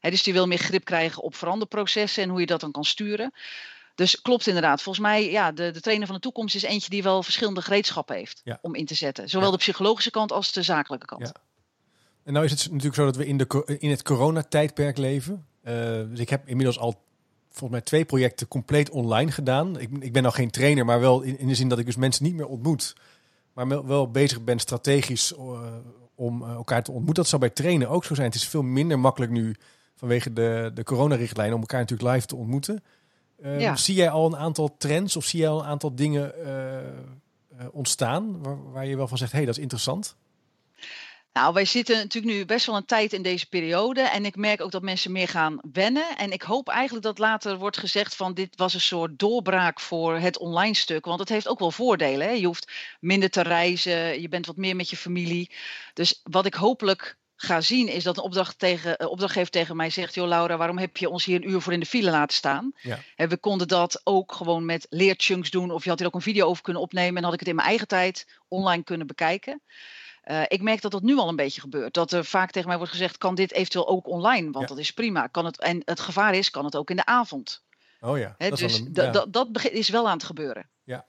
dus 0.00 0.22
die 0.22 0.32
wil 0.32 0.46
meer 0.46 0.58
grip 0.58 0.84
krijgen 0.84 1.22
op 1.22 1.34
veranderprocessen 1.34 2.22
en 2.22 2.28
hoe 2.28 2.40
je 2.40 2.46
dat 2.46 2.60
dan 2.60 2.72
kan 2.72 2.84
sturen. 2.84 3.32
Dus 3.94 4.20
klopt 4.20 4.46
inderdaad. 4.46 4.82
Volgens 4.82 5.04
mij, 5.04 5.30
ja, 5.30 5.52
de, 5.52 5.70
de 5.70 5.80
trainer 5.80 6.06
van 6.06 6.16
de 6.16 6.22
toekomst 6.22 6.54
is 6.54 6.62
eentje 6.62 6.90
die 6.90 7.02
wel 7.02 7.22
verschillende 7.22 7.62
gereedschappen 7.62 8.16
heeft 8.16 8.42
om 8.60 8.74
in 8.74 8.86
te 8.86 8.94
zetten. 8.94 9.28
Zowel 9.28 9.50
de 9.50 9.56
psychologische 9.56 10.10
kant 10.10 10.32
als 10.32 10.52
de 10.52 10.62
zakelijke 10.62 11.06
kant. 11.06 11.26
Ja. 11.26 11.42
En 12.24 12.32
nou 12.32 12.44
is 12.44 12.50
het 12.50 12.64
natuurlijk 12.64 12.94
zo 12.94 13.04
dat 13.04 13.16
we 13.16 13.26
in, 13.26 13.36
de, 13.36 13.76
in 13.78 13.90
het 13.90 14.02
coronatijdperk 14.02 14.98
leven. 14.98 15.46
Uh, 15.64 15.72
dus 16.10 16.18
ik 16.18 16.28
heb 16.28 16.48
inmiddels 16.48 16.78
al 16.78 17.02
volgens 17.48 17.70
mij 17.70 17.80
twee 17.80 18.04
projecten 18.04 18.48
compleet 18.48 18.90
online 18.90 19.30
gedaan. 19.30 19.80
Ik, 19.80 19.90
ik 20.00 20.12
ben 20.12 20.22
nog 20.22 20.34
geen 20.34 20.50
trainer, 20.50 20.84
maar 20.84 21.00
wel 21.00 21.22
in, 21.22 21.38
in, 21.38 21.48
de 21.48 21.54
zin 21.54 21.68
dat 21.68 21.78
ik 21.78 21.86
dus 21.86 21.96
mensen 21.96 22.24
niet 22.24 22.34
meer 22.34 22.46
ontmoet. 22.46 22.96
Maar 23.52 23.86
wel 23.86 24.10
bezig 24.10 24.44
ben 24.44 24.58
strategisch 24.58 25.32
uh, 25.32 25.60
om 26.14 26.42
uh, 26.42 26.50
elkaar 26.50 26.82
te 26.82 26.90
ontmoeten. 26.90 27.22
Dat 27.22 27.28
zou 27.28 27.40
bij 27.40 27.50
trainen 27.50 27.88
ook 27.88 28.04
zo 28.04 28.14
zijn. 28.14 28.26
Het 28.26 28.36
is 28.36 28.48
veel 28.48 28.62
minder 28.62 28.98
makkelijk 28.98 29.32
nu 29.32 29.54
vanwege 29.94 30.32
de, 30.32 30.70
de 30.74 30.84
coronarichtlijn 30.84 31.54
om 31.54 31.60
elkaar 31.60 31.80
natuurlijk 31.80 32.12
live 32.14 32.26
te 32.26 32.36
ontmoeten. 32.36 32.82
Ehm, 33.42 33.76
zie 33.76 33.94
jij 33.94 34.10
al 34.10 34.26
een 34.26 34.36
aantal 34.36 34.76
trends 34.76 35.16
of 35.16 35.24
zie 35.24 35.40
jij 35.40 35.48
al 35.48 35.60
een 35.60 35.66
aantal 35.66 35.94
dingen 35.94 36.32
ontstaan 37.70 38.42
waar, 38.42 38.72
waar, 38.72 38.86
je 38.86 38.96
wel 38.96 39.08
van 39.08 39.18
zegt, 39.18 39.32
hé, 39.32 39.36
hey, 39.36 39.46
dat 39.46 39.56
is 39.56 39.62
interessant? 39.62 40.16
Nou, 41.34 41.52
wij 41.52 41.64
zitten 41.64 41.96
natuurlijk 41.96 42.34
nu 42.34 42.44
best 42.44 42.66
wel 42.66 42.76
een 42.76 42.84
tijd 42.84 43.12
in 43.12 43.22
deze 43.22 43.48
periode. 43.48 44.00
En 44.00 44.24
ik 44.24 44.36
merk 44.36 44.60
ook 44.60 44.70
dat 44.70 44.82
mensen 44.82 45.12
meer 45.12 45.28
gaan 45.28 45.58
wennen. 45.72 46.16
En 46.16 46.32
ik 46.32 46.42
hoop 46.42 46.68
eigenlijk 46.68 47.04
dat 47.04 47.18
later 47.18 47.58
wordt 47.58 47.78
gezegd 47.78 48.16
van 48.16 48.34
dit 48.34 48.56
was 48.56 48.74
een 48.74 48.80
soort 48.80 49.18
doorbraak 49.18 49.80
voor 49.80 50.16
het 50.16 50.38
online 50.38 50.74
stuk. 50.74 51.04
Want 51.04 51.20
het 51.20 51.28
heeft 51.28 51.48
ook 51.48 51.58
wel 51.58 51.70
voordelen. 51.70 52.26
Hè? 52.26 52.32
Je 52.32 52.46
hoeft 52.46 52.72
minder 53.00 53.30
te 53.30 53.40
reizen, 53.40 54.20
je 54.20 54.28
bent 54.28 54.46
wat 54.46 54.56
meer 54.56 54.76
met 54.76 54.90
je 54.90 54.96
familie. 54.96 55.50
Dus 55.94 56.20
wat 56.22 56.46
ik 56.46 56.54
hopelijk 56.54 57.16
ga 57.36 57.60
zien 57.60 57.88
is 57.88 58.04
dat 58.04 58.16
een 58.16 58.22
opdracht 58.22 58.58
tegen, 58.58 59.10
opdrachtgever 59.10 59.50
tegen 59.50 59.76
mij 59.76 59.90
zegt... 59.90 60.14
joh 60.14 60.28
Laura, 60.28 60.56
waarom 60.56 60.78
heb 60.78 60.96
je 60.96 61.08
ons 61.08 61.24
hier 61.24 61.36
een 61.36 61.50
uur 61.50 61.60
voor 61.60 61.72
in 61.72 61.80
de 61.80 61.86
file 61.86 62.10
laten 62.10 62.36
staan? 62.36 62.72
Ja. 62.80 62.98
En 63.16 63.28
we 63.28 63.36
konden 63.36 63.68
dat 63.68 64.00
ook 64.04 64.32
gewoon 64.32 64.64
met 64.64 64.86
leerchunks 64.90 65.50
doen. 65.50 65.70
Of 65.70 65.84
je 65.84 65.90
had 65.90 65.98
hier 65.98 66.08
ook 66.08 66.14
een 66.14 66.20
video 66.20 66.46
over 66.46 66.62
kunnen 66.62 66.82
opnemen... 66.82 67.16
en 67.16 67.24
had 67.24 67.32
ik 67.32 67.38
het 67.38 67.48
in 67.48 67.54
mijn 67.54 67.68
eigen 67.68 67.88
tijd 67.88 68.38
online 68.48 68.82
kunnen 68.82 69.06
bekijken. 69.06 69.62
Uh, 70.26 70.42
ik 70.48 70.62
merk 70.62 70.80
dat 70.80 70.90
dat 70.90 71.02
nu 71.02 71.16
al 71.16 71.28
een 71.28 71.36
beetje 71.36 71.60
gebeurt. 71.60 71.94
Dat 71.94 72.12
er 72.12 72.24
vaak 72.24 72.50
tegen 72.50 72.68
mij 72.68 72.76
wordt 72.76 72.92
gezegd: 72.92 73.18
kan 73.18 73.34
dit 73.34 73.52
eventueel 73.52 73.88
ook 73.88 74.08
online? 74.08 74.50
Want 74.50 74.68
dat 74.68 74.78
is 74.78 74.92
prima. 74.92 75.26
Kan 75.26 75.44
het, 75.44 75.60
en 75.60 75.82
het 75.84 76.00
gevaar 76.00 76.34
is, 76.34 76.50
kan 76.50 76.64
het 76.64 76.76
ook 76.76 76.90
in 76.90 76.96
de 76.96 77.06
avond. 77.06 77.62
Oh 78.00 78.18
ja. 78.18 78.34
He, 78.38 78.48
dat 78.48 78.58
dus 78.58 78.78
een, 78.78 78.90
ja. 78.92 79.26
dat 79.28 79.64
is 79.64 79.88
wel 79.88 80.08
aan 80.08 80.16
het 80.16 80.24
gebeuren. 80.24 80.66
Ja. 80.84 81.04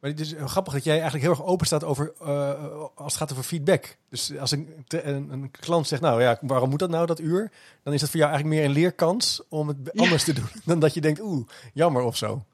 Maar 0.00 0.10
het 0.10 0.20
is 0.20 0.34
grappig 0.44 0.72
dat 0.72 0.84
jij 0.84 0.94
eigenlijk 0.94 1.22
heel 1.22 1.32
erg 1.32 1.44
open 1.44 1.66
staat 1.66 1.84
over 1.84 2.12
uh, 2.22 2.84
als 2.94 3.12
het 3.12 3.16
gaat 3.16 3.32
over 3.32 3.44
feedback. 3.44 3.96
Dus 4.10 4.38
als 4.38 4.50
een, 4.50 4.84
een, 4.88 5.30
een, 5.30 5.50
klant 5.50 5.86
zegt, 5.86 6.02
nou 6.02 6.22
ja, 6.22 6.38
waarom 6.40 6.70
moet 6.70 6.78
dat 6.78 6.90
nou 6.90 7.06
dat 7.06 7.20
uur? 7.20 7.50
Dan 7.82 7.92
is 7.92 8.00
dat 8.00 8.10
voor 8.10 8.18
jou 8.18 8.30
eigenlijk 8.32 8.60
meer 8.60 8.68
een 8.70 8.76
leerkans 8.76 9.42
om 9.48 9.68
het 9.68 9.98
anders 10.00 10.24
te 10.24 10.32
doen 10.32 10.48
dan 10.64 10.78
dat 10.78 10.94
je 10.94 11.00
denkt, 11.00 11.20
oeh, 11.20 11.48
jammer 11.72 12.02
of 12.02 12.16
zo. 12.16 12.44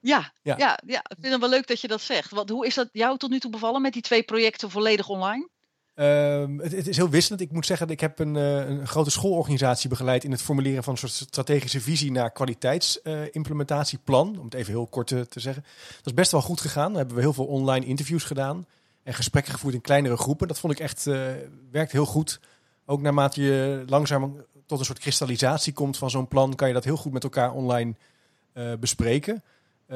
Ja, 0.00 0.32
ja. 0.42 0.56
Ja, 0.58 0.78
ja, 0.86 0.98
ik 0.98 1.16
vind 1.20 1.32
het 1.32 1.40
wel 1.40 1.50
leuk 1.50 1.66
dat 1.66 1.80
je 1.80 1.88
dat 1.88 2.00
zegt. 2.00 2.30
Want 2.30 2.50
hoe 2.50 2.66
is 2.66 2.74
dat 2.74 2.88
jou 2.92 3.18
tot 3.18 3.30
nu 3.30 3.38
toe 3.38 3.50
bevallen 3.50 3.82
met 3.82 3.92
die 3.92 4.02
twee 4.02 4.22
projecten 4.22 4.70
volledig 4.70 5.08
online? 5.08 5.48
Um, 5.94 6.60
het, 6.60 6.72
het, 6.72 6.88
is 6.88 6.96
heel 6.96 7.08
wisselend. 7.08 7.40
Ik 7.40 7.52
moet 7.52 7.66
zeggen, 7.66 7.88
ik 7.88 8.00
heb 8.00 8.18
een, 8.18 8.34
uh, 8.34 8.68
een 8.68 8.86
grote 8.86 9.10
schoolorganisatie 9.10 9.88
begeleid 9.88 10.24
in 10.24 10.30
het 10.30 10.42
formuleren 10.42 10.82
van 10.82 10.92
een 10.92 10.98
soort 10.98 11.12
strategische 11.12 11.80
visie 11.80 12.10
naar 12.10 12.30
kwaliteitsimplementatieplan. 12.30 14.32
Uh, 14.32 14.38
om 14.38 14.44
het 14.44 14.54
even 14.54 14.72
heel 14.72 14.86
kort 14.86 15.06
te, 15.06 15.26
te, 15.26 15.40
zeggen. 15.40 15.64
Dat 15.96 16.06
is 16.06 16.14
best 16.14 16.32
wel 16.32 16.42
goed 16.42 16.60
gegaan. 16.60 16.88
Daar 16.88 16.98
hebben 16.98 17.16
we 17.16 17.22
heel 17.22 17.32
veel 17.32 17.46
online 17.46 17.86
interviews 17.86 18.24
gedaan 18.24 18.66
en 19.02 19.14
gesprekken 19.14 19.52
gevoerd 19.52 19.74
in 19.74 19.80
kleinere 19.80 20.16
groepen. 20.16 20.48
Dat 20.48 20.58
vond 20.58 20.72
ik 20.72 20.78
echt, 20.78 21.06
uh, 21.06 21.20
werkt 21.70 21.92
heel 21.92 22.06
goed. 22.06 22.40
Ook 22.86 23.00
naarmate 23.00 23.42
je 23.42 23.84
langzaam 23.86 24.44
tot 24.66 24.78
een 24.78 24.84
soort 24.84 24.98
kristallisatie 24.98 25.72
komt 25.72 25.96
van 25.96 26.10
zo'n 26.10 26.28
plan, 26.28 26.54
kan 26.54 26.68
je 26.68 26.74
dat 26.74 26.84
heel 26.84 26.96
goed 26.96 27.12
met 27.12 27.24
elkaar 27.24 27.52
online 27.52 27.94
uh, 28.54 28.72
bespreken. 28.80 29.42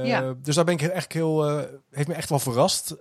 Ja. 0.03 0.23
Eh, 0.23 0.31
dus 0.43 0.55
daar 0.55 0.65
ben 0.65 0.75
ik 0.75 0.83
echt 0.83 1.13
heel, 1.13 1.51
uh, 1.51 1.65
heeft 1.91 2.09
me 2.09 2.15
echt 2.15 2.29
wel 2.29 2.39
verrast. 2.39 2.97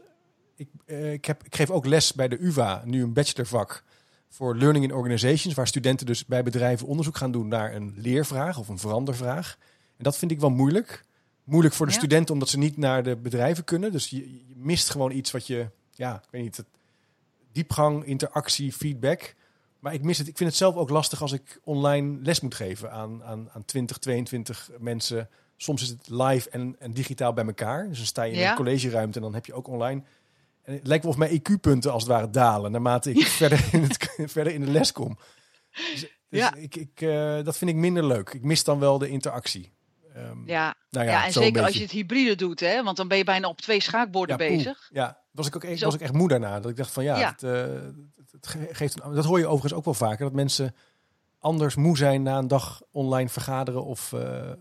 Ik, 0.56 0.70
uh, 0.86 1.14
ik, 1.14 1.26
heb, 1.26 1.44
ik 1.44 1.56
geef 1.56 1.70
ook 1.70 1.86
les 1.86 2.14
bij 2.14 2.28
de 2.28 2.38
UvA, 2.40 2.82
nu 2.86 3.04
een 3.04 3.14
bachelorvak 3.14 3.84
voor 4.30 4.56
Learning 4.56 4.86
in 4.86 4.94
Organizations, 4.94 5.56
waar 5.56 5.68
studenten 5.68 6.06
dus 6.06 6.26
bij 6.26 6.44
bedrijven 6.44 6.88
onderzoek 6.88 7.18
gaan 7.18 7.32
doen 7.32 7.48
naar 7.48 7.76
een 7.76 7.94
leervraag 7.98 8.58
of 8.58 8.68
een 8.68 8.80
verandervraag. 8.80 9.58
En 9.98 10.04
dat 10.04 10.18
vind 10.18 10.32
ik 10.32 10.40
wel 10.40 10.50
moeilijk. 10.50 11.06
Moeilijk 11.44 11.76
voor 11.76 11.86
de 11.86 11.92
studenten 11.92 12.34
omdat 12.34 12.50
ze 12.50 12.58
niet 12.58 12.78
naar 12.78 13.04
de 13.04 13.16
bedrijven 13.16 13.64
kunnen. 13.64 13.92
Dus 13.92 14.08
je, 14.08 14.48
je, 14.48 14.54
mist 14.56 14.90
gewoon 14.90 15.12
iets 15.12 15.32
wat 15.32 15.48
je, 15.48 15.70
ja, 15.92 16.16
ik 16.16 16.30
weet 16.32 16.42
niet, 16.42 16.64
diepgang, 17.52 18.06
interactie, 18.06 18.74
feedback. 18.74 19.36
Maar 19.80 19.94
ik 19.94 20.04
mis 20.04 20.18
het. 20.18 20.28
Ik 20.28 20.38
vind 20.38 20.50
het 20.50 20.58
zelf 20.58 20.76
ook 20.76 20.90
lastig 20.90 21.22
als 21.22 21.32
ik 21.32 21.60
online 21.64 22.18
les 22.22 22.40
moet 22.40 22.56
geven 22.56 22.92
aan, 22.92 23.24
aan, 23.24 23.50
aan 23.52 23.66
20, 23.66 23.98
22 23.98 24.70
mensen 24.80 25.30
Soms 25.58 25.82
is 25.82 25.90
het 25.90 26.10
live 26.10 26.50
en, 26.50 26.76
en 26.80 26.94
digitaal 26.94 27.34
bij 27.34 27.46
elkaar. 27.46 27.88
Dus 27.88 27.98
dan 27.98 28.06
sta 28.06 28.24
je 28.24 28.34
in 28.34 28.48
een 28.48 28.56
collegeruimte 28.56 29.18
en 29.18 29.24
dan 29.24 29.34
heb 29.34 29.46
je 29.46 29.54
ook 29.54 29.68
online. 29.68 30.04
En 30.64 30.74
het 30.74 30.88
lijkt 30.88 31.04
wel 31.04 31.14
of 31.14 31.18
mijn 31.18 31.42
IQ-punten 31.42 31.92
als 31.92 32.04
het 32.04 32.12
ware 32.12 32.30
dalen 32.30 32.72
naarmate 32.72 33.12
ik 33.12 33.28
verder, 33.42 33.70
in 33.72 33.82
het, 33.82 34.10
verder 34.26 34.54
in 34.54 34.62
de 34.62 34.72
les 34.72 34.92
kom. 34.92 35.18
Dus, 35.72 36.00
dus 36.30 36.40
ja. 36.40 36.54
ik, 36.54 36.76
ik, 36.76 37.02
uh, 37.02 37.44
dat 37.44 37.58
vind 37.58 37.72
ik 37.72 37.78
minder 37.78 38.06
leuk. 38.06 38.30
Ik 38.30 38.44
mis 38.44 38.64
dan 38.64 38.80
wel 38.80 38.98
de 38.98 39.10
interactie. 39.10 39.72
Um, 40.18 40.44
ja. 40.46 40.76
Nou 40.90 41.06
ja, 41.06 41.12
ja, 41.12 41.26
en 41.26 41.32
zeker 41.32 41.64
als 41.64 41.74
je 41.74 41.82
het 41.82 41.92
hybride 41.92 42.36
doet, 42.36 42.60
hè? 42.60 42.84
want 42.84 42.98
dan 42.98 43.08
ben 43.08 43.18
je 43.18 43.24
bijna 43.24 43.48
op 43.48 43.62
twee 43.62 43.82
schaakborden 43.82 44.38
bezig. 44.38 44.90
Ja, 44.92 45.22
was 45.32 45.48
ik 45.48 45.56
ook 45.56 45.64
echt, 45.64 45.82
was 45.82 45.94
ik 45.94 46.02
echt 46.02 46.14
moe 46.14 46.28
daarna. 46.28 46.60
Dat 46.60 46.72
ik 46.72 46.78
dacht 46.78 46.92
van 46.92 47.04
ja, 47.04 47.30
Het, 47.30 47.44
uh, 47.44 47.52
het, 48.32 48.48
geeft, 48.72 48.98
dat 49.14 49.26
hoor 49.26 49.40
je 49.40 49.46
overigens 49.46 49.74
ook 49.74 49.86
wel 49.86 49.94
vaker, 49.94 50.24
dat 50.26 50.34
mensen 50.34 50.76
anders 51.44 51.76
moe 51.76 51.98
zijn 51.98 52.24
na 52.24 52.38
een 52.38 52.48
dag 52.48 52.82
online 52.92 53.30
vergaderen 53.30 53.86
of 53.86 54.12
uh, 54.12 54.52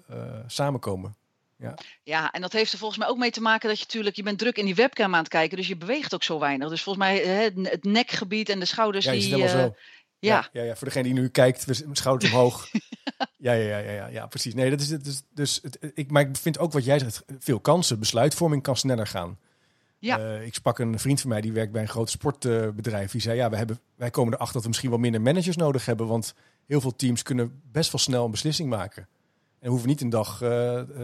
samenkomen. 0.46 1.14
Ja. 1.58 1.74
ja, 2.02 2.30
en 2.30 2.40
dat 2.40 2.52
heeft 2.52 2.72
er 2.72 2.78
volgens 2.78 2.98
mij 2.98 3.08
ook 3.08 3.16
mee 3.18 3.30
te 3.30 3.40
maken 3.40 3.68
dat 3.68 3.78
je 3.78 3.84
natuurlijk, 3.84 4.16
je 4.16 4.22
bent 4.22 4.38
druk 4.38 4.56
in 4.56 4.64
die 4.64 4.74
webcam 4.74 5.14
aan 5.14 5.20
het 5.20 5.28
kijken, 5.28 5.56
dus 5.56 5.68
je 5.68 5.76
beweegt 5.76 6.14
ook 6.14 6.22
zo 6.22 6.38
weinig. 6.38 6.68
Dus 6.68 6.82
volgens 6.82 7.04
mij 7.04 7.18
het 7.18 7.84
nekgebied 7.84 8.48
en 8.48 8.58
de 8.58 8.64
schouders 8.64 9.04
ja, 9.04 9.12
die... 9.12 9.38
Uh, 9.38 9.48
zo. 9.48 9.74
Ja. 10.18 10.48
Ja, 10.52 10.62
ja, 10.62 10.76
voor 10.76 10.86
degene 10.86 11.04
die 11.04 11.12
nu 11.12 11.28
kijkt, 11.28 11.64
we 11.64 11.84
schouders 11.92 12.32
omhoog. 12.32 12.68
ja, 13.38 13.52
ja, 13.52 13.78
ja, 13.78 13.90
ja, 13.90 14.06
ja, 14.06 14.26
precies. 14.26 14.54
Nee, 14.54 14.70
dat 14.70 14.80
is 14.80 14.90
het. 14.90 15.04
Dus, 15.04 15.22
dus 15.34 15.58
het, 15.62 15.78
ik, 15.94 16.10
maar 16.10 16.22
ik 16.22 16.36
vind 16.36 16.58
ook 16.58 16.72
wat 16.72 16.84
jij 16.84 16.98
zegt, 16.98 17.22
veel 17.38 17.60
kansen. 17.60 17.98
Besluitvorming 17.98 18.62
kan 18.62 18.76
sneller 18.76 19.06
gaan. 19.06 19.38
Ja. 19.98 20.18
Uh, 20.18 20.46
ik 20.46 20.54
sprak 20.54 20.78
een 20.78 20.98
vriend 20.98 21.20
van 21.20 21.30
mij 21.30 21.40
die 21.40 21.52
werkt 21.52 21.72
bij 21.72 21.82
een 21.82 21.88
groot 21.88 22.10
sportbedrijf. 22.10 23.10
die 23.10 23.20
zei: 23.20 23.36
Ja, 23.36 23.50
we 23.50 23.56
hebben, 23.56 23.80
wij 23.96 24.10
komen 24.10 24.32
erachter 24.32 24.52
dat 24.52 24.62
we 24.62 24.68
misschien 24.68 24.90
wel 24.90 24.98
minder 24.98 25.20
managers 25.20 25.56
nodig 25.56 25.86
hebben. 25.86 26.06
Want 26.06 26.34
heel 26.72 26.80
veel 26.80 26.96
teams 26.96 27.22
kunnen 27.22 27.62
best 27.72 27.92
wel 27.92 28.00
snel 28.00 28.24
een 28.24 28.30
beslissing 28.30 28.68
maken. 28.68 29.08
En 29.58 29.70
hoeven 29.70 29.88
niet 29.88 30.00
een 30.00 30.10
dag 30.10 30.34
uh, 30.34 30.48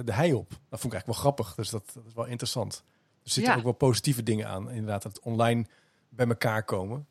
de 0.04 0.12
hei 0.12 0.34
op. 0.34 0.48
Dat 0.48 0.80
vond 0.80 0.84
ik 0.84 0.92
eigenlijk 0.92 1.06
wel 1.06 1.14
grappig. 1.14 1.54
Dus 1.54 1.70
dat, 1.70 1.90
dat 1.94 2.04
is 2.06 2.14
wel 2.14 2.24
interessant. 2.24 2.82
Er 3.24 3.30
zitten 3.30 3.56
ook 3.56 3.62
wel 3.62 3.72
positieve 3.72 4.22
dingen 4.22 4.48
aan. 4.48 4.70
Inderdaad, 4.70 5.02
dat 5.02 5.20
online 5.20 5.66
bij 6.08 6.26
elkaar 6.26 6.62
komen. 6.62 7.06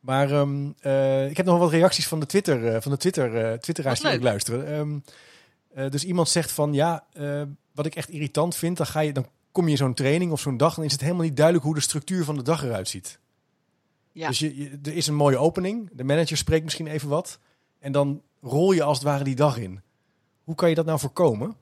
Maar 0.00 0.30
um, 0.30 0.74
uh, 0.82 1.30
ik 1.30 1.36
heb 1.36 1.46
nog 1.46 1.58
wat 1.58 1.70
reacties 1.70 2.08
van 2.08 2.20
de 2.20 2.26
Twitter, 2.26 2.74
uh, 2.74 2.80
van 2.80 2.92
de 2.92 2.98
Twitter, 2.98 3.50
uh, 3.50 3.58
twitteraars 3.58 4.00
die 4.00 4.10
ik 4.10 4.22
luisteren. 4.22 4.74
Um, 4.74 5.04
dus 5.90 6.04
iemand 6.04 6.28
zegt 6.28 6.52
van 6.52 6.72
ja, 6.72 7.04
wat 7.74 7.86
ik 7.86 7.94
echt 7.94 8.08
irritant 8.08 8.56
vind, 8.56 8.76
dan 8.76 8.86
ga 8.86 9.00
je, 9.00 9.12
dan 9.12 9.26
kom 9.52 9.64
je 9.64 9.70
in 9.70 9.76
zo'n 9.76 9.94
training 9.94 10.32
of 10.32 10.40
zo'n 10.40 10.56
dag 10.56 10.76
en 10.76 10.82
is 10.82 10.92
het 10.92 11.00
helemaal 11.00 11.24
niet 11.24 11.36
duidelijk 11.36 11.64
hoe 11.64 11.74
de 11.74 11.80
structuur 11.80 12.24
van 12.24 12.36
de 12.36 12.42
dag 12.42 12.64
eruit 12.64 12.88
ziet. 12.88 13.18
Ja. 14.12 14.28
Dus 14.28 14.38
je, 14.38 14.56
je, 14.56 14.78
er 14.82 14.94
is 14.94 15.06
een 15.06 15.14
mooie 15.14 15.38
opening, 15.38 15.90
de 15.92 16.04
manager 16.04 16.36
spreekt 16.36 16.64
misschien 16.64 16.86
even 16.86 17.08
wat. 17.08 17.38
En 17.80 17.92
dan 17.92 18.22
rol 18.40 18.72
je 18.72 18.82
als 18.82 18.98
het 18.98 19.06
ware 19.06 19.24
die 19.24 19.34
dag 19.34 19.58
in. 19.58 19.82
Hoe 20.44 20.54
kan 20.54 20.68
je 20.68 20.74
dat 20.74 20.86
nou 20.86 20.98
voorkomen? 20.98 21.56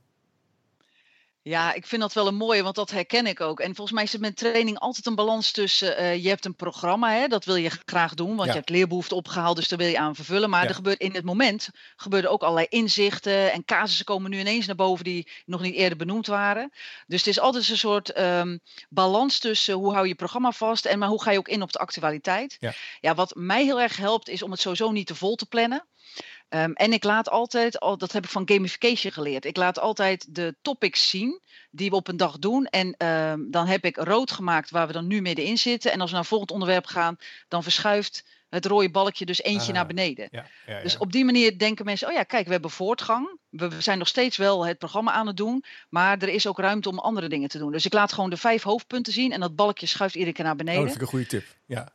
Ja, 1.49 1.73
ik 1.73 1.87
vind 1.87 2.01
dat 2.01 2.13
wel 2.13 2.27
een 2.27 2.37
mooie, 2.37 2.63
want 2.63 2.75
dat 2.75 2.91
herken 2.91 3.27
ik 3.27 3.41
ook. 3.41 3.61
En 3.61 3.75
volgens 3.75 3.93
mij 3.93 4.05
is 4.05 4.13
het 4.13 4.21
met 4.21 4.37
training 4.37 4.79
altijd 4.79 5.07
een 5.07 5.15
balans 5.15 5.51
tussen. 5.51 6.03
Uh, 6.03 6.17
je 6.17 6.29
hebt 6.29 6.45
een 6.45 6.55
programma, 6.55 7.13
hè, 7.13 7.27
dat 7.27 7.45
wil 7.45 7.57
je 7.57 7.71
graag 7.85 8.15
doen, 8.15 8.37
want 8.37 8.49
je 8.49 8.55
hebt 8.55 8.69
leerbehoeften 8.69 9.17
opgehaald, 9.17 9.57
dus 9.57 9.69
daar 9.69 9.79
wil 9.79 9.89
je 9.89 9.99
aan 9.99 10.15
vervullen. 10.15 10.51
Maar 10.51 10.67
er 10.67 10.75
gebeurt 10.75 11.01
in 11.01 11.15
het 11.15 11.25
moment 11.25 11.69
gebeuren 11.97 12.31
ook 12.31 12.43
allerlei 12.43 12.67
inzichten 12.69 13.53
en 13.53 13.65
casussen 13.65 14.05
komen 14.05 14.31
nu 14.31 14.39
ineens 14.39 14.67
naar 14.67 14.77
boven 14.77 15.05
die 15.05 15.29
nog 15.47 15.61
niet 15.61 15.75
eerder 15.75 15.99
benoemd 15.99 16.27
waren. 16.27 16.73
Dus 17.07 17.19
het 17.19 17.29
is 17.29 17.41
altijd 17.41 17.69
een 17.69 17.77
soort 17.77 18.19
um, 18.19 18.61
balans 18.89 19.39
tussen 19.39 19.75
hoe 19.75 19.93
hou 19.93 20.09
je 20.09 20.15
programma 20.15 20.53
vast 20.53 20.85
en 20.85 20.99
maar 20.99 21.09
hoe 21.09 21.23
ga 21.23 21.31
je 21.31 21.39
ook 21.39 21.49
in 21.49 21.63
op 21.63 21.73
de 21.73 21.79
actualiteit. 21.79 22.57
Ja. 22.61 22.73
ja, 23.01 23.15
wat 23.15 23.35
mij 23.35 23.65
heel 23.65 23.81
erg 23.81 23.97
helpt 23.97 24.29
is 24.29 24.43
om 24.43 24.51
het 24.51 24.61
sowieso 24.61 24.91
niet 24.91 25.07
te 25.07 25.15
vol 25.15 25.35
te 25.35 25.47
plannen. 25.47 25.87
Um, 26.51 26.73
en 26.73 26.93
ik 26.93 27.05
laat 27.05 27.31
altijd, 27.31 27.81
al, 27.81 27.99
dat 27.99 28.13
heb 28.13 28.25
ik 28.25 28.31
van 28.31 28.49
gamification 28.49 29.13
geleerd, 29.13 29.45
ik 29.45 29.57
laat 29.57 29.79
altijd 29.79 30.35
de 30.35 30.57
topics 30.63 31.11
zien 31.11 31.41
die 31.71 31.91
we 31.91 31.97
op 31.97 32.09
een 32.09 32.17
dag 32.17 32.39
doen. 32.39 32.67
En 32.67 33.07
um, 33.07 33.51
dan 33.51 33.67
heb 33.67 33.85
ik 33.85 33.97
rood 33.97 34.31
gemaakt 34.31 34.71
waar 34.71 34.87
we 34.87 34.93
dan 34.93 35.07
nu 35.07 35.21
middenin 35.21 35.59
zitten. 35.59 35.93
En 35.93 36.01
als 36.01 36.11
we 36.11 36.17
naar 36.17 36.25
volgend 36.25 36.51
onderwerp 36.51 36.87
gaan, 36.87 37.17
dan 37.49 37.63
verschuift 37.63 38.25
het 38.49 38.67
rode 38.67 38.91
balkje 38.91 39.25
dus 39.25 39.43
eentje 39.43 39.69
Ah, 39.69 39.75
naar 39.75 39.87
beneden. 39.87 40.29
Ja, 40.31 40.47
ja, 40.67 40.77
ja. 40.77 40.83
Dus 40.83 40.99
op 40.99 41.13
die 41.13 41.25
manier 41.25 41.59
denken 41.59 41.85
mensen, 41.85 42.09
oh 42.09 42.15
ja, 42.15 42.23
kijk, 42.23 42.47
we 42.47 42.53
hebben 42.53 42.71
voortgang. 42.71 43.39
We 43.51 43.81
zijn 43.81 43.99
nog 43.99 44.09
steeds 44.09 44.37
wel 44.37 44.67
het 44.67 44.79
programma 44.79 45.13
aan 45.13 45.27
het 45.27 45.37
doen, 45.37 45.65
maar 45.89 46.19
er 46.19 46.29
is 46.29 46.47
ook 46.47 46.59
ruimte 46.59 46.89
om 46.89 46.99
andere 46.99 47.29
dingen 47.29 47.49
te 47.49 47.59
doen. 47.59 47.73
Dus 47.73 47.87
ik 47.87 47.93
laat 47.93 48.13
gewoon 48.13 48.31
de 48.31 48.37
vijf 48.37 48.63
hoofdpunten 48.63 49.13
zien 49.13 49.33
en 49.33 49.41
dat 49.41 49.57
balkje 49.57 49.87
schuift 49.87 50.15
iedere 50.15 50.33
keer 50.33 50.45
naar 50.45 50.53
Oh, 50.53 50.59
beneden. 50.59 50.81
dat 50.83 50.91
vind 50.91 51.03
ik 51.03 51.13
een 51.13 51.19
goede 51.19 51.27
tip. 51.27 51.57
Ja, 51.67 51.89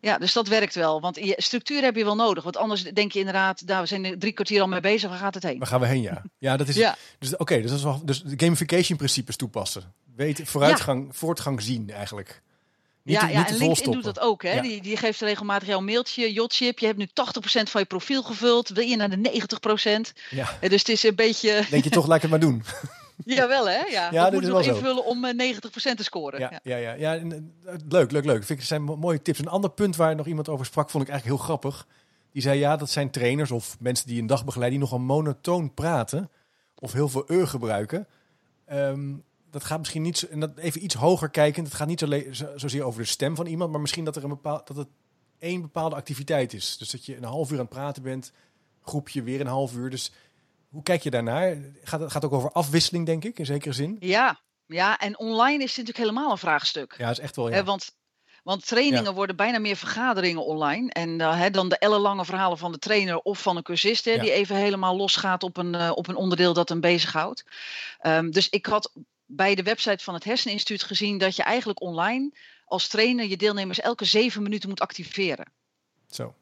Ja, 0.00 0.18
dus 0.18 0.32
dat 0.32 0.48
werkt 0.48 0.74
wel. 0.74 1.00
Want 1.00 1.16
je, 1.16 1.34
structuur 1.36 1.82
heb 1.82 1.96
je 1.96 2.04
wel 2.04 2.14
nodig. 2.14 2.44
Want 2.44 2.56
anders 2.56 2.82
denk 2.82 3.12
je 3.12 3.18
inderdaad, 3.18 3.62
nou, 3.66 3.80
we 3.80 3.86
zijn 3.86 4.04
er 4.04 4.18
drie 4.18 4.32
kwartier 4.32 4.60
al 4.60 4.68
mee 4.68 4.80
bezig, 4.80 5.10
waar 5.10 5.18
gaat 5.18 5.34
het 5.34 5.42
heen? 5.42 5.58
waar 5.58 5.66
gaan 5.66 5.80
we 5.80 5.86
heen? 5.86 6.02
Ja, 6.02 6.22
ja 6.38 6.56
dat 6.56 6.68
is. 6.68 6.76
Ja, 6.76 6.96
Dus 7.18 7.36
oké, 7.36 7.60
dus 7.60 7.68
dat 7.70 7.78
is 7.78 7.84
wel. 7.84 8.00
Dus 8.04 8.22
de 8.22 8.34
gamification 8.36 8.98
principes 8.98 9.36
toepassen. 9.36 9.92
Weet, 10.16 10.40
vooruitgang, 10.44 11.08
voortgang 11.16 11.62
zien 11.62 11.90
eigenlijk. 11.90 12.42
Niet 13.02 13.20
ja, 13.20 13.26
te- 13.26 13.32
ja 13.32 13.48
en 13.48 13.56
LinkedIn 13.56 13.92
doet 13.92 14.04
dat 14.04 14.20
ook. 14.20 14.42
Hè? 14.42 14.52
Ja. 14.52 14.62
Die, 14.62 14.82
die 14.82 14.96
geeft 14.96 15.20
regelmatig 15.20 15.68
jouw 15.68 15.80
mailtje, 15.80 16.32
Jotchip. 16.32 16.78
Je 16.78 16.86
hebt 16.86 16.98
nu 16.98 17.06
80% 17.06 17.62
van 17.62 17.80
je 17.80 17.86
profiel 17.86 18.22
gevuld. 18.22 18.68
Wil 18.68 18.84
je 18.84 18.96
naar 18.96 19.10
de 19.10 19.46
90%? 20.10 20.12
Ja. 20.30 20.56
Eh, 20.60 20.70
Dus 20.70 20.78
het 20.78 20.88
is 20.88 21.02
een 21.02 21.14
beetje... 21.14 21.64
Denk 21.70 21.84
je 21.84 21.90
toch, 21.90 22.06
laat 22.06 22.16
ik 22.16 22.22
het 22.22 22.30
maar 22.30 22.40
doen. 22.40 22.62
Jawel 23.24 23.68
hè? 23.68 23.78
Ja, 23.78 24.08
Ja, 24.10 24.22
dat 24.22 24.30
dit 24.40 24.50
moet 24.50 24.58
is 24.60 24.64
je 24.64 24.70
nog 24.70 24.80
invullen 24.80 25.04
om 25.04 25.24
eh, 25.24 25.34
90% 25.54 25.96
te 25.96 26.02
scoren. 26.04 26.40
Ja, 26.40 26.60
Ja. 26.62 26.76
ja, 26.76 26.92
ja, 26.92 27.16
eh, 27.16 27.24
leuk, 27.88 28.10
leuk, 28.10 28.24
leuk. 28.24 28.36
Vind 28.36 28.50
ik, 28.50 28.56
het 28.58 28.66
zijn 28.66 28.82
mo- 28.82 28.96
mooie 28.96 29.22
tips. 29.22 29.38
Een 29.38 29.48
ander 29.48 29.70
punt 29.70 29.96
waar 29.96 30.14
nog 30.16 30.26
iemand 30.26 30.48
over 30.48 30.66
sprak, 30.66 30.90
vond 30.90 31.02
ik 31.04 31.08
eigenlijk 31.10 31.38
heel 31.38 31.46
grappig. 31.48 31.86
Die 32.32 32.42
zei, 32.42 32.58
ja, 32.58 32.76
dat 32.76 32.90
zijn 32.90 33.10
trainers 33.10 33.50
of 33.50 33.76
mensen 33.80 34.06
die 34.06 34.20
een 34.20 34.26
dag 34.26 34.44
begeleiden, 34.44 34.78
die 34.80 34.88
nogal 34.88 35.04
monotoon 35.06 35.74
praten. 35.74 36.30
Of 36.78 36.92
heel 36.92 37.08
veel 37.08 37.24
eur 37.26 37.46
gebruiken. 37.48 38.06
Ehm, 38.66 39.12
dat 39.50 39.64
gaat 39.64 39.78
misschien 39.78 40.02
niet, 40.02 40.18
zo- 40.18 40.26
en 40.26 40.40
dat 40.40 40.50
even 40.56 40.84
iets 40.84 40.94
hoger 40.94 41.28
kijken. 41.30 41.64
Het 41.64 41.74
gaat 41.74 41.86
niet 41.88 42.00
zo 42.00 42.06
zo- 42.30 42.52
zozeer 42.56 42.82
over 42.82 43.00
de 43.00 43.06
stem 43.08 43.36
van 43.36 43.46
iemand, 43.46 43.70
maar 43.70 43.80
misschien 43.80 44.04
dat 44.04 44.16
er 44.16 44.22
een 44.22 44.28
bepaald, 44.28 44.66
dat 44.66 44.76
het 44.76 44.88
één 45.38 45.60
bepaalde 45.60 45.96
activiteit 45.96 46.52
is. 46.52 46.76
Dus 46.76 46.90
dat 46.90 47.06
je 47.06 47.16
een 47.16 47.24
half 47.24 47.48
uur 47.50 47.56
aan 47.58 47.64
het 47.64 47.74
praten 47.74 48.02
bent, 48.02 48.32
groepje 48.82 49.22
weer 49.22 49.40
een 49.40 49.46
half 49.46 49.74
uur. 49.74 49.90
Dus 49.90 50.12
hoe 50.70 50.82
kijk 50.82 51.02
je 51.02 51.10
daarnaar? 51.10 51.56
Gaat 51.82 52.00
het 52.00 52.12
gaat 52.12 52.24
ook 52.24 52.32
over 52.32 52.52
afwisseling, 52.52 53.06
denk 53.06 53.24
ik, 53.24 53.38
in 53.38 53.46
zekere 53.46 53.72
zin. 53.72 53.96
Ja, 54.00 54.40
ja, 54.66 54.98
en 54.98 55.18
online 55.18 55.62
is 55.62 55.76
het 55.76 55.86
natuurlijk 55.86 55.98
helemaal 55.98 56.30
een 56.30 56.38
vraagstuk. 56.38 56.94
Ja, 56.98 57.10
is 57.10 57.18
echt 57.18 57.36
wel. 57.36 57.50
Ja. 57.50 57.64
Want, 57.64 57.96
want 58.42 58.66
trainingen 58.66 59.14
worden 59.14 59.36
bijna 59.36 59.58
meer 59.58 59.76
vergaderingen 59.76 60.44
online. 60.44 60.92
En 60.92 61.20
eh, 61.20 61.38
hè, 61.38 61.50
dan 61.50 61.68
de 61.68 61.78
ellenlange 61.78 62.24
verhalen 62.24 62.58
van 62.58 62.72
de 62.72 62.78
trainer 62.78 63.18
of 63.18 63.42
van 63.42 63.56
een 63.56 63.62
cursist... 63.62 64.04
Ja. 64.04 64.18
die 64.18 64.32
even 64.32 64.56
helemaal 64.56 64.96
losgaat 64.96 65.42
op 65.42 65.56
een, 65.56 65.74
eh, 65.74 65.90
op 65.94 66.08
een 66.08 66.16
onderdeel 66.16 66.52
dat 66.52 66.68
hem 66.68 66.80
bezighoudt. 66.80 67.44
Ehm, 67.98 68.30
dus 68.30 68.48
ik 68.48 68.66
had 68.66 68.92
bij 69.26 69.54
de 69.54 69.62
website 69.62 70.04
van 70.04 70.14
het 70.14 70.24
Herseninstituut 70.24 70.82
gezien... 70.82 71.18
dat 71.18 71.36
je 71.36 71.42
eigenlijk 71.42 71.80
online 71.80 72.32
als 72.64 72.88
trainer 72.88 73.28
je 73.28 73.36
deelnemers 73.36 73.80
elke 73.80 74.04
zeven 74.04 74.42
minuten 74.42 74.68
moet 74.68 74.80
activeren. 74.80 75.52
Zo. 76.06 76.34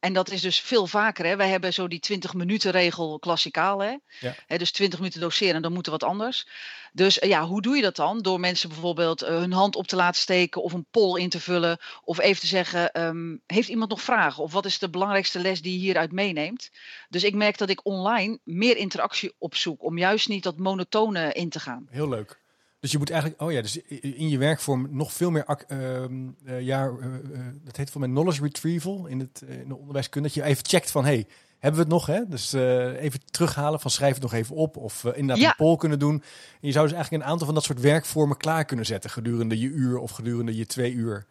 En 0.00 0.12
dat 0.12 0.30
is 0.30 0.40
dus 0.40 0.60
veel 0.60 0.86
vaker. 0.86 1.26
Hè. 1.26 1.36
Wij 1.36 1.48
hebben 1.48 1.72
zo 1.72 1.88
die 1.88 2.00
20 2.00 2.34
minuten 2.34 2.70
regel 2.70 3.18
klassikaal. 3.18 3.82
Hè. 3.82 3.96
Ja. 4.20 4.34
Hè, 4.46 4.58
dus 4.58 4.70
20 4.72 4.98
minuten 4.98 5.20
doseren 5.20 5.54
en 5.54 5.62
dan 5.62 5.72
moet 5.72 5.86
er 5.86 5.92
wat 5.92 6.02
anders. 6.02 6.46
Dus 6.92 7.18
eh, 7.18 7.28
ja, 7.28 7.44
hoe 7.46 7.62
doe 7.62 7.76
je 7.76 7.82
dat 7.82 7.96
dan? 7.96 8.22
Door 8.22 8.40
mensen 8.40 8.68
bijvoorbeeld 8.68 9.22
eh, 9.22 9.36
hun 9.36 9.52
hand 9.52 9.76
op 9.76 9.86
te 9.86 9.96
laten 9.96 10.20
steken 10.20 10.62
of 10.62 10.72
een 10.72 10.86
poll 10.90 11.20
in 11.20 11.28
te 11.28 11.40
vullen. 11.40 11.78
Of 12.04 12.18
even 12.18 12.40
te 12.40 12.46
zeggen, 12.46 12.92
ehm, 12.92 13.36
heeft 13.46 13.68
iemand 13.68 13.90
nog 13.90 14.02
vragen? 14.02 14.42
Of 14.42 14.52
wat 14.52 14.64
is 14.64 14.78
de 14.78 14.90
belangrijkste 14.90 15.38
les 15.38 15.62
die 15.62 15.72
je 15.72 15.78
hieruit 15.78 16.12
meeneemt? 16.12 16.70
Dus 17.08 17.24
ik 17.24 17.34
merk 17.34 17.58
dat 17.58 17.68
ik 17.68 17.86
online 17.86 18.38
meer 18.44 18.76
interactie 18.76 19.34
opzoek. 19.38 19.82
Om 19.82 19.98
juist 19.98 20.28
niet 20.28 20.42
dat 20.42 20.56
monotone 20.56 21.32
in 21.32 21.48
te 21.48 21.60
gaan. 21.60 21.86
Heel 21.90 22.08
leuk. 22.08 22.38
Dus 22.86 22.94
je 22.94 23.00
moet 23.00 23.10
eigenlijk, 23.10 23.42
oh 23.42 23.52
ja, 23.52 23.62
dus 23.62 23.76
in 24.00 24.28
je 24.28 24.38
werkvorm 24.38 24.88
nog 24.90 25.12
veel 25.12 25.30
meer, 25.30 25.44
ac- 25.44 25.64
ehm, 25.68 26.28
eh, 26.44 26.60
ja, 26.60 26.84
eh, 26.86 27.14
eh, 27.14 27.40
dat 27.64 27.76
heet 27.76 27.90
voor 27.90 28.00
mij 28.00 28.08
knowledge 28.10 28.42
retrieval 28.42 29.06
in, 29.06 29.20
het, 29.20 29.42
eh, 29.48 29.58
in 29.60 29.68
de 29.68 29.76
onderwijskunde. 29.76 30.28
Dat 30.28 30.36
je 30.36 30.42
even 30.42 30.66
checkt 30.66 30.90
van, 30.90 31.04
hey, 31.04 31.26
hebben 31.58 31.80
we 31.80 31.86
het 31.86 31.94
nog? 31.94 32.06
Hè? 32.06 32.28
Dus 32.28 32.52
eh, 32.52 33.02
even 33.02 33.20
terughalen 33.30 33.80
van 33.80 33.90
schrijf 33.90 34.12
het 34.14 34.22
nog 34.22 34.32
even 34.32 34.56
op. 34.56 34.76
Of 34.76 35.04
eh, 35.04 35.10
inderdaad 35.16 35.44
Ja. 35.44 35.48
een 35.48 35.56
poll 35.56 35.76
kunnen 35.76 35.98
doen. 35.98 36.14
En 36.60 36.66
je 36.66 36.72
zou 36.72 36.84
dus 36.86 36.94
eigenlijk 36.94 37.24
een 37.24 37.30
aantal 37.30 37.46
van 37.46 37.54
dat 37.54 37.64
soort 37.64 37.80
werkvormen 37.80 38.36
klaar 38.36 38.64
kunnen 38.64 38.86
zetten 38.86 39.10
gedurende 39.10 39.58
je 39.58 39.68
uur 39.68 39.98
of 39.98 40.10
gedurende 40.10 40.56
je 40.56 40.66
twee 40.66 40.92
uur. 40.92 41.26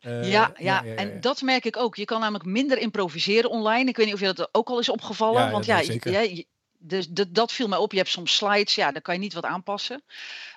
Eh, 0.00 0.30
ja, 0.30 0.52
ja, 0.58 0.84
en 0.84 1.20
dat 1.20 1.42
merk 1.42 1.64
ik 1.64 1.76
ook. 1.76 1.96
Je 1.96 2.04
kan 2.04 2.20
namelijk 2.20 2.44
minder 2.44 2.78
improviseren 2.78 3.50
online. 3.50 3.88
Ik 3.88 3.96
weet 3.96 4.06
niet 4.06 4.14
of 4.14 4.20
je 4.20 4.32
dat 4.32 4.48
ook 4.52 4.68
al 4.68 4.78
is 4.78 4.88
opgevallen. 4.88 5.42
Ja, 5.44 5.50
want 5.50 5.64
ja, 5.64 5.78
je- 5.78 6.46
dus 6.82 7.08
dat, 7.08 7.52
viel 7.52 7.68
mij 7.68 7.78
op. 7.78 7.92
Je 7.92 7.98
hebt 7.98 8.10
soms 8.10 8.36
slides, 8.36 8.74
ja, 8.74 8.92
daar 8.92 9.02
kan 9.02 9.14
je 9.14 9.20
niet 9.20 9.32
wat 9.32 9.44
aanpassen. 9.44 10.02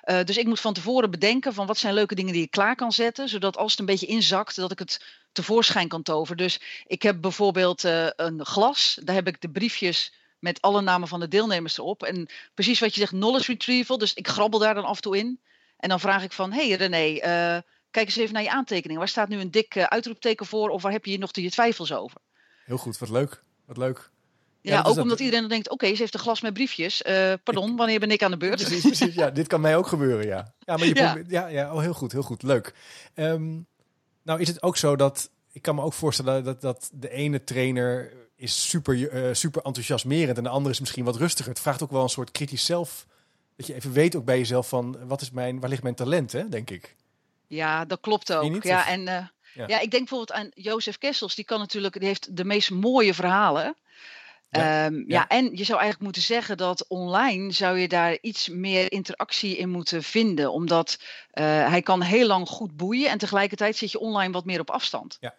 Eh, 0.00 0.24
dus 0.24 0.36
ik 0.36 0.46
moet 0.46 0.60
van 0.60 0.72
tevoren 0.72 1.10
bedenken 1.10 1.54
van 1.54 1.66
wat 1.66 1.78
zijn 1.78 1.94
leuke 1.94 2.14
dingen 2.14 2.32
die 2.32 2.42
ik 2.42 2.50
klaar 2.50 2.76
kan 2.76 2.92
zetten, 2.92 3.28
zodat 3.28 3.56
als 3.56 3.70
het 3.70 3.80
een 3.80 3.86
beetje 3.86 4.06
inzakt, 4.06 4.56
dat 4.56 4.70
ik 4.70 4.78
het 4.78 5.04
tevoorschijn 5.32 5.88
kan 5.88 6.02
toveren. 6.02 6.36
Dus 6.36 6.60
ik 6.86 7.02
heb 7.02 7.20
bijvoorbeeld 7.20 7.84
eh, 7.84 8.06
een 8.16 8.44
glas, 8.46 8.98
daar 9.02 9.14
heb 9.14 9.26
ik 9.26 9.40
de 9.40 9.50
briefjes 9.50 10.14
met 10.38 10.60
alle 10.60 10.80
namen 10.80 11.08
van 11.08 11.20
de 11.20 11.28
deelnemers 11.28 11.78
erop. 11.78 12.02
En 12.02 12.28
precies 12.54 12.80
wat 12.80 12.94
je 12.94 13.00
zegt, 13.00 13.12
knowledge 13.12 13.52
retrieval. 13.52 13.98
Dus 13.98 14.14
ik 14.14 14.28
grabbel 14.28 14.58
daar 14.58 14.74
dan 14.74 14.84
af 14.84 14.96
en 14.96 15.02
toe 15.02 15.18
in. 15.18 15.40
En 15.76 15.88
dan 15.88 16.00
vraag 16.00 16.22
ik 16.22 16.32
van, 16.32 16.52
hey 16.52 16.70
René, 16.70 17.18
eh, 17.18 17.62
kijk 17.90 18.06
eens 18.06 18.16
even 18.16 18.34
naar 18.34 18.42
je 18.42 18.50
aantekeningen. 18.50 18.98
Waar 18.98 19.08
staat 19.08 19.28
nu 19.28 19.40
een 19.40 19.50
dik 19.50 19.76
uitroepteken 19.76 20.46
voor? 20.46 20.68
Of 20.68 20.82
waar 20.82 20.92
heb 20.92 21.04
je 21.04 21.10
hier 21.10 21.20
nog 21.20 21.30
je 21.32 21.50
twijfels 21.50 21.92
over? 21.92 22.20
Heel 22.64 22.76
goed, 22.76 22.98
wat 22.98 23.10
leuk. 23.10 23.42
Wat 23.66 23.76
leuk. 23.76 24.12
Ja, 24.72 24.78
ook 24.78 24.84
dat- 24.84 24.98
omdat 24.98 25.18
iedereen 25.18 25.40
dan 25.40 25.48
denkt, 25.50 25.70
oké, 25.70 25.86
ze 25.94 25.96
heeft 26.00 26.14
een 26.14 26.20
glas 26.20 26.40
met 26.40 26.52
briefjes. 26.52 27.02
Eh, 27.02 27.32
pardon, 27.42 27.76
wanneer 27.76 28.00
ben 28.00 28.10
ik 28.10 28.22
aan 28.22 28.30
de 28.30 28.36
beurt? 28.36 28.62
Precies, 28.64 28.80
precies. 28.82 29.14
Ja, 29.14 29.30
dit 29.30 29.46
kan 29.46 29.60
mij 29.60 29.76
ook 29.76 29.86
gebeuren, 29.86 30.26
ja. 30.26 30.54
Ja, 30.58 30.76
maar 30.76 30.86
je 30.86 30.94
Ja. 30.98 31.12
probeert- 31.12 31.30
ja, 31.30 31.46
ja, 31.46 31.74
oh, 31.74 31.80
heel 31.80 31.92
goed, 31.94 32.12
heel 32.12 32.22
goed. 32.22 32.42
Leuk. 32.42 32.74
Ehm, 33.14 33.52
nou 34.22 34.40
is 34.40 34.48
het 34.48 34.62
ook 34.62 34.76
zo 34.76 34.96
dat, 34.96 35.30
ik 35.52 35.62
kan 35.62 35.74
me 35.74 35.82
ook 35.82 35.92
voorstellen 35.92 36.44
dat, 36.44 36.60
dat 36.60 36.90
de 36.92 37.10
ene 37.10 37.44
trainer 37.44 38.12
is 38.36 38.68
super, 38.68 39.08
eh, 39.08 39.34
super 39.34 39.62
enthousiasmerend 39.62 40.36
en 40.36 40.42
de 40.42 40.48
andere 40.48 40.74
is 40.74 40.80
misschien 40.80 41.04
wat 41.04 41.16
rustiger. 41.16 41.52
Het 41.52 41.60
vraagt 41.60 41.82
ook 41.82 41.90
wel 41.90 42.02
een 42.02 42.08
soort 42.08 42.30
kritisch 42.30 42.64
zelf, 42.64 43.06
dat 43.56 43.66
je 43.66 43.74
even 43.74 43.92
weet 43.92 44.16
ook 44.16 44.24
bij 44.24 44.38
jezelf 44.38 44.68
van, 44.68 45.06
wat 45.06 45.20
is 45.20 45.30
mijn, 45.30 45.60
waar 45.60 45.68
ligt 45.70 45.82
mijn 45.82 45.94
talent, 45.94 46.32
hè, 46.32 46.48
denk 46.48 46.70
ik. 46.70 46.94
Ja, 47.46 47.84
dat 47.84 48.00
klopt 48.00 48.32
ook. 48.32 48.50
niet, 48.50 48.64
ja, 48.64 48.78
of- 48.78 48.86
en 48.86 49.08
eh, 49.08 49.26
Ja. 49.54 49.64
ja. 49.66 49.80
ik 49.80 49.90
denk 49.90 50.08
bijvoorbeeld 50.08 50.32
aan 50.32 50.48
Jozef 50.54 50.98
Kessels. 50.98 51.34
Die 51.34 51.44
kan 51.44 51.58
natuurlijk, 51.58 51.98
die 51.98 52.08
heeft 52.08 52.36
de 52.36 52.44
meest 52.44 52.70
mooie 52.70 53.14
verhalen. 53.14 53.76
Ja, 54.58 54.84
Ja, 54.84 54.90
ja. 54.90 55.02
ja. 55.06 55.28
en 55.28 55.44
je 55.44 55.64
zou 55.64 55.78
eigenlijk 55.80 56.00
moeten 56.00 56.22
zeggen 56.22 56.56
dat 56.56 56.86
online 56.88 57.52
zou 57.52 57.78
je 57.78 57.88
daar 57.88 58.18
iets 58.20 58.48
meer 58.48 58.92
interactie 58.92 59.56
in 59.56 59.68
moeten 59.70 60.02
vinden. 60.02 60.52
Omdat 60.52 60.98
eh, 61.30 61.44
hij 61.44 61.82
kan 61.82 62.02
heel 62.02 62.26
lang 62.26 62.48
goed 62.48 62.76
boeien 62.76 63.10
en 63.10 63.18
tegelijkertijd 63.18 63.76
zit 63.76 63.92
je 63.92 63.98
online 64.00 64.32
wat 64.32 64.44
meer 64.44 64.60
op 64.60 64.70
afstand. 64.70 65.16
Ja. 65.20 65.34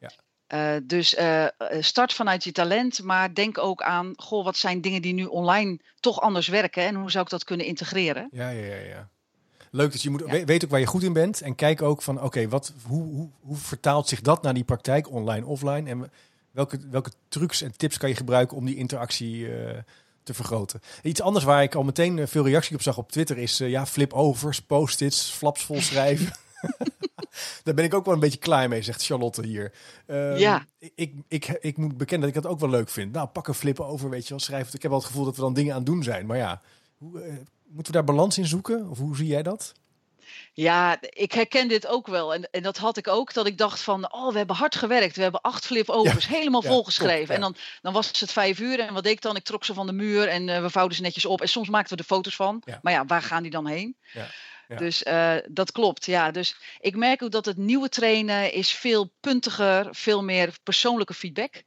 Ja. 0.00 0.10
Eh, 0.46 0.80
dus 0.82 1.14
eh, 1.14 1.46
start 1.80 2.12
vanuit 2.12 2.44
je 2.44 2.52
talent, 2.52 3.02
maar 3.02 3.34
denk 3.34 3.58
ook 3.58 3.82
aan, 3.82 4.12
goh, 4.16 4.44
wat 4.44 4.56
zijn 4.56 4.80
dingen 4.80 5.02
die 5.02 5.14
nu 5.14 5.24
online 5.24 5.78
toch 6.00 6.20
anders 6.20 6.48
werken 6.48 6.82
en 6.82 6.94
hoe 6.94 7.10
zou 7.10 7.24
ik 7.24 7.30
dat 7.30 7.44
kunnen 7.44 7.66
integreren? 7.66 8.28
Ja, 8.30 8.48
ja, 8.48 8.64
ja, 8.66 8.80
ja. 8.80 9.08
Leuk, 9.70 9.92
dus 9.92 10.02
je 10.02 10.10
moet 10.10 10.22
Ja. 10.26 10.44
weet 10.44 10.64
ook 10.64 10.70
waar 10.70 10.80
je 10.80 10.86
goed 10.86 11.02
in 11.02 11.12
bent 11.12 11.40
en 11.40 11.54
kijk 11.54 11.82
ook 11.82 12.02
van, 12.02 12.22
oké, 12.22 12.48
wat 12.48 12.72
hoe, 12.86 13.02
hoe, 13.02 13.30
hoe 13.40 13.56
vertaalt 13.56 14.08
zich 14.08 14.20
dat 14.20 14.42
naar 14.42 14.54
die 14.54 14.64
praktijk, 14.64 15.10
online, 15.10 15.46
offline? 15.46 15.90
En 15.90 16.10
welke, 16.56 16.78
welke 16.90 17.10
trucs 17.28 17.62
en 17.62 17.76
tips 17.76 17.98
kan 17.98 18.08
je 18.08 18.14
gebruiken 18.14 18.56
om 18.56 18.64
die 18.64 18.76
interactie 18.76 19.54
eh, 19.54 19.78
te 20.22 20.34
vergroten? 20.34 20.80
Iets 21.02 21.20
anders 21.20 21.44
waar 21.44 21.62
ik 21.62 21.74
al 21.74 21.82
meteen 21.82 22.18
eh, 22.18 22.26
veel 22.26 22.46
reactie 22.46 22.74
op 22.74 22.82
zag 22.82 22.98
op 22.98 23.12
Twitter 23.12 23.38
is, 23.38 23.60
eh, 23.60 23.70
ja, 23.70 23.86
flip-overs, 23.86 24.62
post-its, 24.62 25.30
flaps 25.30 25.64
vol 25.64 25.80
schrijven. 25.80 26.32
Daar 27.64 27.74
ben 27.74 27.84
ik 27.84 27.94
ook 27.94 28.04
wel 28.04 28.14
een 28.14 28.20
beetje 28.20 28.38
klaar 28.38 28.68
mee, 28.68 28.82
zegt 28.82 29.04
Charlotte 29.04 29.46
hier. 29.46 29.72
Ehm, 30.06 30.36
Ja. 30.36 30.66
Ik, 30.94 31.14
ik, 31.28 31.46
ik, 31.60 31.76
moet 31.76 31.96
bekennen 31.96 32.28
dat 32.28 32.36
ik 32.36 32.42
dat 32.42 32.52
ook 32.52 32.60
wel 32.60 32.70
leuk 32.70 32.88
vind. 32.88 33.12
Nou, 33.12 33.28
pak 33.28 33.48
een 33.48 33.54
flip 33.54 33.80
over, 33.80 34.10
weet 34.10 34.22
je 34.22 34.28
wel, 34.28 34.38
schrijf 34.38 34.64
het. 34.64 34.74
Ik 34.74 34.82
heb 34.82 34.90
wel 34.90 35.00
het 35.00 35.08
gevoel 35.08 35.24
dat 35.24 35.36
we 35.36 35.42
dan 35.42 35.54
dingen 35.54 35.72
aan 35.72 35.78
het 35.78 35.86
doen 35.86 36.02
zijn. 36.02 36.26
Maar 36.26 36.36
ja, 36.36 36.60
hoe, 36.96 37.10
moeten 37.66 37.92
we 37.92 37.98
daar 37.98 38.04
balans 38.04 38.38
in 38.38 38.46
zoeken? 38.46 38.88
Of 38.88 38.98
hoe 38.98 39.16
zie 39.16 39.26
jij 39.26 39.42
dat? 39.42 39.72
Ja, 40.56 40.98
ik 41.00 41.32
herken 41.32 41.68
dit 41.68 41.86
ook 41.86 42.06
wel. 42.06 42.34
En, 42.34 42.48
en 42.50 42.62
dat 42.62 42.76
had 42.76 42.96
ik 42.96 43.08
ook, 43.08 43.32
dat 43.32 43.46
ik 43.46 43.58
dacht 43.58 43.80
van, 43.80 44.12
oh, 44.12 44.32
we 44.32 44.38
hebben 44.38 44.56
hard 44.56 44.76
gewerkt. 44.76 45.16
We 45.16 45.22
hebben 45.22 45.40
acht 45.40 45.66
flip-overs 45.66 46.26
helemaal 46.28 46.62
ja, 46.62 46.68
volgeschreven. 46.68 47.28
ja. 47.28 47.34
En 47.34 47.40
dan, 47.40 47.56
dan 47.82 47.92
was 47.92 48.20
het 48.20 48.32
vijf 48.32 48.58
uur 48.58 48.80
en 48.80 48.94
wat 48.94 49.02
deed 49.02 49.12
ik 49.12 49.20
dan? 49.20 49.36
Ik 49.36 49.44
trok 49.44 49.64
ze 49.64 49.74
van 49.74 49.86
de 49.86 49.92
muur 49.92 50.28
en 50.28 50.48
eh, 50.48 50.60
we 50.60 50.70
vouwden 50.70 50.96
ze 50.96 51.02
netjes 51.02 51.24
op. 51.24 51.40
En 51.40 51.48
soms 51.48 51.68
maakten 51.68 51.96
we 51.96 52.02
er 52.02 52.08
foto's 52.08 52.36
van. 52.36 52.62
Maar 52.82 52.92
ja, 52.92 53.04
waar 53.04 53.22
gaan 53.22 53.42
die 53.42 53.50
dan 53.50 53.66
heen? 53.66 53.96
Dus 54.76 55.02
eh, 55.02 55.36
dat 55.48 55.72
klopt, 55.72 56.04
ja. 56.04 56.30
Dus 56.30 56.56
ik 56.80 56.96
merk 56.96 57.22
ook 57.22 57.30
dat 57.30 57.44
het 57.44 57.56
nieuwe 57.56 57.88
trainen 57.88 58.52
is 58.52 58.72
veel 58.72 59.12
puntiger, 59.20 59.88
veel 59.90 60.24
meer 60.24 60.56
persoonlijke 60.62 61.14
feedback. 61.14 61.62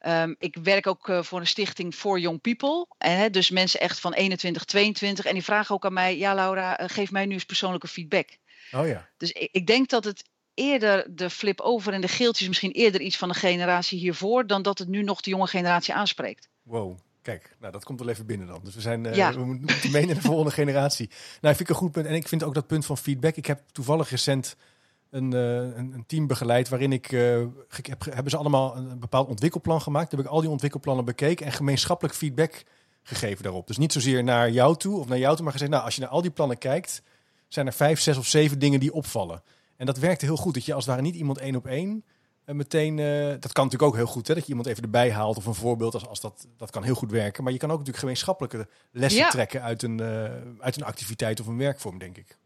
Ehm, 0.00 0.34
ik 0.38 0.56
werk 0.62 0.86
ook 0.86 1.08
eh, 1.08 1.22
voor 1.22 1.40
een 1.40 1.46
stichting 1.46 1.94
For 1.94 2.18
Young 2.18 2.40
People. 2.40 2.86
Hè, 2.98 3.30
dus 3.30 3.50
mensen 3.50 3.80
echt 3.80 4.00
van 4.00 4.12
21, 4.12 4.64
22. 4.64 5.24
En 5.24 5.34
die 5.34 5.44
vragen 5.44 5.74
ook 5.74 5.84
aan 5.84 5.92
mij, 5.92 6.18
ja 6.18 6.34
Laura, 6.34 6.78
eh, 6.78 6.88
geef 6.88 7.10
mij 7.10 7.26
nu 7.26 7.32
eens 7.32 7.44
persoonlijke 7.44 7.88
feedback. 7.88 8.28
Oh 8.72 8.86
ja. 8.86 9.08
Dus 9.16 9.32
ik, 9.32 9.48
ik 9.52 9.66
denk 9.66 9.88
dat 9.88 10.04
het 10.04 10.24
eerder 10.54 11.06
de 11.16 11.30
flip-over 11.30 11.92
en 11.92 12.00
de 12.00 12.08
geeltjes 12.08 12.48
misschien 12.48 12.72
eerder 12.72 13.00
iets 13.00 13.16
van 13.16 13.28
de 13.28 13.34
generatie 13.34 13.98
hiervoor, 13.98 14.46
dan 14.46 14.62
dat 14.62 14.78
het 14.78 14.88
nu 14.88 15.02
nog 15.02 15.20
de 15.20 15.30
jonge 15.30 15.46
generatie 15.46 15.94
aanspreekt. 15.94 16.48
Wow. 16.62 16.98
Kijk, 17.22 17.56
nou 17.58 17.72
dat 17.72 17.84
komt 17.84 18.00
wel 18.00 18.08
even 18.08 18.26
binnen 18.26 18.46
dan. 18.46 18.60
Dus 18.64 18.74
we, 18.74 18.80
zijn, 18.80 19.14
Ja. 19.14 19.32
we 19.32 19.44
moeten 19.44 19.72
moeten 19.72 19.90
mee 19.90 20.06
naar 20.06 20.14
de 20.14 20.20
volgende 20.20 20.50
generatie. 20.50 21.10
Nou, 21.40 21.56
vind 21.56 21.60
ik 21.60 21.68
een 21.68 21.80
goed 21.80 21.92
punt. 21.92 22.06
En 22.06 22.14
ik 22.14 22.28
vind 22.28 22.42
ook 22.42 22.54
dat 22.54 22.66
punt 22.66 22.86
van 22.86 22.98
feedback. 22.98 23.36
Ik 23.36 23.46
heb 23.46 23.60
toevallig 23.72 24.10
recent 24.10 24.56
een, 25.10 25.34
uh, 25.34 25.56
een, 25.56 25.92
een, 25.92 26.04
team 26.06 26.26
begeleid 26.26 26.68
waarin 26.68 26.92
ik, 26.92 27.12
uh, 27.12 27.46
heb, 27.68 28.04
hebben 28.04 28.30
ze 28.30 28.36
allemaal 28.36 28.76
een 28.76 28.98
bepaald 28.98 29.28
ontwikkelplan 29.28 29.80
gemaakt. 29.80 30.10
heb 30.10 30.20
ik 30.20 30.26
al 30.26 30.40
die 30.40 30.50
ontwikkelplannen 30.50 31.04
bekeken 31.04 31.46
en 31.46 31.52
gemeenschappelijk 31.52 32.14
feedback 32.16 32.62
gegeven 33.02 33.42
daarop. 33.42 33.66
Dus 33.66 33.76
niet 33.76 33.92
zozeer 33.92 34.24
naar 34.24 34.50
jou 34.50 34.76
toe 34.76 34.98
of 34.98 35.08
naar 35.08 35.18
jou 35.18 35.34
toe, 35.34 35.44
maar 35.44 35.52
gezegd, 35.52 35.70
nou, 35.70 35.84
als 35.84 35.94
je 35.94 36.00
naar 36.00 36.10
al 36.10 36.22
die 36.22 36.30
plannen 36.30 36.58
kijkt, 36.58 37.02
zijn 37.48 37.66
er 37.66 37.72
vijf, 37.72 38.00
zes 38.00 38.16
of 38.16 38.26
zeven 38.26 38.58
dingen 38.58 38.80
die 38.80 38.92
opvallen. 38.92 39.42
En 39.76 39.86
dat 39.86 39.98
werkte 39.98 40.24
heel 40.24 40.36
goed. 40.36 40.54
Dat 40.54 40.64
je 40.64 40.74
als 40.74 40.84
het 40.84 40.94
ware 40.94 41.06
niet 41.06 41.14
iemand 41.14 41.38
één 41.38 41.56
op 41.56 41.66
één 41.66 42.04
uh, 42.46 42.54
meteen. 42.54 42.96
dat 43.40 43.52
kan 43.52 43.64
natuurlijk 43.64 43.92
ook 43.92 43.96
heel 43.96 44.06
goed, 44.06 44.28
hè, 44.28 44.34
dat 44.34 44.42
je 44.42 44.48
iemand 44.48 44.68
even 44.68 44.82
erbij 44.82 45.12
haalt 45.12 45.36
of 45.36 45.46
een 45.46 45.54
voorbeeld. 45.54 45.94
Als, 45.94 46.06
als 46.06 46.20
dat, 46.20 46.46
dat 46.56 46.70
kan 46.70 46.82
heel 46.82 46.94
goed 46.94 47.10
werken. 47.10 47.44
Maar 47.44 47.52
je 47.52 47.58
kan 47.58 47.68
ook 47.68 47.78
natuurlijk 47.78 48.04
gemeenschappelijke 48.04 48.68
lessen 48.90 49.28
trekken 49.28 49.62
uit 49.62 49.82
een, 49.82 50.00
uit 50.58 50.76
een 50.76 50.84
activiteit 50.84 51.40
of 51.40 51.46
een 51.46 51.58
werkvorm, 51.58 51.98
denk 51.98 52.16
ik. 52.16 52.38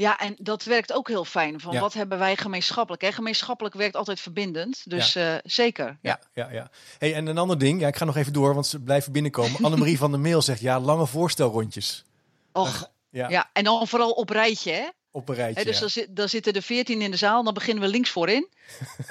Ja, 0.00 0.18
en 0.18 0.34
dat 0.38 0.64
werkt 0.64 0.92
ook 0.92 1.08
heel 1.08 1.24
fijn. 1.24 1.60
Van 1.60 1.78
wat 1.78 1.94
hebben 1.94 2.18
wij 2.18 2.36
gemeenschappelijk? 2.36 3.02
Hè? 3.02 3.12
Gemeenschappelijk 3.12 3.74
werkt 3.74 3.96
altijd 3.96 4.20
verbindend. 4.20 4.90
Dus 4.90 5.12
ja. 5.12 5.34
uh, 5.34 5.40
zeker. 5.44 5.98
Ja, 6.02 6.20
ja, 6.34 6.50
ja. 6.50 6.70
Hey, 6.98 7.14
en 7.14 7.26
een 7.26 7.38
ander 7.38 7.58
ding. 7.58 7.80
Ja, 7.80 7.88
ik 7.88 7.96
ga 7.96 8.04
nog 8.04 8.16
even 8.16 8.32
door, 8.32 8.54
want 8.54 8.66
ze 8.66 8.80
blijven 8.80 9.12
binnenkomen. 9.12 9.60
Annemarie 9.64 9.98
van 9.98 10.10
der 10.10 10.20
Meel 10.20 10.42
zegt 10.42 10.60
ja, 10.60 10.80
lange 10.80 11.06
voorstelrondjes. 11.06 12.04
Och, 12.52 12.90
ja. 13.10 13.28
ja. 13.28 13.50
En 13.52 13.64
dan 13.64 13.88
vooral 13.88 14.10
op 14.10 14.30
rijtje, 14.30 14.72
hè? 14.72 14.88
Op 15.10 15.28
een 15.28 15.34
rijtje. 15.34 15.64
dus 15.64 15.78
dan, 15.78 15.90
zit, 15.90 16.16
dan, 16.16 16.28
zitten 16.28 16.52
er 16.52 16.62
veertien 16.62 17.02
in 17.02 17.10
de 17.10 17.16
zaal. 17.16 17.44
Dan 17.44 17.54
beginnen 17.54 17.84
we 17.84 17.90
links 17.90 18.10
voorin. 18.10 18.48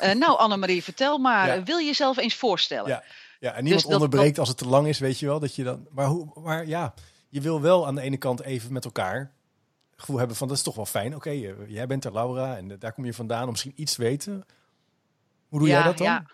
uh, 0.03 0.13
nou, 0.23 0.37
Annemarie, 0.37 0.83
vertel 0.83 1.17
maar. 1.17 1.63
Wil 1.63 1.77
je 1.77 1.85
jezelf 1.85 2.17
eens 2.17 2.35
voorstellen? 2.35 2.89
Ja, 2.89 3.03
ja 3.39 3.53
en 3.53 3.63
niemand 3.63 3.83
dus 3.83 3.93
onderbreekt 3.93 4.35
dat, 4.35 4.39
als 4.39 4.47
het 4.47 4.57
te 4.57 4.67
lang 4.67 4.87
is, 4.87 4.99
weet 4.99 5.19
je 5.19 5.25
wel. 5.25 5.39
Dat 5.39 5.55
je 5.55 5.63
dan, 5.63 5.87
maar, 5.91 6.05
hoe, 6.05 6.31
maar 6.35 6.67
ja, 6.67 6.93
je 7.29 7.41
wil 7.41 7.61
wel 7.61 7.87
aan 7.87 7.95
de 7.95 8.01
ene 8.01 8.17
kant 8.17 8.41
even 8.41 8.73
met 8.73 8.85
elkaar 8.85 9.37
gevoel 9.99 10.17
hebben 10.17 10.37
van 10.37 10.47
dat 10.47 10.57
is 10.57 10.63
toch 10.63 10.75
wel 10.75 10.85
fijn. 10.85 11.15
Oké, 11.15 11.29
jij 11.67 11.87
bent 11.87 12.05
er 12.05 12.13
Laura 12.13 12.57
en 12.57 12.79
daar 12.79 12.93
kom 12.93 13.05
je 13.05 13.13
vandaan 13.13 13.43
om 13.43 13.49
misschien 13.49 13.73
iets 13.75 13.95
te 13.95 14.01
weten. 14.01 14.45
Hoe 15.47 15.59
doe 15.59 15.67
jij 15.67 15.83
dat 15.83 15.97
dan? 15.97 16.07
Ja. 16.07 16.25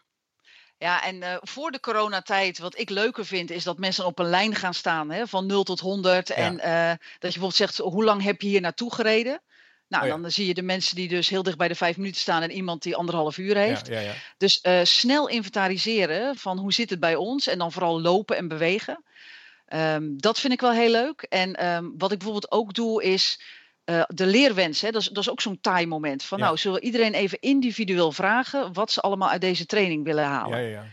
Ja, 0.77 1.03
en 1.03 1.15
uh, 1.15 1.35
voor 1.41 1.71
de 1.71 1.79
coronatijd, 1.79 2.59
wat 2.59 2.79
ik 2.79 2.89
leuker 2.89 3.25
vind, 3.25 3.51
is 3.51 3.63
dat 3.63 3.77
mensen 3.77 4.05
op 4.05 4.19
een 4.19 4.29
lijn 4.29 4.55
gaan 4.55 4.73
staan, 4.73 5.11
hè, 5.11 5.27
van 5.27 5.45
0 5.45 5.63
tot 5.63 5.79
100. 5.79 6.29
En 6.29 6.53
uh, 6.53 6.89
dat 6.89 6.97
je 6.99 7.17
bijvoorbeeld 7.19 7.55
zegt, 7.55 7.77
hoe 7.77 8.03
lang 8.03 8.23
heb 8.23 8.41
je 8.41 8.47
hier 8.47 8.61
naartoe 8.61 8.93
gereden? 8.93 9.41
Nou, 9.87 10.11
oh 10.11 10.21
dan 10.21 10.31
zie 10.31 10.47
je 10.47 10.53
de 10.53 10.61
mensen 10.61 10.95
die 10.95 11.07
dus 11.07 11.29
heel 11.29 11.43
dicht 11.43 11.57
bij 11.57 11.67
de 11.67 11.75
vijf 11.75 11.97
minuten 11.97 12.21
staan 12.21 12.41
en 12.41 12.51
iemand 12.51 12.83
die 12.83 12.95
anderhalf 12.95 13.37
uur 13.37 13.55
heeft. 13.55 13.87
Ja, 13.87 14.13
dus 14.37 14.59
uh, 14.63 14.79
snel 14.83 15.27
inventariseren 15.27 16.35
van 16.35 16.57
hoe 16.57 16.73
zit 16.73 16.89
het 16.89 16.99
bij 16.99 17.15
ons 17.15 17.47
en 17.47 17.57
dan 17.57 17.71
vooral 17.71 18.01
lopen 18.01 18.37
en 18.37 18.47
bewegen. 18.47 19.03
Um, 19.75 20.21
dat 20.21 20.39
vind 20.39 20.53
ik 20.53 20.61
wel 20.61 20.71
heel 20.71 20.91
leuk. 20.91 21.21
En 21.21 21.65
um, 21.65 21.93
wat 21.97 22.11
ik 22.11 22.17
bijvoorbeeld 22.17 22.51
ook 22.51 22.73
doe 22.73 23.03
is 23.03 23.41
uh, 23.85 24.03
de 24.07 24.25
leerwens. 24.25 24.81
Hè? 24.81 24.91
Dat, 24.91 25.01
is, 25.01 25.07
dat 25.07 25.23
is 25.23 25.29
ook 25.29 25.41
zo'n 25.41 25.61
taai 25.61 25.85
moment. 25.85 26.23
Van 26.23 26.39
nou, 26.39 26.57
zullen 26.57 26.79
we 26.79 26.85
iedereen 26.85 27.13
even 27.13 27.39
individueel 27.39 28.11
vragen 28.11 28.73
wat 28.73 28.91
ze 28.91 29.01
allemaal 29.01 29.29
uit 29.29 29.41
deze 29.41 29.65
training 29.65 30.03
willen 30.03 30.23
halen. 30.23 30.61
Ja, 30.61 30.67
ja, 30.67 30.83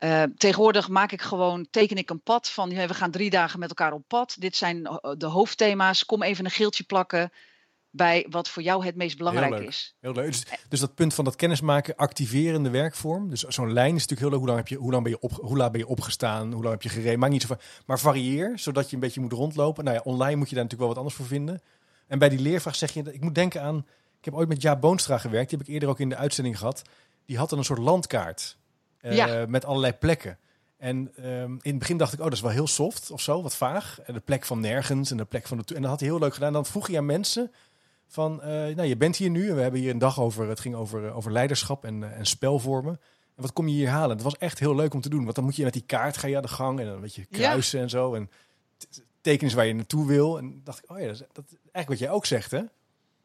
ja. 0.00 0.26
Uh, 0.26 0.32
tegenwoordig 0.36 0.88
maak 0.88 1.12
ik 1.12 1.22
gewoon, 1.22 1.66
teken 1.70 1.96
ik 1.96 2.10
een 2.10 2.20
pad 2.20 2.50
van 2.50 2.68
we 2.68 2.94
gaan 2.94 3.10
drie 3.10 3.30
dagen 3.30 3.58
met 3.58 3.68
elkaar 3.68 3.92
op 3.92 4.04
pad. 4.06 4.36
Dit 4.38 4.56
zijn 4.56 4.82
de 5.18 5.26
hoofdthema's. 5.26 6.06
Kom 6.06 6.22
even 6.22 6.44
een 6.44 6.50
geeltje 6.50 6.84
plakken 6.84 7.32
bij 7.90 8.26
wat 8.30 8.48
voor 8.48 8.62
jou 8.62 8.84
het 8.84 8.96
meest 8.96 9.18
belangrijk 9.18 9.58
is. 9.58 9.96
Heel 10.00 10.12
leuk. 10.12 10.26
Dus, 10.26 10.44
dus, 10.68 10.80
dat 10.80 10.94
punt 10.94 11.14
van 11.14 11.24
dat 11.24 11.36
kennismaken, 11.36 11.96
activerende 11.96 12.70
werkvorm. 12.70 13.30
Dus 13.30 13.42
zo'n 13.42 13.72
lijn 13.72 13.94
is 13.94 14.06
natuurlijk 14.06 14.20
heel 14.20 14.30
leuk. 14.30 14.38
Hoe 14.38 14.48
lang, 14.48 14.58
heb 14.58 14.68
je, 14.68 14.76
hoe, 14.76 14.90
lang 14.90 15.02
ben 15.02 15.12
je 15.12 15.20
op, 15.20 15.32
hoe 15.32 15.56
laat 15.56 15.72
ben 15.72 15.80
je 15.80 15.86
opgestaan? 15.86 16.52
Hoe 16.52 16.62
lang 16.62 16.74
heb 16.74 16.82
je 16.82 16.88
gereden? 16.88 17.18
Maakt 17.18 17.32
niet 17.32 17.42
zo 17.42 17.56
Maar 17.86 18.00
varieer, 18.00 18.58
zodat 18.58 18.88
je 18.88 18.94
een 18.94 19.02
beetje 19.02 19.20
moet 19.20 19.32
rondlopen. 19.32 19.84
Nou 19.84 19.96
ja, 19.96 20.02
online 20.04 20.36
moet 20.36 20.48
je 20.48 20.54
daar 20.54 20.64
natuurlijk 20.64 20.80
wel 20.80 20.88
wat 20.88 20.96
anders 20.96 21.14
voor 21.14 21.26
vinden. 21.26 21.62
En 22.06 22.18
bij 22.18 22.28
die 22.28 22.40
leervraag 22.40 22.76
zeg 22.76 22.92
je, 22.92 23.12
ik 23.12 23.20
moet 23.20 23.34
denken 23.34 23.62
aan... 23.62 23.86
Ik 24.18 24.24
heb 24.24 24.34
ooit 24.34 24.48
met 24.48 24.62
Jaap 24.62 24.80
Boonstra 24.80 25.18
gewerkt. 25.18 25.48
Die 25.48 25.58
heb 25.58 25.66
ik 25.66 25.74
eerder 25.74 25.88
ook 25.88 26.00
in 26.00 26.08
de 26.08 26.16
uitzending 26.16 26.58
gehad. 26.58 26.82
Die 27.26 27.38
had 27.38 27.50
dan 27.50 27.58
een 27.58 27.64
soort 27.64 27.78
landkaart. 27.78 28.56
Uh, 29.00 29.44
Met 29.44 29.64
allerlei 29.64 29.92
plekken. 29.92 30.38
En 30.78 30.96
um, 31.26 31.58
in 31.62 31.70
het 31.70 31.78
begin 31.78 31.96
dacht 31.96 32.12
ik, 32.12 32.18
oh, 32.18 32.24
dat 32.24 32.34
is 32.34 32.40
wel 32.40 32.50
heel 32.50 32.66
soft 32.66 33.10
of 33.10 33.20
zo, 33.20 33.42
wat 33.42 33.56
vaag. 33.56 34.00
En 34.00 34.14
de 34.14 34.20
plek 34.20 34.44
van 34.44 34.60
nergens 34.60 35.10
en 35.10 35.16
de 35.16 35.24
plek 35.24 35.46
van 35.46 35.58
de... 35.58 35.74
En 35.74 35.82
dat 35.82 35.90
had 35.90 36.00
hij 36.00 36.08
heel 36.08 36.18
leuk 36.18 36.34
gedaan. 36.34 36.52
Dan 36.52 36.66
vroeg 36.66 36.88
je 36.88 36.96
aan 36.96 37.06
mensen 37.06 37.52
van, 38.08 38.40
uh, 38.42 38.48
nou, 38.48 38.82
je 38.82 38.96
bent 38.96 39.16
hier 39.16 39.30
nu 39.30 39.48
en 39.48 39.54
we 39.54 39.60
hebben 39.60 39.80
hier 39.80 39.90
een 39.90 39.98
dag 39.98 40.20
over, 40.20 40.48
het 40.48 40.60
ging 40.60 40.74
over, 40.74 41.06
eh, 41.06 41.16
over 41.16 41.32
leiderschap 41.32 41.84
en, 41.84 42.02
uh, 42.02 42.18
en 42.18 42.26
spelvormen. 42.26 43.00
En 43.36 43.42
wat 43.42 43.52
kom 43.52 43.68
je 43.68 43.74
hier 43.74 43.88
halen? 43.88 44.16
Het 44.16 44.22
was 44.22 44.36
echt 44.38 44.58
heel 44.58 44.74
leuk 44.74 44.94
om 44.94 45.00
te 45.00 45.08
doen, 45.08 45.22
want 45.22 45.34
dan 45.34 45.44
moet 45.44 45.56
je 45.56 45.64
met 45.64 45.72
die 45.72 45.84
kaart 45.86 46.16
ga 46.16 46.26
je 46.26 46.36
aan 46.36 46.42
de 46.42 46.48
gang 46.48 46.80
en 46.80 46.86
dan 46.86 47.00
weet 47.00 47.14
je 47.14 47.24
kruisen 47.24 47.80
en 47.80 47.90
zo. 47.90 48.14
En 48.14 48.30
tekens 49.20 49.54
waar 49.54 49.66
je 49.66 49.74
naartoe 49.74 50.06
wil. 50.06 50.38
En 50.38 50.60
dacht 50.64 50.78
ik, 50.78 50.90
oh 50.90 50.98
ja, 50.98 51.06
dat 51.06 51.14
is, 51.14 51.22
dat 51.32 51.44
eigenlijk 51.50 51.88
wat 51.88 51.98
jij 51.98 52.10
ook 52.10 52.26
zegt, 52.26 52.50
hè? 52.50 52.62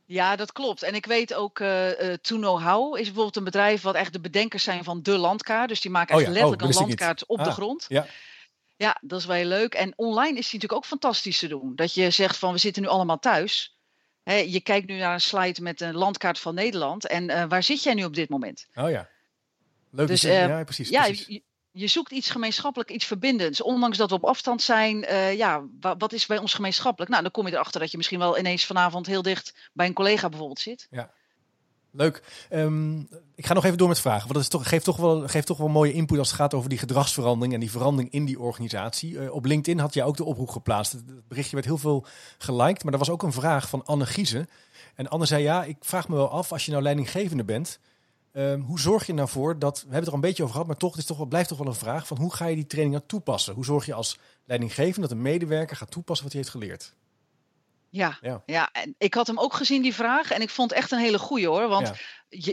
Ja, 0.05 0.35
dat 0.35 0.51
klopt. 0.51 0.83
En 0.83 0.95
ik 0.95 1.05
weet 1.05 1.33
ook, 1.33 1.59
uh, 1.59 1.99
uh, 1.99 2.13
To 2.13 2.35
Know 2.35 2.61
How 2.61 2.97
is 2.97 3.05
bijvoorbeeld 3.05 3.35
een 3.35 3.43
bedrijf 3.43 3.81
wat 3.81 3.95
echt 3.95 4.13
de 4.13 4.19
bedenkers 4.19 4.63
zijn 4.63 4.83
van 4.83 5.01
de 5.03 5.17
landkaart. 5.17 5.69
Dus 5.69 5.81
die 5.81 5.91
maken 5.91 6.15
oh 6.15 6.21
echt 6.21 6.29
letterlijk 6.29 6.61
oh, 6.61 6.67
een 6.67 6.75
landkaart 6.75 7.25
op 7.25 7.37
de 7.37 7.43
ah, 7.43 7.53
grond. 7.53 7.85
Ja. 7.87 8.05
ja, 8.75 8.97
dat 9.01 9.19
is 9.19 9.25
wel 9.25 9.35
heel 9.35 9.45
leuk. 9.45 9.73
En 9.73 9.93
online 9.95 10.37
is 10.37 10.49
die 10.49 10.59
natuurlijk 10.59 10.73
ook 10.73 10.85
fantastisch 10.85 11.39
te 11.39 11.47
doen. 11.47 11.75
Dat 11.75 11.93
je 11.93 12.09
zegt 12.09 12.37
van, 12.37 12.51
we 12.51 12.57
zitten 12.57 12.81
nu 12.81 12.87
allemaal 12.87 13.19
thuis 13.19 13.77
je 14.23 14.61
kijkt 14.61 14.87
nu 14.87 14.97
naar 14.97 15.13
een 15.13 15.21
slide 15.21 15.61
met 15.61 15.81
een 15.81 15.95
landkaart 15.95 16.39
van 16.39 16.55
Nederland. 16.55 17.07
En 17.07 17.29
uh, 17.29 17.43
waar 17.43 17.63
zit 17.63 17.83
jij 17.83 17.93
nu 17.93 18.03
op 18.03 18.15
dit 18.15 18.29
moment? 18.29 18.67
Oh 18.75 18.89
ja. 18.89 19.09
Leuk. 19.89 20.07
Dus, 20.07 20.23
uh, 20.23 20.47
ja, 20.47 20.63
precies. 20.63 20.89
Ja, 20.89 21.03
precies. 21.03 21.27
Je, 21.27 21.41
je, 21.71 21.87
zoekt 21.87 22.11
iets 22.11 22.29
gemeenschappelijk, 22.29 22.91
iets 22.91 23.05
verbindends. 23.05 23.61
Ondanks 23.61 23.97
dat 23.97 24.09
we 24.09 24.15
op 24.15 24.25
afstand 24.25 24.61
zijn, 24.61 25.03
uh, 25.03 25.35
ja, 25.37 25.65
wat 25.79 26.13
is 26.13 26.25
bij 26.25 26.37
ons 26.37 26.53
gemeenschappelijk? 26.53 27.11
Nou, 27.11 27.23
dan 27.23 27.31
kom 27.31 27.47
je 27.47 27.53
erachter 27.53 27.79
dat 27.79 27.91
je 27.91 27.97
misschien 27.97 28.19
wel 28.19 28.39
ineens 28.39 28.65
vanavond 28.65 29.05
heel 29.05 29.21
dicht 29.21 29.69
bij 29.73 29.85
een 29.85 29.93
collega 29.93 30.29
bijvoorbeeld 30.29 30.59
zit. 30.59 30.87
Ja. 30.89 31.13
Leuk. 31.95 32.47
Um, 32.51 33.07
ik 33.35 33.45
ga 33.45 33.53
nog 33.53 33.65
even 33.65 33.77
door 33.77 33.87
met 33.87 33.99
vragen. 33.99 34.21
Want 34.21 34.33
dat 34.33 34.41
is 34.41 34.47
toch, 34.47 34.69
geeft, 34.69 34.85
toch 34.85 34.97
wel, 34.97 35.27
geeft 35.27 35.47
toch 35.47 35.57
wel 35.57 35.67
mooie 35.67 35.93
input 35.93 36.17
als 36.17 36.27
het 36.27 36.37
gaat 36.37 36.53
over 36.53 36.69
die 36.69 36.77
gedragsverandering 36.77 37.53
en 37.53 37.59
die 37.59 37.71
verandering 37.71 38.11
in 38.11 38.25
die 38.25 38.39
organisatie. 38.39 39.11
Uh, 39.11 39.33
op 39.33 39.45
LinkedIn 39.45 39.79
had 39.79 39.93
jij 39.93 40.03
ook 40.03 40.17
de 40.17 40.23
oproep 40.23 40.49
geplaatst. 40.49 40.91
Het 40.91 41.27
berichtje 41.27 41.55
werd 41.55 41.67
heel 41.67 41.77
veel 41.77 42.05
geliked, 42.37 42.83
maar 42.83 42.93
er 42.93 42.99
was 42.99 43.09
ook 43.09 43.23
een 43.23 43.31
vraag 43.31 43.69
van 43.69 43.85
Anne 43.85 44.05
Giese. 44.05 44.47
En 44.95 45.07
Anne 45.07 45.25
zei, 45.25 45.43
ja, 45.43 45.63
ik 45.63 45.77
vraag 45.79 46.07
me 46.07 46.15
wel 46.15 46.29
af, 46.29 46.51
als 46.51 46.65
je 46.65 46.71
nou 46.71 46.83
leidinggevende 46.83 47.43
bent, 47.43 47.79
um, 48.33 48.61
hoe 48.61 48.79
zorg 48.79 49.05
je 49.05 49.13
nou 49.13 49.29
voor 49.29 49.59
dat, 49.59 49.75
we 49.75 49.81
hebben 49.81 49.99
het 49.99 50.07
er 50.07 50.13
een 50.13 50.19
beetje 50.19 50.43
over 50.43 50.55
gehad, 50.55 50.69
maar 50.69 50.77
toch, 50.77 50.91
het 50.91 50.99
is 50.99 51.05
toch 51.05 51.17
wel, 51.17 51.25
blijft 51.25 51.49
toch 51.49 51.57
wel 51.57 51.67
een 51.67 51.73
vraag 51.73 52.07
van 52.07 52.17
hoe 52.17 52.33
ga 52.33 52.45
je 52.45 52.55
die 52.55 52.67
training 52.67 52.95
nou 52.95 53.07
toepassen? 53.07 53.53
Hoe 53.53 53.65
zorg 53.65 53.85
je 53.85 53.93
als 53.93 54.17
leidinggevende 54.45 55.07
dat 55.07 55.11
een 55.17 55.23
medewerker 55.23 55.75
gaat 55.75 55.91
toepassen 55.91 56.25
wat 56.25 56.33
hij 56.33 56.41
heeft 56.43 56.55
geleerd? 56.55 56.93
Ja, 57.93 58.17
ja, 58.21 58.43
ja. 58.45 58.69
en 58.71 58.95
ik 58.97 59.13
had 59.13 59.27
hem 59.27 59.39
ook 59.39 59.53
gezien, 59.53 59.81
die 59.81 59.93
vraag. 59.93 60.31
En 60.31 60.41
ik 60.41 60.49
vond 60.49 60.69
het 60.69 60.79
echt 60.79 60.91
een 60.91 60.99
hele 60.99 61.19
goeie 61.19 61.47
hoor. 61.47 61.67
Want 61.67 61.91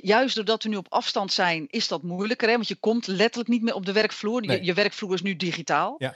juist 0.02 0.34
doordat 0.34 0.62
we 0.62 0.68
nu 0.68 0.76
op 0.76 0.92
afstand 0.92 1.32
zijn, 1.32 1.66
is 1.68 1.88
dat 1.88 2.02
moeilijker. 2.02 2.48
Hè? 2.48 2.54
Want 2.54 2.68
je 2.68 2.74
komt 2.74 3.06
letterlijk 3.06 3.48
niet 3.48 3.62
meer 3.62 3.74
op 3.74 3.86
de 3.86 3.92
werkvloer. 3.92 4.44
Je, 4.44 4.64
je, 4.64 4.74
werkvloer 4.74 5.14
is 5.14 5.22
nu 5.22 5.36
digitaal. 5.36 5.96
Ja. 5.98 6.14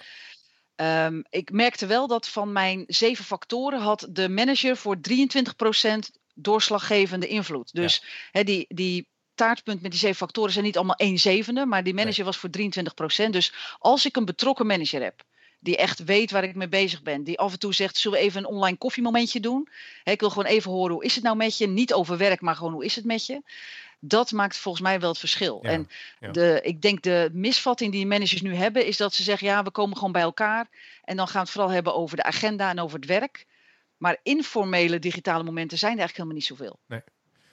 Um, 1.06 1.24
ik 1.30 1.50
merkte 1.50 1.86
wel 1.86 2.06
dat 2.06 2.28
van 2.28 2.52
mijn 2.52 2.84
zeven 2.86 3.24
factoren 3.24 3.80
had 3.80 4.06
de 4.10 4.28
manager 4.28 4.76
voor 4.76 4.96
23% 4.96 5.00
doorslaggevende 6.34 7.26
invloed. 7.26 7.74
Dus 7.74 8.04
hè, 8.30 8.44
die, 8.44 8.64
die 8.68 9.08
taartpunt 9.34 9.82
met 9.82 9.90
die 9.90 10.00
zeven 10.00 10.16
factoren 10.16 10.52
zijn 10.52 10.64
niet 10.64 10.76
allemaal 10.76 10.96
één 10.96 11.18
zevende, 11.18 11.66
maar 11.66 11.82
die 11.82 11.94
manager 11.94 12.24
was 12.24 12.36
voor 12.36 12.50
23%. 13.26 13.30
Dus 13.30 13.52
als 13.78 14.06
ik 14.06 14.16
een 14.16 14.24
betrokken 14.24 14.66
manager 14.66 15.02
heb, 15.02 15.24
die 15.64 15.76
echt 15.76 16.04
weet 16.04 16.30
waar 16.30 16.44
ik 16.44 16.54
mee 16.54 16.68
bezig 16.68 17.02
ben. 17.02 17.24
Die 17.24 17.38
af 17.38 17.52
en 17.52 17.58
toe 17.58 17.74
zegt, 17.74 17.96
zullen 17.96 18.18
we 18.18 18.24
even 18.24 18.40
een 18.40 18.48
online 18.48 18.76
koffiemomentje 18.76 19.40
doen? 19.40 19.68
ik 20.04 20.20
wil 20.20 20.30
gewoon 20.30 20.48
even 20.48 20.70
horen, 20.70 20.94
hoe 20.94 21.04
is 21.04 21.14
het 21.14 21.24
nou 21.24 21.36
met 21.36 21.58
je? 21.58 21.66
Niet 21.66 21.92
over 21.92 22.16
werk, 22.16 22.40
maar 22.40 22.56
gewoon, 22.56 22.72
hoe 22.72 22.84
is 22.84 22.96
het 22.96 23.04
met 23.04 23.26
je? 23.26 23.42
Dat 24.00 24.32
maakt 24.32 24.56
volgens 24.56 24.84
mij 24.84 25.00
wel 25.00 25.08
het 25.08 25.18
verschil. 25.18 25.62
en 25.62 25.88
De, 26.32 26.60
ik 26.62 26.82
denk 26.82 27.02
de 27.02 27.30
misvatting 27.32 27.92
die 27.92 28.06
managers 28.06 28.42
nu 28.42 28.54
hebben, 28.54 28.86
is 28.86 28.96
dat 28.96 29.14
ze 29.14 29.22
zeggen, 29.22 29.46
ja, 29.46 29.62
we 29.62 29.70
komen 29.70 29.96
gewoon 29.96 30.12
bij 30.12 30.22
elkaar. 30.22 30.68
En 31.04 31.16
dan 31.16 31.26
gaan 31.26 31.34
we 31.34 31.40
het 31.40 31.50
vooral 31.50 31.70
hebben 31.70 31.94
over 31.94 32.16
de 32.16 32.22
agenda 32.22 32.70
en 32.70 32.80
over 32.80 32.98
het 32.98 33.08
werk. 33.08 33.46
Maar 33.96 34.18
informele 34.22 34.98
digitale 34.98 35.42
momenten 35.42 35.78
zijn 35.78 35.92
er 35.92 35.98
eigenlijk 35.98 36.30
helemaal 36.30 36.36
niet 36.36 36.58
zoveel. 36.58 36.78
Nee. 36.86 37.02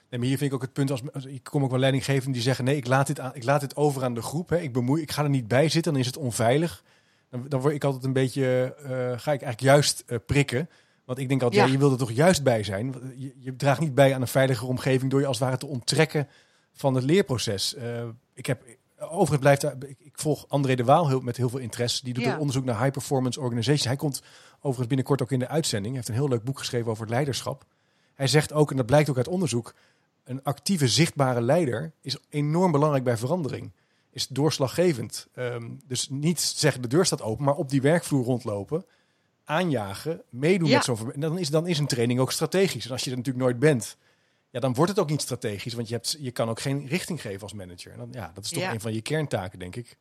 Nee, 0.09 0.19
maar 0.19 0.29
hier 0.29 0.37
vind 0.37 0.49
ik 0.49 0.55
ook 0.55 0.61
het 0.61 0.73
punt 0.73 0.91
als, 0.91 1.25
ik 1.25 1.43
kom 1.43 1.63
ook 1.63 1.69
wel 1.69 1.79
leidinggevenden 1.79 2.33
die 2.33 2.41
zeggen 2.41 2.65
nee, 2.65 2.75
ik 2.75 2.87
laat 2.87 3.07
dit 3.07 3.19
aan, 3.19 3.35
ik 3.35 3.43
laat 3.43 3.61
dit 3.61 3.75
over 3.75 4.03
aan 4.03 4.13
de 4.13 4.21
groep. 4.21 4.49
Hè. 4.49 4.59
Ik 4.59 4.73
bemoei, 4.73 5.01
ik 5.01 5.11
ga 5.11 5.23
er 5.23 5.29
niet 5.29 5.47
bij 5.47 5.69
zitten, 5.69 5.91
dan 5.91 6.01
is 6.01 6.07
het 6.07 6.17
onveilig 6.17 6.83
dan, 7.31 7.45
dan 7.47 7.61
word 7.61 7.73
ik 7.73 7.83
altijd 7.83 8.03
een 8.03 8.13
beetje, 8.13 8.75
uh, 8.83 8.89
ga 8.89 9.31
ik 9.31 9.41
eigenlijk 9.41 9.59
juist 9.59 10.03
uh, 10.07 10.17
prikken. 10.25 10.69
Want 11.05 11.19
ik 11.19 11.29
denk 11.29 11.41
altijd, 11.41 11.65
ja. 11.65 11.71
je 11.71 11.77
wil 11.77 11.91
er 11.91 11.97
toch 11.97 12.11
juist 12.11 12.43
bij 12.43 12.63
zijn. 12.63 12.95
Je, 13.15 13.33
je, 13.37 13.55
draagt 13.55 13.79
niet 13.79 13.95
bij 13.95 14.15
aan 14.15 14.21
een 14.21 14.27
veiligere 14.27 14.67
omgeving 14.67 15.11
door 15.11 15.19
je 15.19 15.25
als 15.25 15.39
het 15.39 15.45
ware 15.45 15.59
te 15.59 15.65
onttrekken 15.67 16.27
van 16.73 16.95
het 16.95 17.03
leerproces. 17.03 17.75
Uh, 17.75 18.03
ik 18.33 18.45
heb, 18.45 18.63
overigens 18.99 19.39
blijft 19.39 19.63
ik, 19.63 19.99
ik, 19.99 20.13
volg 20.13 20.45
André 20.47 20.75
de 20.75 20.83
Waal 20.83 21.07
heel, 21.07 21.19
met 21.19 21.37
heel 21.37 21.49
veel 21.49 21.59
interesse. 21.59 22.03
Die 22.03 22.13
doet 22.13 22.23
ja. 22.23 22.37
onderzoek 22.37 22.65
naar 22.65 22.79
high 22.79 22.91
performance 22.91 23.39
organizations. 23.39 23.85
Hij 23.85 23.95
komt 23.95 24.21
overigens 24.55 24.87
binnenkort 24.87 25.21
ook 25.21 25.31
in 25.31 25.39
de 25.39 25.47
uitzending. 25.47 25.93
Hij 25.93 26.03
heeft 26.03 26.07
een 26.07 26.23
heel 26.23 26.29
leuk 26.29 26.43
boek 26.43 26.59
geschreven 26.59 26.91
over 26.91 27.03
het 27.03 27.11
leiderschap. 27.11 27.65
Hij 28.13 28.27
zegt 28.27 28.53
ook, 28.53 28.71
en 28.71 28.77
dat 28.77 28.85
blijkt 28.85 29.09
ook 29.09 29.17
uit 29.17 29.27
onderzoek, 29.27 29.73
een 30.23 30.43
actieve, 30.43 30.87
zichtbare 30.87 31.41
leider 31.41 31.91
is 32.01 32.17
enorm 32.29 32.71
belangrijk 32.71 33.03
bij 33.03 33.17
verandering 33.17 33.71
is 34.11 34.27
doorslaggevend. 34.27 35.27
Um, 35.35 35.79
dus 35.87 36.09
niet 36.09 36.39
zeggen 36.39 36.81
de 36.81 36.87
deur 36.87 37.05
staat 37.05 37.21
open, 37.21 37.45
maar 37.45 37.55
op 37.55 37.69
die 37.69 37.81
werkvloer 37.81 38.23
rondlopen, 38.23 38.85
aanjagen, 39.43 40.21
meedoen 40.29 40.69
met 40.69 40.83
zo'n 40.83 41.13
dan 41.15 41.37
is, 41.37 41.49
dan 41.49 41.67
is 41.67 41.79
een 41.79 41.87
training 41.87 42.19
ook 42.19 42.31
strategisch. 42.31 42.85
En 42.85 42.91
als 42.91 43.03
je 43.03 43.11
er 43.11 43.17
natuurlijk 43.17 43.45
nooit 43.45 43.59
bent, 43.59 43.97
ja, 44.49 44.59
dan 44.59 44.73
wordt 44.73 44.91
het 44.91 44.99
ook 44.99 45.09
niet 45.09 45.21
strategisch, 45.21 45.73
want 45.73 45.87
je, 45.87 45.93
hebt, 45.93 46.17
je 46.19 46.31
kan 46.31 46.49
ook 46.49 46.59
geen 46.59 46.87
richting 46.87 47.21
geven 47.21 47.41
als 47.41 47.53
manager. 47.53 47.91
En 47.91 47.97
dan, 47.97 48.09
ja, 48.11 48.31
dat 48.33 48.43
is 48.43 48.49
toch 48.49 48.63
Ja. 48.63 48.73
een 48.73 48.81
van 48.81 48.93
je 48.93 49.01
kerntaken, 49.01 49.59
denk 49.59 49.75
ik. 49.75 49.97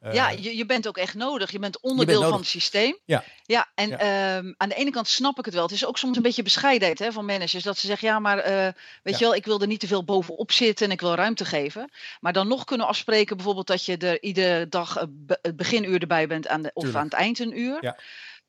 Eh, 0.00 0.12
ja, 0.14 0.30
je, 0.30 0.56
je 0.56 0.66
bent 0.66 0.88
ook 0.88 0.96
echt 0.96 1.14
nodig. 1.14 1.50
Je 1.50 1.58
bent 1.58 1.80
onderdeel 1.80 2.22
van 2.22 2.38
het 2.38 2.46
systeem. 2.46 2.98
Ja. 3.04 3.24
ja 3.44 3.68
en 3.74 3.88
Ja. 3.88 3.98
ehm, 3.98 4.52
aan 4.56 4.68
de 4.68 4.74
ene 4.74 4.90
kant 4.90 5.08
snap 5.08 5.38
ik 5.38 5.44
het 5.44 5.54
wel. 5.54 5.62
Het 5.62 5.72
is 5.72 5.86
ook 5.86 5.98
soms 5.98 6.16
een 6.16 6.22
beetje 6.22 6.42
bescheidenheid 6.42 6.98
hè, 6.98 7.12
van 7.12 7.24
managers. 7.24 7.64
Dat 7.64 7.78
ze 7.78 7.86
zeggen, 7.86 8.08
ja, 8.08 8.18
maar 8.18 8.38
eh, 8.38 8.52
weet 8.62 8.72
Ja. 9.02 9.18
je 9.18 9.24
wel, 9.24 9.34
ik 9.34 9.44
wil 9.44 9.60
er 9.60 9.66
niet 9.66 9.80
te 9.80 9.86
veel 9.86 10.04
bovenop 10.04 10.52
zitten 10.52 10.86
en 10.86 10.92
ik 10.92 11.00
wil 11.00 11.14
ruimte 11.14 11.44
geven. 11.44 11.90
Maar 12.20 12.32
dan 12.32 12.48
nog 12.48 12.64
kunnen 12.64 12.86
afspreken 12.86 13.36
bijvoorbeeld 13.36 13.66
dat 13.66 13.84
je 13.84 13.96
er 13.96 14.22
iedere 14.22 14.68
dag 14.68 14.96
eh, 14.96 15.04
be- 15.08 15.38
het 15.42 15.56
beginuur 15.56 16.00
erbij 16.00 16.26
bent 16.26 16.48
aan 16.48 16.62
de, 16.62 16.70
of 16.74 16.82
Tuurlijk. 16.82 17.02
aan 17.02 17.08
het 17.10 17.18
eind 17.20 17.38
een 17.38 17.58
uur. 17.58 17.78
Ja. 17.80 17.96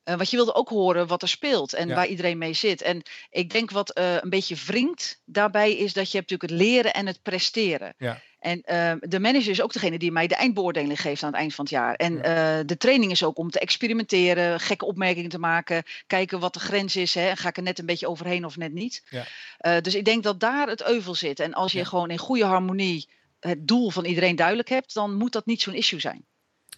Eh, 0.04 0.16
want 0.16 0.30
je 0.30 0.36
wilde 0.36 0.54
ook 0.56 0.70
horen 0.70 1.08
wat 1.08 1.22
er 1.22 1.28
speelt 1.28 1.74
en 1.74 1.88
Ja. 1.88 1.96
waar 1.96 2.08
iedereen 2.08 2.38
mee 2.38 2.54
zit. 2.54 2.82
En 2.82 3.02
ik 3.30 3.50
denk 3.52 3.72
wat 3.72 3.92
een 3.98 4.30
beetje 4.30 4.56
wringt 4.66 5.22
daarbij 5.26 5.72
is 5.78 5.94
dat 5.94 6.12
je 6.12 6.18
hebt 6.18 6.30
natuurlijk 6.30 6.62
het 6.62 6.70
leren 6.70 6.94
en 6.94 7.06
het 7.08 7.22
presteren. 7.22 7.94
Ja. 7.98 8.22
En 8.40 8.62
ehm, 8.62 8.98
de 9.02 9.20
manager 9.20 9.50
is 9.50 9.62
ook 9.62 9.74
degene 9.74 10.00
die 10.00 10.12
mij 10.12 10.28
de 10.28 10.36
eindbeoordeling 10.36 11.02
geeft 11.02 11.24
aan 11.24 11.32
het 11.32 11.40
eind 11.40 11.56
van 11.56 11.66
het 11.66 11.74
jaar. 11.74 11.96
En 11.96 12.24
eh, 12.24 12.60
de 12.66 12.78
training 12.78 13.12
is 13.12 13.24
ook 13.24 13.38
om 13.38 13.50
te 13.52 13.60
experimenteren, 13.60 14.60
gekke 14.60 14.86
opmerkingen 14.86 15.30
te 15.30 15.40
maken, 15.40 15.84
kijken 16.08 16.40
wat 16.40 16.54
de 16.54 16.60
grens 16.60 16.96
is. 16.96 17.14
Hè, 17.14 17.28
en 17.30 17.38
ga 17.38 17.50
ik 17.50 17.58
er 17.58 17.64
net 17.64 17.80
een 17.80 17.86
beetje 17.86 18.08
overheen 18.08 18.46
of 18.46 18.58
net 18.58 18.74
niet. 18.74 19.04
Ja. 19.10 19.26
Eh, 19.58 19.82
dus 19.82 19.96
ik 19.96 20.06
denk 20.06 20.24
dat 20.24 20.40
daar 20.40 20.68
het 20.68 20.88
euvel 20.88 21.16
zit. 21.16 21.40
En 21.40 21.54
als 21.54 21.72
je 21.72 21.78
Ja. 21.78 21.84
gewoon 21.84 22.10
in 22.10 22.18
goede 22.18 22.46
harmonie 22.46 23.08
het 23.40 23.68
doel 23.68 23.90
van 23.90 24.06
iedereen 24.06 24.36
duidelijk 24.36 24.70
hebt, 24.70 24.94
dan 24.94 25.16
moet 25.16 25.32
dat 25.32 25.46
niet 25.46 25.62
zo'n 25.62 25.74
issue 25.74 26.00
zijn. 26.00 26.26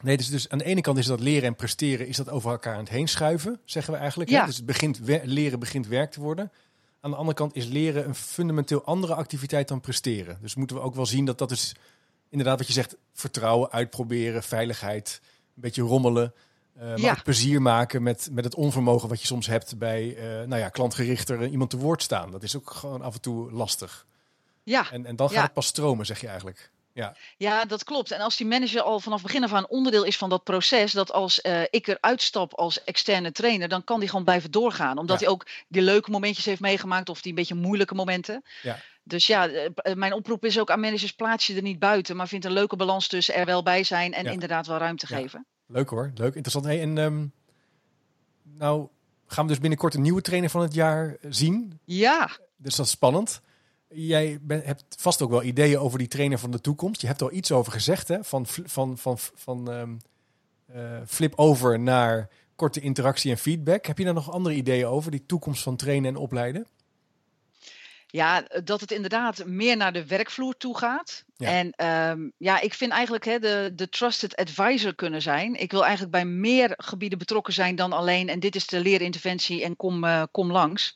Nee, 0.01 0.17
dus, 0.17 0.29
dus 0.29 0.49
aan 0.49 0.57
de 0.57 0.63
ene 0.63 0.81
kant 0.81 0.97
is 0.97 1.05
dat 1.05 1.19
leren 1.19 1.47
en 1.47 1.55
presteren, 1.55 2.07
is 2.07 2.17
dat 2.17 2.29
over 2.29 2.51
elkaar 2.51 2.73
aan 2.73 2.79
het 2.79 2.89
heen 2.89 3.07
schuiven, 3.07 3.59
zeggen 3.65 3.93
we 3.93 3.99
eigenlijk. 3.99 4.29
Hè? 4.29 4.35
Ja. 4.35 4.45
Dus 4.45 4.55
het 4.55 4.65
begint 4.65 4.99
leren 5.23 5.59
begint 5.59 5.87
werk 5.87 6.11
te 6.11 6.21
worden. 6.21 6.51
Aan 7.01 7.11
de 7.11 7.17
andere 7.17 7.37
kant 7.37 7.55
is 7.55 7.65
leren 7.65 8.07
een 8.07 8.15
fundamenteel 8.15 8.83
andere 8.85 9.15
activiteit 9.15 9.67
dan 9.67 9.79
presteren. 9.81 10.37
Dus 10.41 10.55
moeten 10.55 10.75
we 10.75 10.81
ook 10.81 10.95
wel 10.95 11.05
zien 11.05 11.25
dat 11.25 11.37
dat 11.37 11.51
is 11.51 11.75
inderdaad 12.29 12.57
wat 12.57 12.67
je 12.67 12.73
zegt, 12.73 12.95
vertrouwen, 13.13 13.71
uitproberen, 13.71 14.43
veiligheid, 14.43 15.19
een 15.55 15.61
beetje 15.61 15.81
rommelen. 15.81 16.33
eh, 16.75 16.87
maar 16.87 16.99
Ja. 16.99 17.19
plezier 17.23 17.61
maken 17.61 18.03
met, 18.03 18.29
met 18.31 18.43
het 18.43 18.55
onvermogen 18.55 19.09
wat 19.09 19.21
je 19.21 19.27
soms 19.27 19.47
hebt 19.47 19.77
bij 19.77 20.15
eh, 20.17 20.47
nou 20.47 20.61
ja, 20.61 20.69
klantgerichter 20.69 21.47
iemand 21.47 21.69
te 21.69 21.77
woord 21.77 22.01
staan. 22.03 22.31
Dat 22.31 22.43
is 22.43 22.55
ook 22.55 22.69
gewoon 22.69 23.01
af 23.01 23.13
en 23.13 23.21
toe 23.21 23.51
lastig. 23.51 24.05
Ja, 24.63 24.91
En, 24.91 25.05
en 25.05 25.15
dan 25.15 25.27
gaat 25.27 25.35
Ja. 25.37 25.43
het 25.43 25.53
pas 25.53 25.65
stromen, 25.65 26.05
zeg 26.05 26.21
je 26.21 26.27
eigenlijk. 26.27 26.71
Ja, 26.93 27.15
Ja, 27.37 27.65
dat 27.65 27.83
klopt. 27.83 28.11
En 28.11 28.19
als 28.19 28.37
die 28.37 28.47
manager 28.47 28.81
al 28.81 28.99
vanaf 28.99 29.21
begin 29.21 29.43
af 29.43 29.53
aan 29.53 29.67
onderdeel 29.67 30.03
is 30.03 30.17
van 30.17 30.29
dat 30.29 30.43
proces, 30.43 30.91
dat 30.91 31.11
als 31.11 31.41
eh, 31.41 31.61
ik 31.69 31.87
eruit 31.87 32.21
stap 32.21 32.53
als 32.53 32.83
externe 32.83 33.31
trainer, 33.31 33.67
dan 33.67 33.83
kan 33.83 33.99
die 33.99 34.09
gewoon 34.09 34.23
blijven 34.23 34.51
doorgaan. 34.51 34.97
Omdat 34.97 35.19
Ja. 35.19 35.25
hij 35.25 35.33
ook 35.33 35.47
die 35.67 35.81
leuke 35.81 36.11
momentjes 36.11 36.45
heeft 36.45 36.61
meegemaakt 36.61 37.09
of 37.09 37.21
die 37.21 37.29
een 37.31 37.37
beetje 37.37 37.55
moeilijke 37.55 37.95
momenten. 37.95 38.43
Ja. 38.61 38.79
Dus 39.03 39.27
ja, 39.27 39.47
eh, 39.47 39.65
eh, 39.75 39.95
mijn 39.95 40.13
oproep 40.13 40.45
is 40.45 40.59
ook 40.59 40.71
aan 40.71 40.79
managers, 40.79 41.11
plaats 41.13 41.47
je 41.47 41.55
er 41.55 41.61
niet 41.61 41.79
buiten, 41.79 42.15
maar 42.15 42.27
vind 42.27 42.45
een 42.45 42.51
leuke 42.51 42.75
balans 42.75 43.07
tussen 43.07 43.35
er 43.35 43.45
wel 43.45 43.63
bij 43.63 43.83
zijn 43.83 44.13
en 44.13 44.23
Ja. 44.23 44.31
inderdaad 44.31 44.67
wel 44.67 44.77
ruimte 44.77 45.07
geven. 45.07 45.45
Leuk 45.67 45.89
hoor, 45.89 46.11
leuk, 46.15 46.27
interessant. 46.35 46.65
Hey, 46.65 46.81
en 46.81 46.97
ehm, 46.97 47.25
nou 48.57 48.87
gaan 49.27 49.43
we 49.45 49.51
dus 49.51 49.59
binnenkort 49.59 49.93
een 49.93 50.01
nieuwe 50.01 50.21
trainer 50.21 50.49
van 50.49 50.61
het 50.61 50.73
jaar 50.73 51.17
zien. 51.29 51.79
Ja, 51.85 52.29
Dus 52.57 52.75
dat 52.75 52.85
is 52.85 52.91
spannend. 52.91 53.41
Jij 53.93 54.37
ben- 54.41 54.61
hebt 54.65 54.83
vast 54.97 55.21
ook 55.21 55.29
wel 55.29 55.43
ideeën 55.43 55.79
over 55.79 55.97
die 55.97 56.07
trainer 56.07 56.39
van 56.39 56.51
de 56.51 56.61
toekomst. 56.61 57.01
Je 57.01 57.07
hebt 57.07 57.21
er 57.21 57.27
al 57.27 57.33
iets 57.33 57.51
over 57.51 57.71
gezegd, 57.71 58.07
hè? 58.07 58.23
Van, 58.23 58.45
van, 58.47 58.97
van, 58.97 59.17
van 59.17 59.71
ehm, 59.71 59.93
eh, 60.65 61.01
flip 61.07 61.33
over 61.35 61.79
naar 61.79 62.29
korte 62.55 62.79
interactie 62.79 63.31
en 63.31 63.37
feedback. 63.37 63.85
Heb 63.85 63.97
je 63.97 64.03
daar 64.03 64.13
nog 64.13 64.31
andere 64.31 64.55
ideeën 64.55 64.85
over, 64.85 65.11
die 65.11 65.25
toekomst 65.25 65.63
van 65.63 65.75
trainen 65.75 66.09
en 66.09 66.21
opleiden? 66.21 66.67
Ja, 68.07 68.43
dat 68.63 68.81
het 68.81 68.91
inderdaad 68.91 69.45
meer 69.45 69.77
naar 69.77 69.93
de 69.93 70.05
werkvloer 70.05 70.57
toe 70.57 70.77
gaat. 70.77 71.23
Ja. 71.35 71.47
En 71.49 71.71
ehm, 71.71 72.29
ja, 72.37 72.59
ik 72.59 72.73
vind 72.73 72.91
eigenlijk 72.91 73.25
hè, 73.25 73.39
de, 73.39 73.71
de 73.75 73.89
trusted 73.89 74.35
advisor 74.35 74.95
kunnen 74.95 75.21
zijn. 75.21 75.55
Ik 75.55 75.71
wil 75.71 75.81
eigenlijk 75.81 76.11
bij 76.11 76.25
meer 76.25 76.73
gebieden 76.77 77.17
betrokken 77.17 77.53
zijn 77.53 77.75
dan 77.75 77.93
alleen. 77.93 78.29
En 78.29 78.39
dit 78.39 78.55
is 78.55 78.67
de 78.67 78.79
leerinterventie 78.79 79.63
en 79.63 79.75
kom, 79.75 80.03
eh, 80.03 80.23
kom 80.31 80.51
langs. 80.51 80.95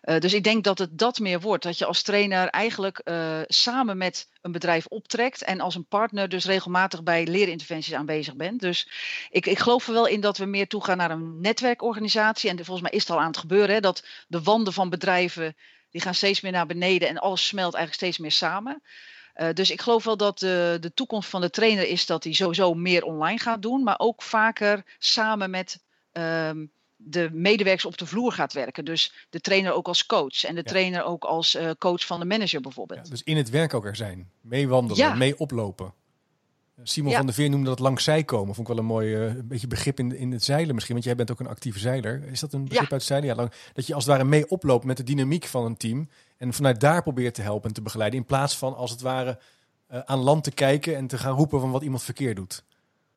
Eh, 0.00 0.18
dus 0.18 0.34
ik 0.34 0.44
denk 0.44 0.64
dat 0.64 0.78
het 0.78 0.98
dat 0.98 1.18
meer 1.18 1.40
wordt. 1.40 1.62
Dat 1.62 1.78
je 1.78 1.86
als 1.86 2.02
trainer 2.02 2.48
eigenlijk 2.48 2.98
eh, 2.98 3.40
samen 3.46 3.96
met 3.96 4.28
een 4.40 4.52
bedrijf 4.52 4.86
optrekt. 4.86 5.42
En 5.42 5.60
als 5.60 5.74
een 5.74 5.86
partner 5.86 6.28
dus 6.28 6.44
regelmatig 6.44 7.02
bij 7.02 7.26
leerinterventies 7.26 7.94
aanwezig 7.94 8.36
bent. 8.36 8.60
Dus 8.60 8.88
ik, 9.30 9.46
ik 9.46 9.58
geloof 9.58 9.86
er 9.86 9.92
wel 9.92 10.06
in 10.06 10.20
dat 10.20 10.38
we 10.38 10.44
meer 10.44 10.68
toegaan 10.68 10.96
naar 10.96 11.10
een 11.10 11.40
netwerkorganisatie. 11.40 12.50
En 12.50 12.56
volgens 12.56 12.80
mij 12.80 12.90
is 12.90 13.00
het 13.00 13.10
al 13.10 13.20
aan 13.20 13.26
het 13.26 13.36
gebeuren. 13.36 13.74
Hè, 13.74 13.80
dat 13.80 14.04
de 14.28 14.42
wanden 14.42 14.72
van 14.72 14.90
bedrijven 14.90 15.56
die 15.90 16.00
gaan 16.00 16.14
steeds 16.14 16.40
meer 16.40 16.52
naar 16.52 16.66
beneden 16.66 17.08
en 17.08 17.18
alles 17.18 17.46
smelt 17.46 17.74
eigenlijk 17.74 17.94
steeds 17.94 18.18
meer 18.18 18.32
samen. 18.32 18.82
Eh, 19.34 19.52
dus 19.52 19.70
ik 19.70 19.80
geloof 19.80 20.04
wel 20.04 20.16
dat 20.16 20.38
de, 20.38 20.76
de 20.80 20.94
toekomst 20.94 21.28
van 21.28 21.40
de 21.40 21.50
trainer 21.50 21.88
is 21.88 22.06
dat 22.06 22.24
hij 22.24 22.32
sowieso 22.32 22.74
meer 22.74 23.04
online 23.04 23.38
gaat 23.38 23.62
doen, 23.62 23.82
maar 23.82 23.98
ook 23.98 24.22
vaker 24.22 24.84
samen 24.98 25.50
met 25.50 25.82
ehm, 26.12 26.66
de 27.04 27.28
medewerkers 27.32 27.84
op 27.84 27.98
de 27.98 28.06
vloer 28.06 28.32
gaat 28.32 28.52
werken. 28.52 28.84
Dus 28.84 29.26
de 29.30 29.40
trainer 29.40 29.72
ook 29.72 29.88
als 29.88 30.06
coach 30.06 30.44
en 30.44 30.54
de 30.54 30.60
Ja. 30.64 30.70
trainer 30.70 31.04
ook 31.04 31.24
als 31.24 31.54
eh, 31.54 31.70
coach 31.78 32.06
van 32.06 32.20
de 32.20 32.26
manager 32.26 32.60
bijvoorbeeld. 32.60 33.04
Ja, 33.04 33.10
dus 33.10 33.22
in 33.22 33.36
het 33.36 33.50
werk 33.50 33.74
ook 33.74 33.86
er 33.86 33.96
zijn. 33.96 34.30
Mee 34.40 34.68
wandelen, 34.68 35.06
Ja. 35.06 35.14
mee 35.14 35.38
oplopen. 35.38 35.94
Simon 36.82 37.10
Ja. 37.10 37.16
van 37.16 37.26
der 37.26 37.34
Veer 37.34 37.50
noemde 37.50 37.68
dat 37.68 37.78
langs 37.78 38.04
zij 38.04 38.24
komen. 38.24 38.54
Vond 38.54 38.68
ik 38.68 38.74
wel 38.74 38.82
een 38.82 38.90
mooi 38.90 39.14
eh, 39.14 39.26
een 39.26 39.48
beetje 39.48 39.66
begrip 39.66 39.98
in, 39.98 40.16
in 40.16 40.32
het 40.32 40.44
zeilen 40.44 40.74
misschien. 40.74 40.94
Want 40.94 41.06
jij 41.06 41.14
bent 41.16 41.30
ook 41.30 41.40
een 41.40 41.46
actieve 41.46 41.78
zeiler. 41.78 42.22
Is 42.24 42.40
dat 42.40 42.52
een 42.52 42.64
begrip 42.68 42.92
uit 42.92 43.02
zeilen? 43.02 43.28
Ja, 43.28 43.34
lang, 43.34 43.52
dat 43.72 43.86
je 43.86 43.94
als 43.94 44.04
het 44.04 44.12
ware 44.12 44.28
mee 44.28 44.48
oploopt 44.50 44.84
met 44.84 44.96
de 44.96 45.02
dynamiek 45.02 45.44
van 45.44 45.64
een 45.64 45.76
team. 45.76 46.08
En 46.36 46.52
vanuit 46.52 46.80
daar 46.80 47.02
probeert 47.02 47.34
te 47.34 47.42
helpen 47.42 47.68
en 47.68 47.74
te 47.74 47.82
begeleiden. 47.82 48.18
In 48.18 48.26
plaats 48.26 48.56
van 48.58 48.76
als 48.76 48.90
het 48.90 49.00
ware 49.00 49.38
eh, 49.86 50.00
aan 50.04 50.18
land 50.18 50.44
te 50.44 50.50
kijken 50.50 50.96
en 50.96 51.06
te 51.06 51.18
gaan 51.18 51.34
roepen 51.34 51.60
van 51.60 51.70
wat 51.70 51.82
iemand 51.82 52.02
verkeerd 52.02 52.36
doet. 52.36 52.64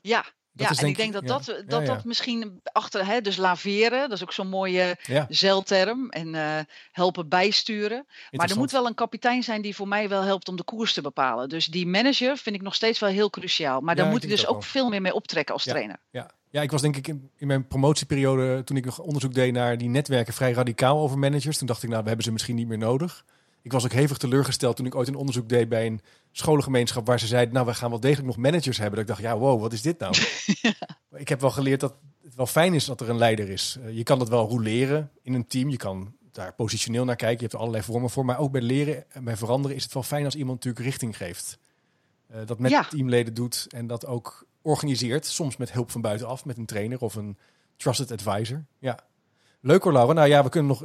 Ja. 0.02 0.26
Ja, 0.56 0.70
is 0.70 0.78
en 0.78 0.84
denk 0.84 0.98
ik 0.98 1.04
denk 1.04 1.24
ik- 1.24 1.28
dat 1.30 1.46
ja. 1.46 1.54
dat, 1.54 1.70
dat, 1.70 1.88
Ja, 1.88 1.94
dat 1.94 2.06
misschien 2.06 2.62
achter, 2.64 3.06
hè, 3.06 3.22
dus 3.22 3.38
laveren, 3.38 4.00
dat 4.00 4.12
is 4.12 4.24
ook 4.24 4.32
zo'n 4.32 4.48
mooie 4.48 4.98
zeilterm, 5.30 6.10
en 6.10 6.36
eh, 6.36 6.60
helpen 6.92 7.30
bijsturen. 7.30 8.06
Maar 8.32 8.50
er 8.50 8.58
moet 8.58 8.72
wel 8.72 8.88
een 8.88 8.94
kapitein 8.94 9.44
zijn 9.44 9.62
die 9.62 9.76
voor 9.76 9.88
mij 9.88 10.10
wel 10.10 10.22
helpt 10.22 10.50
om 10.50 10.56
de 10.56 10.64
koers 10.64 10.94
te 10.94 11.02
bepalen. 11.02 11.50
Dus 11.50 11.66
die 11.66 11.88
manager 11.88 12.38
vind 12.38 12.56
ik 12.56 12.62
nog 12.62 12.76
steeds 12.76 13.00
wel 13.00 13.10
heel 13.10 13.30
cruciaal. 13.30 13.82
Maar 13.82 13.96
daar 13.96 14.06
ik 14.06 14.12
moet 14.12 14.22
denk 14.22 14.34
dus 14.34 14.48
ook 14.48 14.64
veel 14.64 14.90
meer 14.90 15.02
mee 15.02 15.14
optrekken 15.14 15.54
als 15.54 15.64
trainer. 15.64 15.98
Ja. 16.10 16.32
ja, 16.50 16.62
ik 16.62 16.72
was 16.72 16.82
denk 16.82 16.96
ik 16.96 17.08
in, 17.08 17.30
in 17.38 17.48
mijn 17.48 17.68
promotieperiode, 17.68 18.64
toen 18.64 18.78
ik 18.78 18.86
nog 18.86 19.00
onderzoek 19.00 19.34
deed 19.34 19.54
naar 19.54 19.78
die 19.78 19.90
netwerken, 19.90 20.34
vrij 20.34 20.52
radicaal 20.52 21.00
over 21.00 21.18
managers. 21.18 21.58
Toen 21.58 21.68
dacht 21.68 21.84
ik, 21.84 21.90
nou, 21.90 22.02
we 22.02 22.08
hebben 22.08 22.26
ze 22.26 22.32
misschien 22.32 22.56
niet 22.56 22.68
meer 22.68 22.78
nodig. 22.78 23.26
Ik 23.64 23.72
was 23.72 23.84
ook 23.86 23.92
hevig 23.92 24.18
teleurgesteld 24.18 24.76
toen 24.76 24.86
ik 24.86 24.96
ooit 24.96 25.08
een 25.08 25.16
onderzoek 25.16 25.50
deed 25.50 25.70
bij 25.70 25.86
een 25.86 26.02
scholengemeenschap 26.32 27.06
waar 27.08 27.20
ze 27.20 27.28
zeiden, 27.28 27.54
nou, 27.54 27.66
we 27.66 27.74
gaan 27.74 27.90
wel 27.90 28.00
degelijk 28.00 28.28
nog 28.28 28.38
managers 28.38 28.78
hebben. 28.78 28.96
Dat 29.00 29.10
ik 29.10 29.16
dacht, 29.16 29.34
ja, 29.34 29.38
wow, 29.40 29.62
wat 29.62 29.74
is 29.74 29.82
dit 29.82 30.00
nou? 30.00 30.16
Ik 31.16 31.30
heb 31.30 31.42
wel 31.42 31.52
geleerd 31.52 31.80
dat 31.80 31.96
het 32.24 32.36
wel 32.36 32.46
fijn 32.46 32.74
is 32.74 32.86
dat 32.86 33.02
er 33.02 33.10
een 33.10 33.18
leider 33.18 33.50
is. 33.50 33.78
Eh, 33.84 33.96
je 33.96 34.04
kan 34.04 34.20
dat 34.20 34.30
wel 34.30 34.48
roleren 34.48 35.12
in 35.22 35.34
een 35.34 35.48
team. 35.48 35.70
Je 35.70 35.78
kan 35.78 36.16
daar 36.32 36.54
positioneel 36.54 37.06
naar 37.06 37.16
kijken. 37.16 37.36
Je 37.36 37.42
hebt 37.42 37.54
er 37.54 37.60
allerlei 37.60 37.84
vormen 37.84 38.10
voor. 38.10 38.26
Maar 38.26 38.38
ook 38.40 38.52
bij 38.52 38.62
leren 38.62 39.12
en 39.12 39.24
bij 39.24 39.38
veranderen 39.38 39.78
is 39.78 39.84
het 39.84 39.94
wel 39.94 40.04
fijn 40.04 40.26
als 40.26 40.36
iemand 40.36 40.56
natuurlijk 40.64 40.86
richting 40.86 41.18
geeft. 41.18 41.58
Eh, 42.28 42.40
dat 42.46 42.60
met 42.60 42.72
Ja. 42.72 42.84
teamleden 42.84 43.34
doet 43.34 43.68
en 43.70 43.88
dat 43.88 44.06
ook 44.06 44.46
organiseert. 44.62 45.26
Soms 45.26 45.58
met 45.58 45.72
hulp 45.72 45.92
van 45.92 46.02
buitenaf, 46.02 46.46
met 46.46 46.58
een 46.58 46.66
trainer 46.66 47.00
of 47.00 47.16
een 47.16 47.38
trusted 47.78 48.12
advisor. 48.12 48.66
Ja. 48.80 49.00
Leuk 49.66 49.84
hoor, 49.84 49.94
Laura. 49.94 50.14
Nou 50.14 50.28
ja, 50.28 50.44
we 50.44 50.50
kunnen 50.50 50.78
nog 50.78 50.84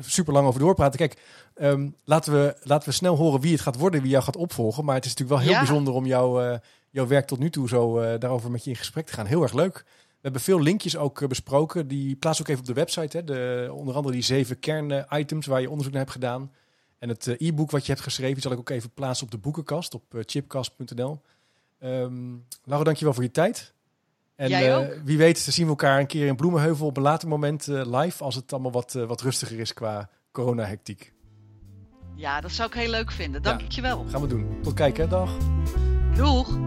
super 0.00 0.32
lang 0.32 0.46
over 0.46 0.60
doorpraten. 0.60 0.98
Kijk, 0.98 1.20
ehm, 1.54 1.88
laten, 2.04 2.32
we, 2.32 2.56
laten 2.62 2.88
we 2.88 2.94
snel 2.94 3.16
horen 3.16 3.40
wie 3.40 3.52
het 3.52 3.60
gaat 3.60 3.76
worden, 3.78 4.00
wie 4.02 4.10
jou 4.10 4.22
gaat 4.24 4.36
opvolgen. 4.36 4.84
Maar 4.84 4.94
het 4.94 5.04
is 5.04 5.10
natuurlijk 5.10 5.38
wel 5.38 5.48
heel 5.48 5.58
Ja. 5.58 5.64
bijzonder 5.66 5.94
om 5.94 6.06
jou, 6.06 6.44
eh, 6.44 6.58
jouw 6.90 7.06
werk 7.06 7.26
tot 7.26 7.38
nu 7.38 7.50
toe 7.50 7.68
zo 7.68 7.98
eh, 7.98 8.18
daarover 8.20 8.50
met 8.50 8.64
je 8.64 8.70
in 8.70 8.76
gesprek 8.76 9.06
te 9.06 9.12
gaan. 9.12 9.26
Heel 9.26 9.42
erg 9.42 9.52
leuk. 9.52 9.84
We 10.08 10.22
hebben 10.22 10.40
veel 10.40 10.60
linkjes 10.60 10.96
ook 10.96 11.20
eh, 11.22 11.28
besproken. 11.28 11.88
Die 11.88 12.16
plaats 12.16 12.40
ook 12.40 12.48
even 12.48 12.60
op 12.60 12.66
de 12.66 12.72
website. 12.72 13.16
Hè. 13.16 13.24
De, 13.24 13.70
onder 13.72 13.94
andere 13.94 14.14
die 14.14 14.24
zeven 14.24 14.58
kern-items 14.58 15.46
waar 15.46 15.60
je 15.60 15.68
onderzoek 15.68 15.92
naar 15.92 16.02
hebt 16.02 16.14
gedaan. 16.14 16.52
En 16.98 17.08
het 17.08 17.26
eh, 17.26 17.48
e-book 17.48 17.70
wat 17.70 17.86
je 17.86 17.92
hebt 17.92 18.04
geschreven, 18.04 18.32
die 18.34 18.42
zal 18.42 18.52
ik 18.52 18.58
ook 18.58 18.70
even 18.70 18.90
plaatsen 18.90 19.24
op 19.24 19.30
de 19.30 19.38
boekenkast 19.38 19.94
op 19.94 20.14
eh, 20.14 20.20
chipcast.nl. 20.26 21.20
Ehm 21.78 22.34
Laura, 22.64 22.84
dankjewel 22.84 23.14
voor 23.14 23.22
je 23.22 23.30
tijd. 23.30 23.74
En 24.36 24.48
Jij 24.48 24.70
eh, 24.70 24.78
ook. 24.78 24.94
wie 25.04 25.18
weet 25.18 25.38
zien 25.38 25.64
we 25.64 25.70
elkaar 25.70 26.00
een 26.00 26.06
keer 26.06 26.26
in 26.26 26.36
Bloemenheuvel 26.36 26.86
op 26.86 26.96
een 26.96 27.02
later 27.02 27.28
moment 27.28 27.68
eh, 27.68 28.00
live. 28.00 28.24
Als 28.24 28.34
het 28.34 28.52
allemaal 28.52 28.72
wat, 28.72 28.94
eh, 28.94 29.04
wat 29.04 29.20
rustiger 29.20 29.58
is 29.58 29.72
qua 29.72 30.10
corona-hectiek. 30.32 31.12
Ja, 32.14 32.40
dat 32.40 32.50
zou 32.50 32.68
ik 32.68 32.74
heel 32.74 32.90
leuk 32.90 33.10
vinden. 33.10 33.42
Ja. 33.42 33.56
Dank 33.56 33.72
je 33.72 33.80
wel. 33.80 34.04
Gaan 34.08 34.20
we 34.20 34.26
doen. 34.26 34.58
Tot 34.62 34.74
kijken, 34.74 35.08
dag. 35.08 35.36
Doeg! 36.16 36.58